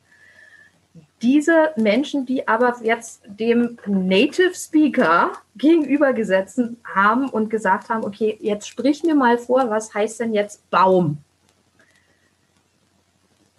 Diese 1.22 1.72
Menschen, 1.76 2.26
die 2.26 2.48
aber 2.48 2.78
jetzt 2.82 3.24
dem 3.28 3.78
Native 3.86 4.54
Speaker 4.56 5.34
gegenübergesetzt 5.58 6.62
haben 6.96 7.28
und 7.28 7.50
gesagt 7.50 7.90
haben, 7.90 8.06
okay, 8.06 8.38
jetzt 8.40 8.70
sprich 8.70 9.04
mir 9.04 9.16
mal 9.16 9.38
vor, 9.38 9.70
was 9.70 9.94
heißt 9.94 10.22
denn 10.22 10.34
jetzt 10.34 10.68
Baum? 10.70 11.18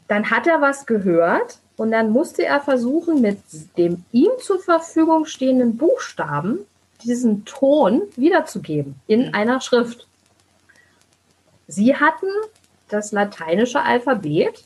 Dann 0.09 0.30
hat 0.30 0.46
er 0.46 0.61
was 0.61 0.86
gehört 0.86 1.59
und 1.76 1.92
dann 1.92 2.11
musste 2.11 2.44
er 2.44 2.61
versuchen, 2.61 3.20
mit 3.20 3.38
dem 3.76 4.04
ihm 4.11 4.30
zur 4.40 4.59
Verfügung 4.59 5.26
stehenden 5.26 5.76
Buchstaben 5.76 6.61
diesen 7.04 7.44
Ton 7.44 8.02
wiederzugeben 8.16 8.96
in 9.06 9.34
einer 9.34 9.61
Schrift. 9.61 10.09
Sie 11.68 11.94
hatten 11.94 12.26
das 12.88 13.12
lateinische 13.12 13.82
Alphabet 13.82 14.64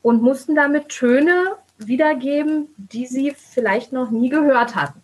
und 0.00 0.22
mussten 0.22 0.54
damit 0.54 0.88
Töne 0.88 1.56
wiedergeben, 1.78 2.68
die 2.76 3.06
sie 3.06 3.32
vielleicht 3.32 3.92
noch 3.92 4.10
nie 4.10 4.30
gehört 4.30 4.74
hatten. 4.74 5.00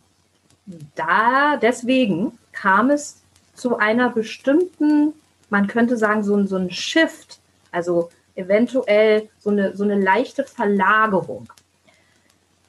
Da 0.94 1.56
deswegen 1.56 2.38
kam 2.52 2.90
es 2.90 3.22
zu 3.54 3.76
einer 3.76 4.10
bestimmten, 4.10 5.12
man 5.50 5.66
könnte 5.66 5.96
sagen, 5.96 6.22
so, 6.22 6.42
so 6.44 6.56
ein 6.56 6.70
Shift, 6.70 7.40
also 7.70 8.10
eventuell 8.38 9.28
so 9.38 9.50
eine, 9.50 9.76
so 9.76 9.84
eine 9.84 10.00
leichte 10.00 10.44
Verlagerung. 10.44 11.52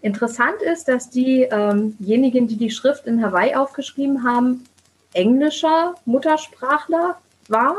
Interessant 0.02 0.62
ist, 0.62 0.88
dass 0.88 1.10
diejenigen, 1.10 2.44
ähm 2.44 2.48
die 2.48 2.58
die 2.58 2.72
Schrift 2.72 3.06
in 3.06 3.24
Hawaii 3.24 3.56
aufgeschrieben 3.56 4.24
haben, 4.24 4.66
englischer 5.14 5.96
Muttersprachler 6.06 7.18
war 7.48 7.76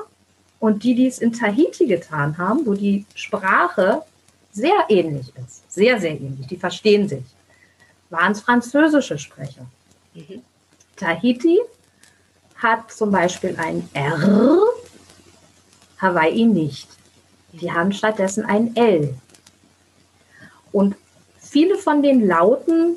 und 0.59 0.85
die, 0.85 0.95
die 0.95 1.07
es 1.07 1.19
in 1.19 1.33
Tahiti 1.33 1.87
getan 1.87 2.37
haben, 2.39 2.67
wo 2.67 2.75
die 2.75 3.07
Sprache 3.15 4.03
sehr 4.53 4.85
ähnlich 4.89 5.33
ist, 5.47 5.73
sehr, 5.73 6.01
sehr 6.01 6.13
ähnlich, 6.13 6.47
die 6.47 6.57
verstehen 6.57 7.09
sich, 7.09 7.25
waren 8.11 8.33
es 8.33 8.41
französische 8.41 9.19
Sprecher. 9.19 9.67
Mhm. 10.15 10.43
Tahiti 10.97 11.59
hat 12.57 12.93
zum 12.93 13.11
Beispiel 13.11 13.57
ein 13.57 13.89
R, 13.95 14.59
Hawaii 15.99 16.45
nicht. 16.45 16.89
Die 17.53 17.73
haben 17.73 17.93
stattdessen 17.93 18.45
ein 18.45 18.77
L. 18.77 19.15
Und 20.73 20.97
viele 21.39 21.77
von 21.77 22.03
den 22.03 22.27
Lauten, 22.27 22.97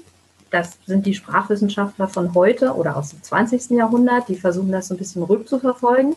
das 0.52 0.78
sind 0.86 1.06
die 1.06 1.16
Sprachwissenschaftler 1.16 2.08
von 2.08 2.34
heute 2.36 2.74
oder 2.74 2.96
aus 2.96 3.10
dem 3.10 3.24
20. 3.24 3.72
Jahrhundert, 3.72 4.28
die 4.30 4.36
versuchen 4.36 4.72
das 4.72 4.88
so 4.88 4.94
ein 4.94 5.00
bisschen 5.00 5.24
rückzuverfolgen, 5.24 6.16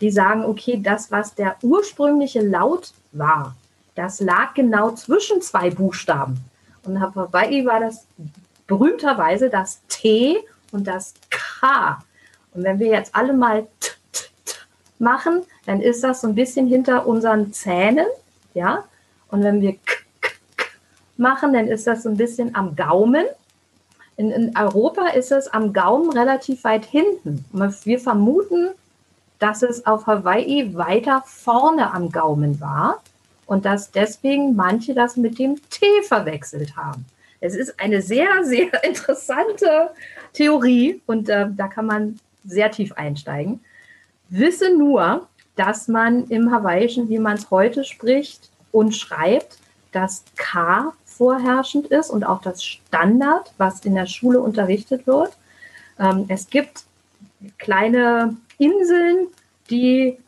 die 0.00 0.10
sagen, 0.10 0.44
okay, 0.44 0.80
das, 0.82 1.10
was 1.10 1.34
der 1.34 1.56
ursprüngliche 1.62 2.40
Laut 2.40 2.92
war, 3.12 3.54
das 3.94 4.20
lag 4.20 4.54
genau 4.54 4.90
zwischen 4.90 5.40
zwei 5.40 5.70
Buchstaben. 5.70 6.38
Und 6.84 7.00
Hawaii 7.00 7.64
war 7.64 7.80
das 7.80 8.06
berühmterweise 8.66 9.48
das 9.48 9.80
T 9.88 10.36
und 10.72 10.86
das 10.86 11.14
K. 11.30 11.98
Und 12.52 12.64
wenn 12.64 12.78
wir 12.78 12.88
jetzt 12.88 13.14
alle 13.14 13.32
mal 13.32 13.66
t, 13.80 13.92
machen, 14.98 15.42
dann 15.66 15.80
ist 15.80 16.02
das 16.02 16.20
so 16.20 16.28
ein 16.28 16.34
bisschen 16.34 16.66
hinter 16.66 17.06
unseren 17.06 17.52
Zähnen, 17.52 18.06
ja. 18.54 18.84
Und 19.28 19.42
wenn 19.42 19.60
wir 19.60 19.72
k, 19.72 19.94
k, 20.20 20.30
k 20.56 20.66
machen, 21.16 21.52
dann 21.52 21.66
ist 21.66 21.86
das 21.86 22.02
so 22.02 22.08
ein 22.08 22.16
bisschen 22.16 22.54
am 22.54 22.76
Gaumen. 22.76 23.26
In, 24.16 24.30
in 24.30 24.56
Europa 24.56 25.08
ist 25.08 25.32
es 25.32 25.48
am 25.48 25.72
Gaumen 25.72 26.10
relativ 26.10 26.64
weit 26.64 26.84
hinten. 26.84 27.44
Wir 27.84 27.98
vermuten, 27.98 28.70
dass 29.38 29.62
es 29.62 29.84
auf 29.86 30.06
Hawaii 30.06 30.74
weiter 30.74 31.22
vorne 31.26 31.92
am 31.92 32.10
Gaumen 32.10 32.60
war 32.60 33.02
und 33.46 33.64
dass 33.64 33.90
deswegen 33.90 34.56
manche 34.56 34.94
das 34.94 35.16
mit 35.16 35.38
dem 35.38 35.56
T 35.70 35.86
verwechselt 36.06 36.76
haben. 36.76 37.04
Es 37.40 37.54
ist 37.54 37.78
eine 37.78 38.02
sehr, 38.02 38.28
sehr 38.44 38.68
interessante 38.84 39.90
Theorie 40.32 41.00
und 41.06 41.28
äh, 41.28 41.46
da 41.50 41.68
kann 41.68 41.86
man 41.86 42.18
sehr 42.44 42.70
tief 42.70 42.92
einsteigen. 42.92 43.60
Wisse 44.28 44.76
nur, 44.76 45.26
dass 45.54 45.88
man 45.88 46.26
im 46.28 46.50
Hawaiischen, 46.52 47.08
wie 47.08 47.18
man 47.18 47.34
es 47.34 47.50
heute 47.50 47.84
spricht 47.84 48.50
und 48.72 48.94
schreibt, 48.94 49.58
das 49.92 50.24
K 50.36 50.92
vorherrschend 51.04 51.86
ist 51.86 52.10
und 52.10 52.24
auch 52.24 52.42
das 52.42 52.62
Standard, 52.62 53.52
was 53.56 53.84
in 53.84 53.94
der 53.94 54.06
Schule 54.06 54.40
unterrichtet 54.40 55.06
wird. 55.06 55.32
Ähm, 55.98 56.26
es 56.28 56.48
gibt 56.50 56.84
kleine 57.58 58.36
Inseln, 58.58 59.28
die 59.70 60.18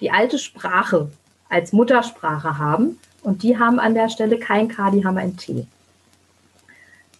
die 0.00 0.10
alte 0.10 0.38
Sprache 0.38 1.10
als 1.48 1.72
Muttersprache 1.72 2.58
haben 2.58 2.98
und 3.22 3.42
die 3.42 3.58
haben 3.58 3.78
an 3.78 3.94
der 3.94 4.08
Stelle 4.08 4.38
kein 4.38 4.68
K, 4.68 4.90
die 4.90 5.04
haben 5.04 5.18
ein 5.18 5.36
T. 5.36 5.66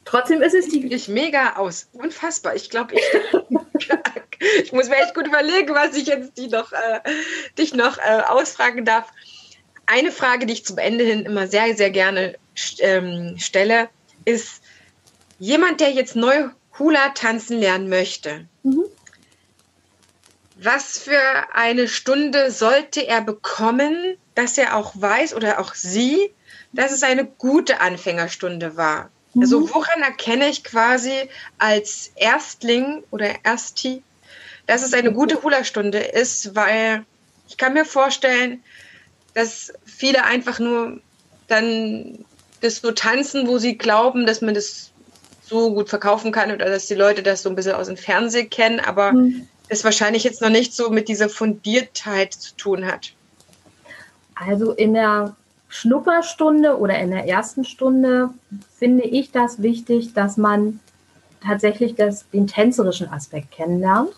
Trotzdem 0.05 0.43
ist 0.43 0.55
es 0.55 0.69
die. 0.69 0.93
Ich 0.93 1.09
mega 1.09 1.57
aus. 1.57 1.89
Unfassbar. 1.93 2.55
Ich 2.57 2.69
glaube, 2.71 2.95
ich, 2.95 3.03
ich 4.63 4.73
muss 4.73 4.89
mir 4.89 4.97
echt 4.97 5.15
gut 5.15 5.27
überlegen, 5.27 5.75
was 5.75 5.97
ich 5.97 6.07
jetzt 6.07 6.37
die 6.37 6.49
noch, 6.49 6.73
äh, 6.73 7.01
dich 7.59 7.75
noch 7.75 7.99
äh, 7.99 8.23
ausfragen 8.29 8.85
darf. 8.85 9.11
Eine 9.87 10.13
Frage, 10.13 10.47
die 10.47 10.53
ich 10.53 10.65
zum 10.65 10.79
Ende 10.79 11.05
hin 11.05 11.25
immer 11.25 11.47
sehr, 11.47 11.77
sehr 11.77 11.91
gerne 11.91 12.37
ähm, 12.79 13.37
stelle, 13.39 13.89
ist, 14.25 14.63
jemand, 15.39 15.81
der 15.81 15.91
jetzt 15.91 16.15
neu 16.15 16.49
Hula 16.79 17.11
tanzen 17.11 17.59
lernen 17.59 17.89
möchte, 17.89 18.47
mhm. 18.63 18.85
was 20.57 20.99
für 20.99 21.21
eine 21.53 21.89
Stunde 21.89 22.51
sollte 22.51 23.07
er 23.07 23.21
bekommen, 23.21 24.17
dass 24.35 24.57
er 24.57 24.77
auch 24.77 24.93
weiß 24.95 25.35
oder 25.35 25.59
auch 25.59 25.75
sie, 25.75 26.33
dass 26.73 26.93
es 26.93 27.03
eine 27.03 27.25
gute 27.27 27.81
Anfängerstunde 27.81 28.77
war? 28.77 29.11
Also 29.37 29.61
mhm. 29.61 29.71
woran 29.75 30.03
erkenne 30.03 30.49
ich 30.49 30.63
quasi 30.63 31.29
als 31.59 32.13
Erstling 32.17 33.03
oder 33.11 33.35
Ersti, 33.43 34.03
dass 34.67 34.83
es 34.83 34.95
eine 34.95 35.13
gute 35.13 35.43
Hula-Stunde 35.43 35.99
ist? 35.99 36.55
Weil 36.55 37.05
ich 37.49 37.57
kann 37.57 37.75
mir 37.75 37.85
vorstellen, 37.85 38.63
dass 39.35 39.73
viele 39.85 40.25
einfach 40.25 40.59
nur 40.59 41.01
dann 41.49 42.25
das 42.61 42.77
so 42.77 42.93
tanzen, 42.93 43.49
wo 43.49 43.59
sie 43.59 43.77
glauben, 43.77 44.27
dass 44.27 44.41
man 44.41 44.55
das 44.55 44.91
so 45.43 45.75
gut 45.75 45.89
verkaufen 45.89 46.33
kann 46.33 46.53
oder 46.53 46.67
dass 46.67 46.87
die 46.87 46.95
Leute 46.95 47.23
das 47.23 47.43
so 47.43 47.49
ein 47.49 47.57
bisschen 47.57 47.75
aus 47.75 47.89
dem 47.89 47.97
Fernsehen 47.97 48.49
kennen, 48.49 48.81
aber 48.81 49.13
mhm. 49.13 49.49
das 49.69 49.85
wahrscheinlich 49.85 50.25
jetzt 50.25 50.41
noch 50.41 50.49
nicht 50.49 50.75
so 50.75 50.91
mit 50.91 51.09
dieser 51.09 51.29
Fundiertheit 51.29 52.33
zu 52.33 52.57
tun 52.57 52.87
hat. 52.87 53.13
Also 54.35 54.73
in 54.73 54.95
der 54.95 55.37
Schnupperstunde 55.69 56.79
oder 56.79 56.99
in 56.99 57.11
der 57.11 57.27
ersten 57.27 57.65
Stunde 57.65 58.31
finde 58.79 59.05
ich 59.05 59.31
das 59.31 59.63
wichtig, 59.63 60.15
dass 60.15 60.37
man 60.37 60.81
tatsächlich 61.45 61.95
das, 61.95 62.29
den 62.31 62.47
tänzerischen 62.47 63.09
Aspekt 63.09 63.51
kennenlernt, 63.51 64.13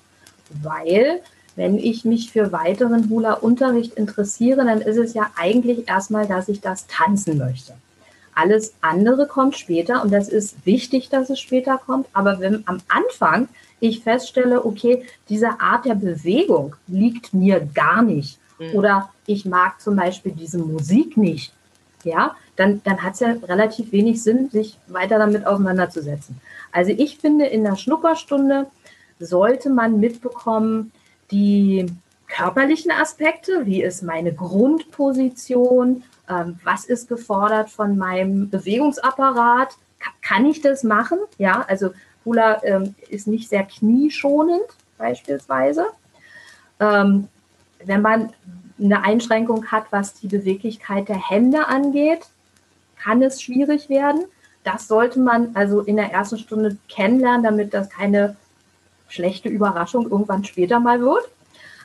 weil 0.62 1.20
wenn 1.56 1.78
ich 1.78 2.04
mich 2.04 2.32
für 2.32 2.52
weiteren 2.52 3.08
Hula-Unterricht 3.08 3.94
interessiere, 3.94 4.64
dann 4.64 4.80
ist 4.80 4.96
es 4.96 5.14
ja 5.14 5.30
eigentlich 5.36 5.88
erstmal, 5.88 6.26
dass 6.26 6.48
ich 6.48 6.60
das 6.60 6.86
tanzen 6.86 7.38
möchte. 7.38 7.74
Alles 8.34 8.74
andere 8.80 9.28
kommt 9.28 9.56
später 9.56 10.02
und 10.02 10.12
das 10.12 10.28
ist 10.28 10.66
wichtig, 10.66 11.08
dass 11.08 11.30
es 11.30 11.38
später 11.38 11.78
kommt. 11.78 12.08
Aber 12.12 12.40
wenn 12.40 12.64
am 12.66 12.78
Anfang 12.88 13.48
ich 13.80 14.02
feststelle, 14.02 14.64
okay, 14.64 15.04
diese 15.28 15.60
Art 15.60 15.84
der 15.84 15.94
Bewegung 15.94 16.74
liegt 16.86 17.34
mir 17.34 17.60
gar 17.60 18.02
nicht 18.02 18.38
mhm. 18.58 18.74
oder 18.74 19.10
ich 19.26 19.44
mag 19.44 19.80
zum 19.80 19.96
Beispiel 19.96 20.32
diese 20.32 20.58
Musik 20.58 21.16
nicht, 21.16 21.52
ja, 22.02 22.36
dann, 22.56 22.82
dann 22.84 23.02
hat 23.02 23.14
es 23.14 23.20
ja 23.20 23.34
relativ 23.42 23.92
wenig 23.92 24.22
Sinn, 24.22 24.50
sich 24.50 24.78
weiter 24.86 25.18
damit 25.18 25.46
auseinanderzusetzen. 25.46 26.40
Also 26.72 26.90
ich 26.90 27.18
finde, 27.18 27.46
in 27.46 27.64
der 27.64 27.76
Schnupperstunde 27.76 28.66
sollte 29.18 29.70
man 29.70 30.00
mitbekommen, 30.00 30.92
die 31.30 31.86
körperlichen 32.28 32.90
Aspekte, 32.90 33.66
wie 33.66 33.82
ist 33.82 34.02
meine 34.02 34.32
Grundposition, 34.32 36.02
ähm, 36.28 36.58
was 36.64 36.84
ist 36.84 37.08
gefordert 37.08 37.70
von 37.70 37.96
meinem 37.96 38.50
Bewegungsapparat, 38.50 39.76
kann 40.22 40.46
ich 40.46 40.60
das 40.60 40.82
machen? 40.82 41.18
Ja, 41.38 41.64
also 41.68 41.90
Hula 42.24 42.62
ähm, 42.64 42.94
ist 43.08 43.26
nicht 43.26 43.48
sehr 43.48 43.64
knieschonend 43.64 44.64
beispielsweise. 44.98 45.86
Ähm, 46.80 47.28
wenn 47.84 48.02
man 48.02 48.32
eine 48.78 49.02
Einschränkung 49.02 49.66
hat, 49.70 49.84
was 49.90 50.14
die 50.14 50.28
Beweglichkeit 50.28 51.08
der 51.08 51.30
Hände 51.30 51.66
angeht, 51.68 52.26
kann 53.00 53.22
es 53.22 53.40
schwierig 53.40 53.88
werden. 53.88 54.24
Das 54.64 54.88
sollte 54.88 55.20
man 55.20 55.50
also 55.54 55.82
in 55.82 55.96
der 55.96 56.10
ersten 56.10 56.38
Stunde 56.38 56.76
kennenlernen, 56.88 57.44
damit 57.44 57.74
das 57.74 57.90
keine 57.90 58.36
schlechte 59.14 59.48
Überraschung 59.48 60.10
irgendwann 60.10 60.44
später 60.44 60.80
mal 60.80 61.00
wird. 61.00 61.28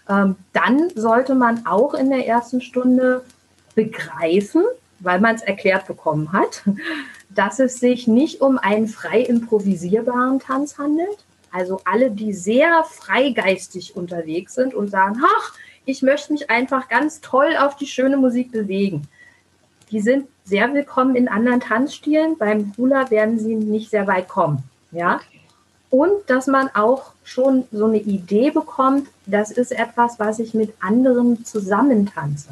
Ähm, 0.10 0.36
dann 0.54 0.90
sollte 0.96 1.36
man 1.36 1.66
auch 1.66 1.94
in 1.94 2.10
der 2.10 2.28
ersten 2.28 2.62
Stunde 2.62 3.24
begreifen, 3.76 4.64
weil 5.00 5.20
man 5.20 5.36
es 5.36 5.44
erklärt 5.44 5.88
bekommen 5.88 6.34
hat, 6.34 6.64
dass 7.30 7.60
es 7.60 7.80
sich 7.80 8.08
nicht 8.08 8.42
um 8.42 8.58
einen 8.58 8.88
frei 8.88 9.22
improvisierbaren 9.22 10.40
Tanz 10.40 10.78
handelt. 10.78 11.24
Also 11.52 11.82
alle, 11.86 12.12
die 12.12 12.34
sehr 12.34 12.84
freigeistig 12.84 13.96
unterwegs 13.96 14.56
sind 14.56 14.74
und 14.74 14.90
sagen, 14.90 15.22
ach, 15.24 15.54
ich 15.86 16.02
möchte 16.02 16.34
mich 16.34 16.50
einfach 16.50 16.90
ganz 16.90 17.22
toll 17.22 17.56
auf 17.60 17.76
die 17.76 17.88
schöne 17.88 18.18
Musik 18.18 18.52
bewegen. 18.52 19.08
Die 19.92 20.02
sind 20.02 20.28
sehr 20.44 20.72
willkommen 20.74 21.16
in 21.16 21.28
anderen 21.28 21.60
Tanzstilen. 21.60 22.38
Beim 22.38 22.74
Hula 22.78 23.10
werden 23.10 23.40
sie 23.40 23.56
nicht 23.56 23.90
sehr 23.90 24.06
weit 24.06 24.28
kommen. 24.28 24.64
Ja. 24.92 25.20
Und 25.90 26.30
dass 26.30 26.48
man 26.48 26.70
auch 26.76 27.14
schon 27.24 27.66
so 27.72 27.86
eine 27.86 27.98
Idee 27.98 28.52
bekommt, 28.52 29.08
das 29.26 29.50
ist 29.52 29.72
etwas, 29.72 30.20
was 30.20 30.40
ich 30.40 30.54
mit 30.54 30.74
anderen 30.80 31.44
zusammentanze. 31.46 32.50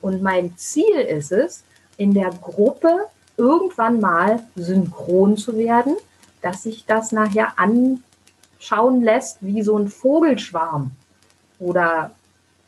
Und 0.00 0.22
mein 0.22 0.56
Ziel 0.56 0.96
ist 0.96 1.32
es, 1.32 1.64
in 1.96 2.14
der 2.14 2.30
Gruppe 2.30 3.06
irgendwann 3.36 4.00
mal 4.00 4.42
synchron 4.56 5.36
zu 5.36 5.56
werden, 5.56 5.96
dass 6.40 6.62
sich 6.62 6.86
das 6.86 7.12
nachher 7.12 7.54
anschauen 7.58 9.02
lässt 9.02 9.38
wie 9.40 9.62
so 9.62 9.76
ein 9.76 9.88
Vogelschwarm 9.88 10.92
oder 11.58 12.12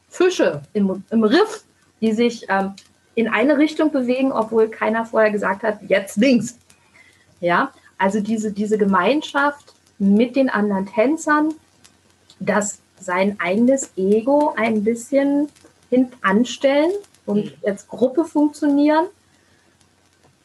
Fische 0.08 0.62
im, 0.72 1.04
im 1.10 1.24
Riff, 1.24 1.64
die 2.00 2.12
sich 2.12 2.46
ähm, 2.48 2.74
in 3.14 3.28
eine 3.28 3.58
Richtung 3.58 3.92
bewegen, 3.92 4.32
obwohl 4.32 4.68
keiner 4.68 5.04
vorher 5.04 5.30
gesagt 5.30 5.62
hat, 5.62 5.78
jetzt 5.88 6.16
links. 6.16 6.58
Ja, 7.40 7.72
also 7.96 8.20
diese, 8.20 8.52
diese 8.52 8.76
Gemeinschaft 8.76 9.74
mit 10.00 10.34
den 10.34 10.50
anderen 10.50 10.86
Tänzern, 10.86 11.54
das 12.40 12.80
sein 12.98 13.38
eigenes 13.38 13.92
Ego 13.96 14.54
ein 14.56 14.82
bisschen 14.82 15.48
hintanstellen 15.90 16.90
und 17.26 17.44
mhm. 17.44 17.52
als 17.64 17.86
Gruppe 17.86 18.24
funktionieren 18.24 19.06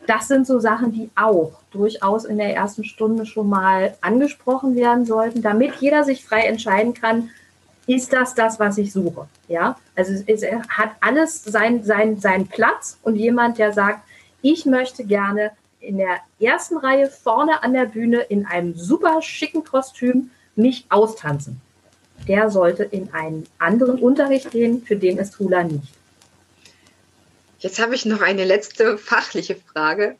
das 0.08 0.28
sind 0.28 0.47
so 0.47 0.60
Sachen, 0.60 0.91
die 0.91 1.10
auch 1.16 1.53
durchaus 1.72 2.26
in 2.26 2.38
der 2.38 2.56
ersten 2.56 2.84
Stunde 2.84 3.26
schon 3.26 3.49
mal 3.49 3.95
angesprochen 4.01 4.76
werden 4.76 5.06
sollten, 5.06 5.41
damit 5.41 5.76
jeder 5.76 6.03
sich 6.03 6.26
frei 6.26 6.41
entscheiden 6.41 6.93
kann, 6.93 7.30
ist 7.88 8.14
das 8.14 8.34
das, 8.34 8.60
was 8.60 8.78
ich 8.78 8.91
suche? 8.91 9.28
Ja, 9.47 9.78
also 9.95 10.14
es, 10.26 10.43
hat 10.70 10.91
alles 11.01 11.43
seinen 11.43 11.84
sein, 11.84 12.20
sein 12.20 12.47
Platz 12.47 12.97
und 13.03 13.16
jemand, 13.16 13.58
der 13.58 13.74
sagt, 13.74 13.99
ich 14.41 14.66
möchte 14.66 15.03
gerne 15.03 15.51
in 15.86 15.98
der 15.98 16.20
ersten 16.40 16.78
Reihe 16.78 17.10
vorne 17.10 17.64
an 17.64 17.74
der 17.74 17.86
Bühne 17.86 18.22
in 18.22 18.46
einem 18.46 18.76
super 18.76 19.22
schicken 19.22 19.64
Kostüm 19.64 20.32
mich 20.56 20.86
austanzen. 20.90 21.62
Der 22.28 22.50
sollte 22.50 22.84
in 22.84 23.14
einen 23.14 23.48
anderen 23.60 24.00
Unterricht 24.00 24.52
gehen, 24.52 24.82
für 24.84 24.96
den 24.96 25.18
ist 25.18 25.38
Hula 25.40 25.64
nicht. 25.64 25.94
Jetzt 27.60 27.80
habe 27.80 27.96
ich 27.96 28.06
noch 28.06 28.22
eine 28.22 28.46
letzte 28.46 28.98
fachliche 28.98 29.56
Frage. 29.56 30.16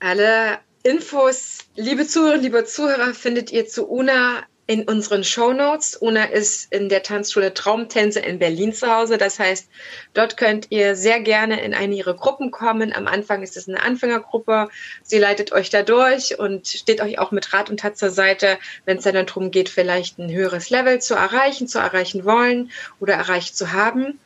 Alle 0.00 0.58
Infos, 0.82 1.58
liebe 1.76 2.06
Zuhörerinnen, 2.06 2.42
liebe 2.42 2.64
Zuhörer, 2.64 3.14
findet 3.14 3.52
ihr 3.52 3.66
zu 3.66 3.86
UNA 3.86 4.44
in 4.70 4.84
unseren 4.84 5.24
Show 5.24 5.52
Notes. 5.52 6.00
Una 6.00 6.26
ist 6.26 6.72
in 6.72 6.88
der 6.88 7.02
Tanzschule 7.02 7.52
Traumtänze 7.52 8.20
in 8.20 8.38
Berlin 8.38 8.72
zu 8.72 8.86
Hause. 8.86 9.18
Das 9.18 9.40
heißt, 9.40 9.68
dort 10.14 10.36
könnt 10.36 10.68
ihr 10.70 10.94
sehr 10.94 11.18
gerne 11.18 11.60
in 11.60 11.74
eine 11.74 11.96
ihrer 11.96 12.14
Gruppen 12.14 12.52
kommen. 12.52 12.92
Am 12.92 13.08
Anfang 13.08 13.42
ist 13.42 13.56
es 13.56 13.68
eine 13.68 13.82
Anfängergruppe. 13.82 14.68
Sie 15.02 15.18
leitet 15.18 15.50
euch 15.50 15.70
da 15.70 15.82
durch 15.82 16.38
und 16.38 16.68
steht 16.68 17.00
euch 17.00 17.18
auch 17.18 17.32
mit 17.32 17.52
Rat 17.52 17.68
und 17.68 17.80
Tat 17.80 17.98
zur 17.98 18.10
Seite, 18.10 18.60
wenn 18.84 18.98
es 18.98 19.02
dann 19.02 19.14
darum 19.14 19.50
geht, 19.50 19.68
vielleicht 19.68 20.20
ein 20.20 20.30
höheres 20.30 20.70
Level 20.70 21.00
zu 21.00 21.14
erreichen, 21.14 21.66
zu 21.66 21.80
erreichen 21.80 22.24
wollen 22.24 22.70
oder 23.00 23.14
erreicht 23.14 23.56
zu 23.56 23.72
haben 23.72 24.20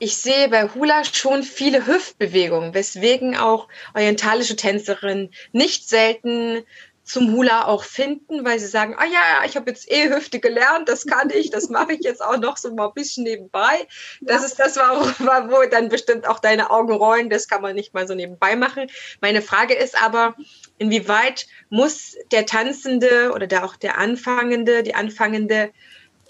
ich 0.00 0.16
sehe 0.16 0.48
bei 0.48 0.68
Hula 0.68 1.04
schon 1.04 1.44
viele 1.44 1.86
Hüftbewegungen, 1.86 2.74
weswegen 2.74 3.36
auch 3.36 3.68
orientalische 3.94 4.56
Tänzerinnen 4.56 5.30
nicht 5.52 5.88
selten 5.88 6.64
zum 7.04 7.32
Hula 7.32 7.66
auch 7.66 7.84
finden, 7.84 8.44
weil 8.46 8.58
sie 8.58 8.66
sagen, 8.66 8.96
ah 8.96 9.04
ja, 9.04 9.44
ich 9.46 9.56
habe 9.56 9.70
jetzt 9.70 9.90
eh 9.92 10.08
Hüfte 10.08 10.40
gelernt, 10.40 10.88
das 10.88 11.06
kann 11.06 11.30
ich, 11.30 11.50
das 11.50 11.68
mache 11.68 11.92
ich 11.92 12.00
jetzt 12.00 12.24
auch 12.24 12.38
noch 12.38 12.56
so 12.56 12.74
mal 12.74 12.88
ein 12.88 12.94
bisschen 12.94 13.24
nebenbei. 13.24 13.86
Das 14.22 14.40
ja. 14.40 14.46
ist 14.46 14.58
das, 14.58 14.76
war, 14.76 15.50
wo 15.50 15.68
dann 15.70 15.90
bestimmt 15.90 16.26
auch 16.26 16.38
deine 16.38 16.70
Augen 16.70 16.94
rollen, 16.94 17.28
das 17.28 17.46
kann 17.46 17.60
man 17.60 17.74
nicht 17.74 17.92
mal 17.92 18.08
so 18.08 18.14
nebenbei 18.14 18.56
machen. 18.56 18.86
Meine 19.20 19.42
Frage 19.42 19.74
ist 19.74 20.02
aber, 20.02 20.34
inwieweit 20.78 21.46
muss 21.68 22.16
der 22.32 22.46
Tanzende 22.46 23.32
oder 23.34 23.46
der, 23.46 23.66
auch 23.66 23.76
der 23.76 23.98
Anfangende, 23.98 24.82
die 24.82 24.94
Anfangende 24.94 25.72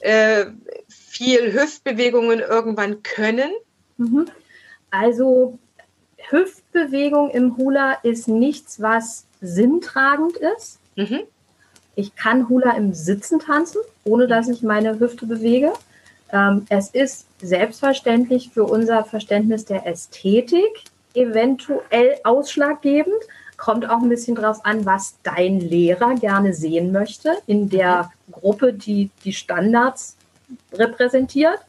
äh, 0.00 0.46
viel 0.88 1.52
Hüftbewegungen 1.52 2.40
irgendwann 2.40 3.04
können? 3.04 3.52
Mhm. 3.96 4.26
Also 4.90 5.58
Hüftbewegung 6.30 7.30
im 7.30 7.56
Hula 7.56 7.92
ist 8.02 8.26
nichts, 8.26 8.82
was 8.82 9.26
sinntragend 9.44 10.36
ist. 10.56 10.78
Mhm. 10.96 11.20
Ich 11.96 12.16
kann 12.16 12.48
Hula 12.48 12.76
im 12.76 12.92
Sitzen 12.92 13.38
tanzen, 13.38 13.80
ohne 14.04 14.26
dass 14.26 14.48
ich 14.48 14.62
meine 14.62 14.98
Hüfte 14.98 15.26
bewege. 15.26 15.72
Ähm, 16.32 16.66
es 16.68 16.88
ist 16.90 17.26
selbstverständlich 17.40 18.50
für 18.50 18.64
unser 18.64 19.04
Verständnis 19.04 19.64
der 19.64 19.86
Ästhetik 19.86 20.84
eventuell 21.14 22.16
ausschlaggebend. 22.24 23.14
Kommt 23.56 23.88
auch 23.88 24.02
ein 24.02 24.08
bisschen 24.08 24.34
drauf 24.34 24.64
an, 24.64 24.84
was 24.84 25.14
dein 25.22 25.60
Lehrer 25.60 26.16
gerne 26.16 26.52
sehen 26.52 26.90
möchte 26.90 27.34
in 27.46 27.68
der 27.68 28.10
mhm. 28.26 28.32
Gruppe, 28.32 28.72
die 28.72 29.10
die 29.24 29.32
Standards 29.32 30.16
repräsentiert. 30.72 31.60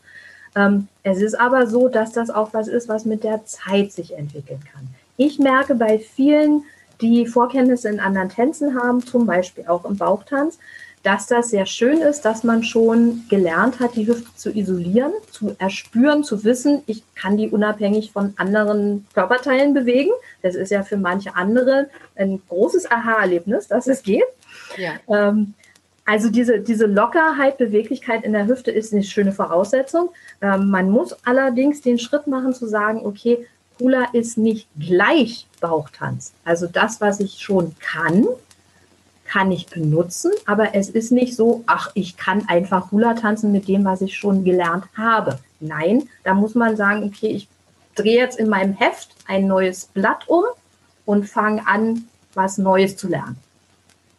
Ähm, 0.56 0.88
es 1.04 1.22
ist 1.22 1.36
aber 1.36 1.68
so, 1.68 1.88
dass 1.88 2.14
das 2.14 2.30
auch 2.30 2.54
was 2.54 2.68
ist, 2.68 2.90
was 2.90 3.06
mit 3.06 3.24
der 3.24 3.46
Zeit 3.46 3.92
sich 3.92 4.18
entwickeln 4.18 4.62
kann. 4.74 4.88
Ich 5.18 5.38
merke 5.38 5.76
bei 5.76 6.00
vielen, 6.00 6.64
die 7.02 7.26
Vorkenntnisse 7.28 7.90
in 7.90 8.00
anderen 8.00 8.30
Tänzen 8.30 8.80
haben, 8.82 9.06
zum 9.06 9.26
Beispiel 9.26 9.66
auch 9.68 9.86
im 9.86 9.98
Bauchtanz, 9.98 10.60
dass 11.06 11.28
das 11.28 11.50
sehr 11.50 11.68
schön 11.68 12.02
ist, 12.02 12.22
dass 12.22 12.44
man 12.44 12.64
schon 12.64 13.26
gelernt 13.30 13.80
hat, 13.80 13.96
die 13.96 14.08
Hüfte 14.08 14.36
zu 14.36 14.50
isolieren, 14.50 15.12
zu 15.30 15.56
erspüren, 15.60 16.24
zu 16.24 16.44
wissen, 16.44 16.82
ich 16.88 17.04
kann 17.14 17.38
die 17.38 17.50
unabhängig 17.50 18.12
von 18.12 18.34
anderen 18.38 19.06
Körperteilen 19.14 19.76
bewegen. 19.76 20.10
Das 20.42 20.56
ist 20.56 20.72
ja 20.72 20.82
für 20.82 20.98
manche 20.98 21.36
andere 21.36 21.90
ein 22.16 22.42
großes 22.50 22.90
Aha-Erlebnis, 22.90 23.68
dass 23.68 23.86
es 23.86 24.02
geht. 24.02 24.24
Ja. 24.78 24.94
Ähm, 25.08 25.54
also 26.06 26.30
diese, 26.30 26.60
diese 26.60 26.88
Lockerheit, 26.88 27.60
Beweglichkeit 27.60 28.24
in 28.24 28.34
der 28.34 28.48
Hüfte 28.48 28.72
ist 28.72 28.92
eine 28.92 29.04
schöne 29.04 29.32
Voraussetzung. 29.32 30.10
Ähm, 30.42 30.72
man 30.72 30.90
muss 30.90 31.16
allerdings 31.24 31.82
den 31.82 32.00
Schritt 32.00 32.26
machen 32.26 32.54
zu 32.54 32.68
sagen, 32.68 33.06
okay, 33.06 33.46
Hula 33.80 34.06
ist 34.14 34.38
nicht 34.38 34.68
gleich 34.80 35.48
Bauchtanz. 35.60 36.34
Also 36.44 36.68
das, 36.68 37.02
was 37.02 37.20
ich 37.20 37.40
schon 37.40 37.76
kann, 37.80 38.26
kann 39.26 39.52
ich 39.52 39.68
benutzen, 39.68 40.32
aber 40.46 40.76
es 40.76 40.90
ist 40.90 41.12
nicht 41.12 41.36
so, 41.36 41.64
ach, 41.66 41.92
ich 41.94 42.16
kann 42.16 42.48
einfach 42.48 42.92
Hula 42.92 43.16
tanzen 43.16 43.52
mit 43.52 43.68
dem, 43.68 43.84
was 43.84 44.02
ich 44.02 44.18
schon 44.18 44.44
gelernt 44.44 44.86
habe. 44.96 45.40
Nein, 45.60 46.08
da 46.24 46.34
muss 46.34 46.56
man 46.56 46.78
sagen, 46.78 47.04
okay, 47.04 47.28
ich 47.28 47.48
drehe 47.96 48.18
jetzt 48.18 48.38
in 48.38 48.50
meinem 48.50 48.74
Heft 48.74 49.10
ein 49.28 49.48
neues 49.48 49.86
Blatt 49.86 50.28
um 50.28 50.44
und 51.06 51.28
fange 51.28 51.66
an, 51.68 52.08
was 52.34 52.58
Neues 52.58 52.98
zu 52.98 53.08
lernen. 53.08 53.38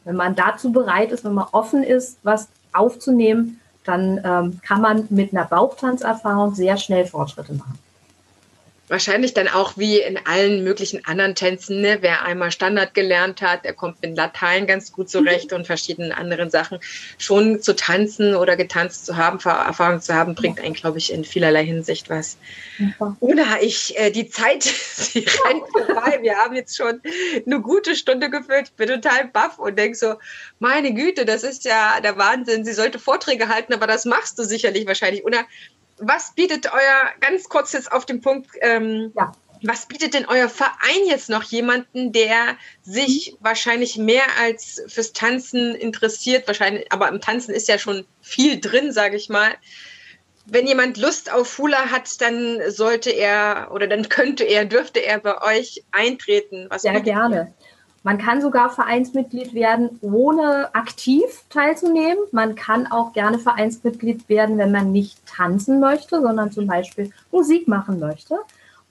Wenn 0.05 0.17
man 0.17 0.35
dazu 0.35 0.73
bereit 0.73 1.13
ist, 1.13 1.25
wenn 1.25 1.35
man 1.35 1.49
offen 1.53 1.83
ist, 1.83 2.19
was 2.23 2.49
aufzunehmen, 2.73 3.61
dann 3.85 4.21
ähm, 4.25 4.61
kann 4.63 4.81
man 4.81 5.07
mit 5.11 5.33
einer 5.33 5.45
Bauchtanzerfahrung 5.45 6.55
sehr 6.55 6.77
schnell 6.77 7.07
Fortschritte 7.07 7.55
machen. 7.55 7.79
Wahrscheinlich 8.89 9.35
dann 9.35 9.49
auch 9.49 9.77
wie 9.77 9.99
in 9.99 10.17
allen 10.27 10.63
möglichen 10.63 11.05
anderen 11.05 11.35
Tänzen. 11.35 11.81
Ne? 11.81 11.99
Wer 12.03 12.23
einmal 12.23 12.53
Standard 12.53 12.95
gelernt 12.95 13.43
hat, 13.43 13.65
der 13.65 13.73
kommt 13.73 14.01
mit 14.01 14.17
Latein 14.17 14.67
ganz 14.67 14.93
gut 14.93 15.11
zurecht 15.11 15.53
und 15.53 15.67
verschiedenen 15.67 16.13
anderen 16.13 16.51
Sachen. 16.51 16.79
Schon 17.19 17.61
zu 17.61 17.75
tanzen 17.75 18.37
oder 18.37 18.57
getanzt 18.57 19.07
zu 19.07 19.17
haben, 19.17 19.41
Erfahrung 19.41 20.01
zu 20.01 20.15
haben, 20.15 20.37
bringt 20.37 20.61
einen, 20.61 20.75
glaube 20.75 20.99
ich, 20.99 21.13
in 21.13 21.25
vielerlei 21.25 21.65
Hinsicht 21.65 22.09
was. 22.11 22.37
Oder 23.21 23.61
ich, 23.61 23.99
äh, 23.99 24.11
die 24.11 24.29
Zeit, 24.29 24.63
sie 24.95 25.27
rennt 25.45 25.65
vorbei. 25.73 26.19
Wir 26.23 26.37
haben 26.37 26.55
jetzt 26.55 26.77
schon 26.77 27.01
eine 27.45 27.61
gute 27.61 27.97
Stunde 27.97 28.31
gefüllt. 28.31 28.69
Ich 28.69 28.73
bin 28.75 28.89
total 28.89 29.27
baff 29.27 29.59
und 29.59 29.77
denke 29.77 29.97
so, 29.97 30.15
meine 30.61 30.95
Güte, 30.95 31.25
das 31.25 31.43
ist 31.43 31.65
ja 31.65 32.01
der 32.01 32.17
Wahnsinn. 32.19 32.65
Sie 32.65 32.73
sollte 32.73 32.99
Vorträge 32.99 33.49
halten, 33.49 33.75
aber 33.75 33.87
das 33.87 34.05
machst 34.05 34.39
du 34.39 34.45
sicherlich 34.45 34.87
wahrscheinlich. 34.87 35.25
Oder 35.25 35.45
was 35.99 36.35
bietet 36.35 36.67
euer, 36.73 37.11
ganz 37.21 37.49
kurz 37.49 37.73
jetzt 37.73 37.91
auf 37.91 38.07
den 38.07 38.21
Punkt, 38.21 38.51
ähm, 38.61 39.13
ja. 39.17 39.33
was 39.63 39.87
bietet 39.87 40.15
denn 40.15 40.27
euer 40.27 40.49
Verein 40.49 41.07
jetzt 41.07 41.29
noch 41.29 41.43
jemanden, 41.45 42.13
der 42.13 42.57
sich 42.83 43.33
mhm. 43.33 43.45
wahrscheinlich 43.45 43.97
mehr 43.97 44.25
als 44.41 44.83
fürs 44.87 45.13
Tanzen 45.13 45.75
interessiert, 45.75 46.47
wahrscheinlich, 46.47 46.93
aber 46.93 47.09
im 47.09 47.21
Tanzen 47.21 47.55
ist 47.55 47.69
ja 47.69 47.79
schon 47.79 48.07
viel 48.21 48.61
drin, 48.61 48.93
sage 48.93 49.17
ich 49.17 49.29
mal. 49.29 49.55
Wenn 50.49 50.67
jemand 50.67 50.97
Lust 50.97 51.33
auf 51.33 51.59
Hula 51.59 51.91
hat, 51.91 52.21
dann 52.21 52.61
sollte 52.69 53.11
er 53.11 53.71
oder 53.73 53.89
dann 53.89 54.09
könnte 54.09 54.45
er, 54.45 54.65
dürfte 54.65 55.01
er 55.01 55.19
bei 55.19 55.43
euch 55.43 55.85
eintreten. 55.91 56.67
Was 56.71 56.83
Sehr 56.83 57.01
gerne. 57.01 57.53
Man 58.07 58.19
kann 58.19 58.41
sogar 58.41 58.71
Vereinsmitglied 58.71 59.53
werden, 59.53 59.99
ohne 60.01 60.73
aktiv 60.77 61.25
teilzunehmen. 61.51 62.19
Man 62.31 62.55
kann 62.55 62.87
auch 62.87 63.13
gerne 63.13 63.41
Vereinsmitglied 63.41 64.29
werden, 64.29 64.59
wenn 64.59 64.71
man 64.71 64.93
nicht 64.93 65.27
tanzen 65.27 65.81
möchte, 65.81 66.23
sondern 66.23 66.53
zum 66.53 66.69
Beispiel 66.69 67.11
Musik 67.33 67.67
machen 67.67 67.99
möchte. 67.99 68.37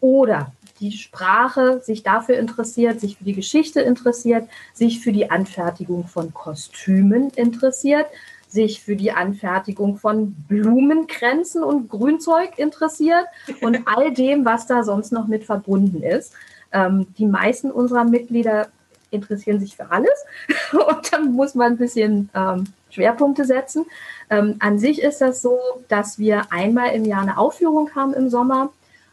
Oder 0.01 0.51
die 0.81 0.91
Sprache 0.91 1.79
sich 1.79 2.03
dafür 2.03 2.37
interessiert, 2.37 2.99
sich 2.99 3.15
für 3.15 3.23
die 3.23 3.35
Geschichte 3.35 3.79
interessiert, 3.79 4.49
sich 4.73 4.99
für 4.99 5.13
die 5.13 5.31
Anfertigung 5.31 6.05
von 6.07 6.33
Kostümen 6.33 7.29
interessiert, 7.37 8.07
sich 8.49 8.81
für 8.81 8.97
die 8.97 9.13
Anfertigung 9.13 9.95
von 9.95 10.35
Blumenkränzen 10.49 11.63
und 11.63 11.87
Grünzeug 11.87 12.59
interessiert 12.59 13.27
und 13.61 13.79
all 13.85 14.13
dem, 14.13 14.43
was 14.43 14.67
da 14.67 14.83
sonst 14.83 15.13
noch 15.13 15.27
mit 15.27 15.45
verbunden 15.45 16.03
ist. 16.03 16.33
Ähm, 16.73 17.07
die 17.17 17.25
meisten 17.25 17.71
unserer 17.71 18.03
Mitglieder 18.03 18.67
interessieren 19.15 19.59
sich 19.59 19.75
für 19.75 19.91
alles 19.91 20.25
und 20.73 21.11
dann 21.11 21.33
muss 21.33 21.55
man 21.55 21.73
ein 21.73 21.77
bisschen 21.77 22.29
ähm, 22.33 22.65
Schwerpunkte 22.89 23.45
setzen. 23.45 23.85
Ähm, 24.29 24.55
an 24.59 24.79
sich 24.79 25.01
ist 25.01 25.21
das 25.21 25.41
so, 25.41 25.59
dass 25.87 26.19
wir 26.19 26.51
einmal 26.51 26.91
im 26.93 27.05
Jahr 27.05 27.21
eine 27.21 27.37
Aufführung 27.37 27.89
haben 27.95 28.13
im 28.13 28.29
Sommer. 28.29 28.71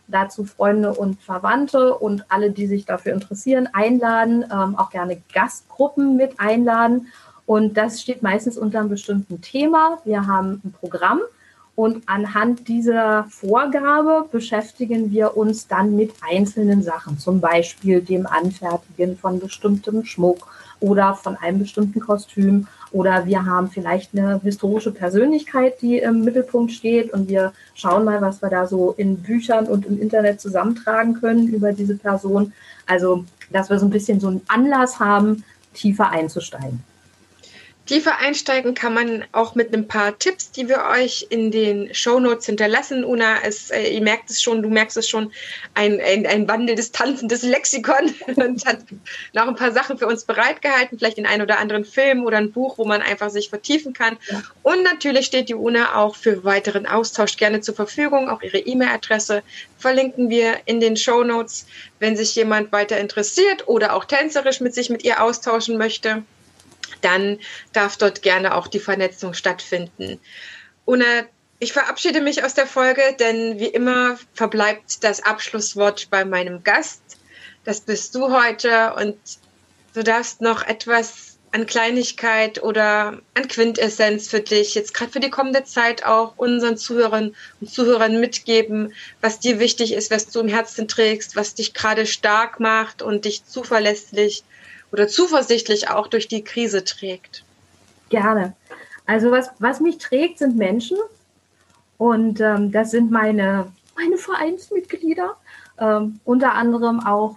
Dazu 0.08 0.44
Freunde 0.44 0.92
und 0.92 1.20
Verwandte 1.22 1.94
und 1.94 2.24
alle, 2.28 2.50
die 2.50 2.66
sich 2.66 2.84
dafür 2.84 3.12
interessieren, 3.14 3.68
einladen, 3.72 4.44
ähm, 4.52 4.76
auch 4.76 4.90
gerne 4.90 5.22
Gastgruppen 5.32 6.16
mit 6.16 6.38
einladen. 6.38 7.06
Und 7.46 7.76
das 7.76 8.00
steht 8.00 8.22
meistens 8.22 8.58
unter 8.58 8.80
einem 8.80 8.88
bestimmten 8.88 9.40
Thema. 9.40 9.98
Wir 10.04 10.26
haben 10.26 10.60
ein 10.64 10.72
Programm 10.72 11.20
und 11.74 12.02
anhand 12.06 12.68
dieser 12.68 13.24
Vorgabe 13.30 14.26
beschäftigen 14.30 15.10
wir 15.10 15.36
uns 15.36 15.68
dann 15.68 15.96
mit 15.96 16.12
einzelnen 16.20 16.82
Sachen, 16.82 17.18
zum 17.18 17.40
Beispiel 17.40 18.02
dem 18.02 18.26
Anfertigen 18.26 19.16
von 19.16 19.40
bestimmtem 19.40 20.04
Schmuck 20.04 20.48
oder 20.80 21.14
von 21.14 21.36
einem 21.36 21.60
bestimmten 21.60 22.00
Kostüm. 22.00 22.66
Oder 22.90 23.24
wir 23.24 23.46
haben 23.46 23.70
vielleicht 23.70 24.12
eine 24.12 24.38
historische 24.42 24.90
Persönlichkeit, 24.90 25.80
die 25.80 25.96
im 25.98 26.24
Mittelpunkt 26.24 26.72
steht 26.72 27.10
und 27.10 27.30
wir 27.30 27.54
schauen 27.74 28.04
mal, 28.04 28.20
was 28.20 28.42
wir 28.42 28.50
da 28.50 28.66
so 28.66 28.92
in 28.98 29.22
Büchern 29.22 29.66
und 29.66 29.86
im 29.86 29.98
Internet 29.98 30.42
zusammentragen 30.42 31.14
können 31.14 31.48
über 31.48 31.72
diese 31.72 31.96
Person. 31.96 32.52
Also, 32.86 33.24
dass 33.50 33.70
wir 33.70 33.78
so 33.78 33.86
ein 33.86 33.90
bisschen 33.90 34.20
so 34.20 34.28
einen 34.28 34.42
Anlass 34.48 35.00
haben, 35.00 35.42
tiefer 35.72 36.10
einzusteigen. 36.10 36.84
Tiefer 37.86 38.18
einsteigen 38.18 38.74
kann 38.74 38.94
man 38.94 39.24
auch 39.32 39.56
mit 39.56 39.74
ein 39.74 39.88
paar 39.88 40.16
Tipps, 40.16 40.52
die 40.52 40.68
wir 40.68 40.84
euch 40.84 41.26
in 41.30 41.50
den 41.50 41.92
Show 41.92 42.20
Notes 42.20 42.46
hinterlassen. 42.46 43.04
Una, 43.04 43.42
es, 43.42 43.70
äh, 43.70 43.88
ihr 43.88 44.02
merkt 44.02 44.30
es 44.30 44.40
schon, 44.40 44.62
du 44.62 44.68
merkst 44.68 44.96
es 44.96 45.08
schon, 45.08 45.32
ein, 45.74 46.00
ein, 46.00 46.24
ein 46.24 46.46
wandelndes, 46.46 46.92
tanzendes 46.92 47.42
Lexikon 47.42 48.14
und 48.36 48.64
hat 48.64 48.78
noch 49.32 49.48
ein 49.48 49.56
paar 49.56 49.72
Sachen 49.72 49.98
für 49.98 50.06
uns 50.06 50.24
bereitgehalten, 50.24 50.96
vielleicht 50.96 51.16
den 51.16 51.26
einen 51.26 51.42
oder 51.42 51.58
anderen 51.58 51.84
Film 51.84 52.24
oder 52.24 52.38
ein 52.38 52.52
Buch, 52.52 52.78
wo 52.78 52.84
man 52.84 53.02
einfach 53.02 53.30
sich 53.30 53.48
vertiefen 53.48 53.92
kann. 53.92 54.16
Ja. 54.30 54.42
Und 54.62 54.84
natürlich 54.84 55.26
steht 55.26 55.48
die 55.48 55.54
Una 55.54 55.96
auch 55.96 56.14
für 56.14 56.44
weiteren 56.44 56.86
Austausch 56.86 57.36
gerne 57.36 57.62
zur 57.62 57.74
Verfügung. 57.74 58.28
Auch 58.28 58.42
ihre 58.42 58.58
E-Mail-Adresse 58.58 59.42
verlinken 59.76 60.30
wir 60.30 60.58
in 60.66 60.78
den 60.78 60.96
Show 60.96 61.24
Notes, 61.24 61.66
wenn 61.98 62.16
sich 62.16 62.36
jemand 62.36 62.70
weiter 62.70 62.98
interessiert 62.98 63.66
oder 63.66 63.94
auch 63.94 64.04
tänzerisch 64.04 64.60
mit 64.60 64.72
sich 64.72 64.88
mit 64.88 65.02
ihr 65.02 65.20
austauschen 65.20 65.78
möchte 65.78 66.22
dann 67.00 67.38
darf 67.72 67.96
dort 67.96 68.22
gerne 68.22 68.54
auch 68.54 68.68
die 68.68 68.80
Vernetzung 68.80 69.34
stattfinden. 69.34 70.20
Una, 70.84 71.24
ich 71.58 71.72
verabschiede 71.72 72.20
mich 72.20 72.44
aus 72.44 72.54
der 72.54 72.66
Folge, 72.66 73.02
denn 73.20 73.60
wie 73.60 73.66
immer 73.66 74.18
verbleibt 74.34 75.04
das 75.04 75.22
Abschlusswort 75.22 76.08
bei 76.10 76.24
meinem 76.24 76.64
Gast. 76.64 77.02
Das 77.64 77.80
bist 77.82 78.14
du 78.16 78.32
heute 78.36 78.94
und 78.94 79.16
du 79.94 80.02
darfst 80.02 80.40
noch 80.40 80.66
etwas 80.66 81.32
an 81.52 81.66
Kleinigkeit 81.66 82.62
oder 82.62 83.20
an 83.34 83.48
Quintessenz 83.48 84.26
für 84.26 84.40
dich, 84.40 84.74
jetzt 84.74 84.94
gerade 84.94 85.12
für 85.12 85.20
die 85.20 85.30
kommende 85.30 85.64
Zeit 85.64 86.04
auch 86.04 86.32
unseren 86.36 86.78
Zuhörern 86.78 87.36
und 87.60 87.70
Zuhörern 87.70 88.18
mitgeben, 88.18 88.94
was 89.20 89.38
dir 89.38 89.60
wichtig 89.60 89.92
ist, 89.92 90.10
was 90.10 90.28
du 90.28 90.40
im 90.40 90.48
Herzen 90.48 90.88
trägst, 90.88 91.36
was 91.36 91.54
dich 91.54 91.74
gerade 91.74 92.06
stark 92.06 92.58
macht 92.58 93.02
und 93.02 93.26
dich 93.26 93.44
zuverlässig 93.44 94.44
oder 94.92 95.08
zuversichtlich 95.08 95.90
auch 95.90 96.06
durch 96.06 96.28
die 96.28 96.44
Krise 96.44 96.84
trägt? 96.84 97.44
Gerne. 98.10 98.54
Also 99.06 99.30
was, 99.30 99.50
was 99.58 99.80
mich 99.80 99.98
trägt, 99.98 100.38
sind 100.38 100.56
Menschen. 100.56 100.98
Und 101.98 102.40
ähm, 102.40 102.72
das 102.72 102.90
sind 102.90 103.10
meine, 103.10 103.72
meine 103.96 104.16
Vereinsmitglieder. 104.16 105.36
Ähm, 105.78 106.20
unter 106.24 106.52
anderem 106.52 107.00
auch 107.00 107.36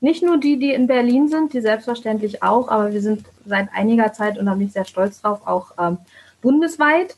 nicht 0.00 0.22
nur 0.22 0.38
die, 0.38 0.58
die 0.58 0.72
in 0.72 0.86
Berlin 0.86 1.28
sind, 1.28 1.52
die 1.52 1.60
selbstverständlich 1.60 2.42
auch, 2.42 2.68
aber 2.68 2.92
wir 2.92 3.02
sind 3.02 3.24
seit 3.44 3.68
einiger 3.72 4.12
Zeit 4.12 4.38
und 4.38 4.46
da 4.46 4.54
bin 4.54 4.66
ich 4.66 4.72
sehr 4.72 4.86
stolz 4.86 5.20
drauf, 5.20 5.46
auch 5.46 5.72
ähm, 5.78 5.98
bundesweit. 6.40 7.16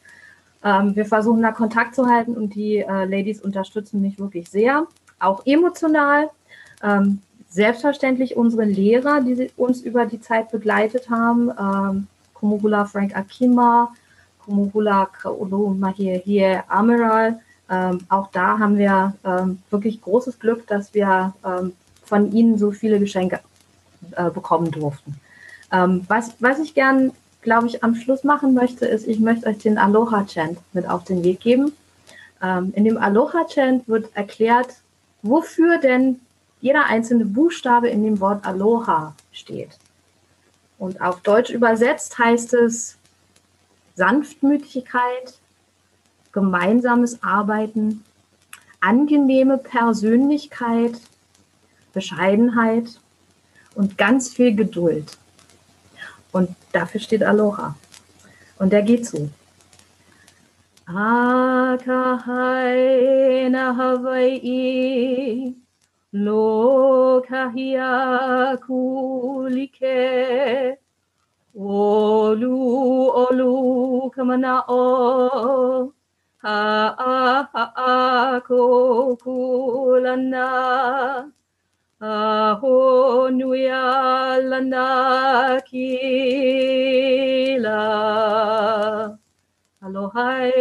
Ähm, 0.64 0.94
wir 0.96 1.06
versuchen 1.06 1.42
da 1.42 1.52
Kontakt 1.52 1.94
zu 1.94 2.06
halten 2.06 2.34
und 2.34 2.54
die 2.54 2.78
äh, 2.78 3.04
Ladies 3.04 3.40
unterstützen 3.40 4.02
mich 4.02 4.18
wirklich 4.18 4.48
sehr, 4.50 4.86
auch 5.20 5.46
emotional. 5.46 6.30
Selbstverständlich 7.52 8.34
unsere 8.34 8.64
Lehrer, 8.64 9.20
die 9.20 9.50
uns 9.58 9.82
über 9.82 10.06
die 10.06 10.22
Zeit 10.22 10.50
begleitet 10.50 11.10
haben, 11.10 11.50
ähm, 11.50 12.06
Kumugula 12.32 12.86
Frank 12.86 13.14
Akima, 13.14 13.92
Kumugula 14.42 15.06
Kaolo 15.06 15.76
Mahie 15.78 16.60
Amiral. 16.66 17.40
Ähm, 17.70 18.00
auch 18.08 18.30
da 18.32 18.58
haben 18.58 18.78
wir 18.78 19.14
ähm, 19.24 19.58
wirklich 19.68 20.00
großes 20.00 20.38
Glück, 20.38 20.66
dass 20.66 20.94
wir 20.94 21.34
ähm, 21.44 21.74
von 22.02 22.32
ihnen 22.32 22.56
so 22.56 22.70
viele 22.70 22.98
Geschenke 22.98 23.40
äh, 24.16 24.30
bekommen 24.30 24.70
durften. 24.70 25.20
Ähm, 25.70 26.06
was, 26.08 26.32
was 26.40 26.58
ich 26.58 26.72
gern, 26.72 27.12
glaube 27.42 27.66
ich, 27.66 27.84
am 27.84 27.94
Schluss 27.94 28.24
machen 28.24 28.54
möchte, 28.54 28.86
ist, 28.86 29.06
ich 29.06 29.20
möchte 29.20 29.46
euch 29.46 29.58
den 29.58 29.76
Aloha-Chant 29.76 30.58
mit 30.72 30.88
auf 30.88 31.04
den 31.04 31.22
Weg 31.22 31.40
geben. 31.40 31.72
Ähm, 32.42 32.72
in 32.74 32.84
dem 32.84 32.96
Aloha-Chant 32.96 33.88
wird 33.88 34.08
erklärt, 34.16 34.68
wofür 35.22 35.76
denn 35.78 36.20
jeder 36.62 36.86
einzelne 36.86 37.26
Buchstabe 37.26 37.90
in 37.90 38.02
dem 38.04 38.18
Wort 38.20 38.46
Aloha 38.46 39.14
steht. 39.32 39.76
Und 40.78 41.02
auf 41.02 41.20
Deutsch 41.20 41.50
übersetzt 41.50 42.18
heißt 42.18 42.54
es 42.54 42.96
Sanftmütigkeit, 43.94 45.38
gemeinsames 46.32 47.22
Arbeiten, 47.22 48.02
angenehme 48.80 49.58
Persönlichkeit, 49.58 50.98
Bescheidenheit 51.92 52.98
und 53.74 53.98
ganz 53.98 54.30
viel 54.30 54.54
Geduld. 54.54 55.18
Und 56.30 56.56
dafür 56.72 57.00
steht 57.00 57.24
Aloha. 57.24 57.76
Und 58.58 58.72
der 58.72 58.82
geht 58.82 59.04
so. 59.06 59.28
Akahai 60.86 61.88
na 63.50 63.76
Hawaii 63.76 65.61
Lokahia 66.12 67.88
kulike 68.60 69.96
olu 71.56 72.56
olu 73.08 74.10
kamana 74.14 74.60
o 74.68 75.92
ha 76.44 76.92
a 76.98 77.48
ha 77.52 77.64
a 77.76 78.40
ko 78.44 79.16
kulana 79.16 81.32
aho 82.02 83.30
nuya 83.32 84.36
lana 84.44 85.60
kila. 85.64 87.80
Aloha 89.80 90.52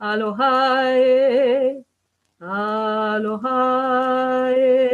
aloha 0.00 1.83
Aloha. 2.46 3.56
Eh. 4.54 4.93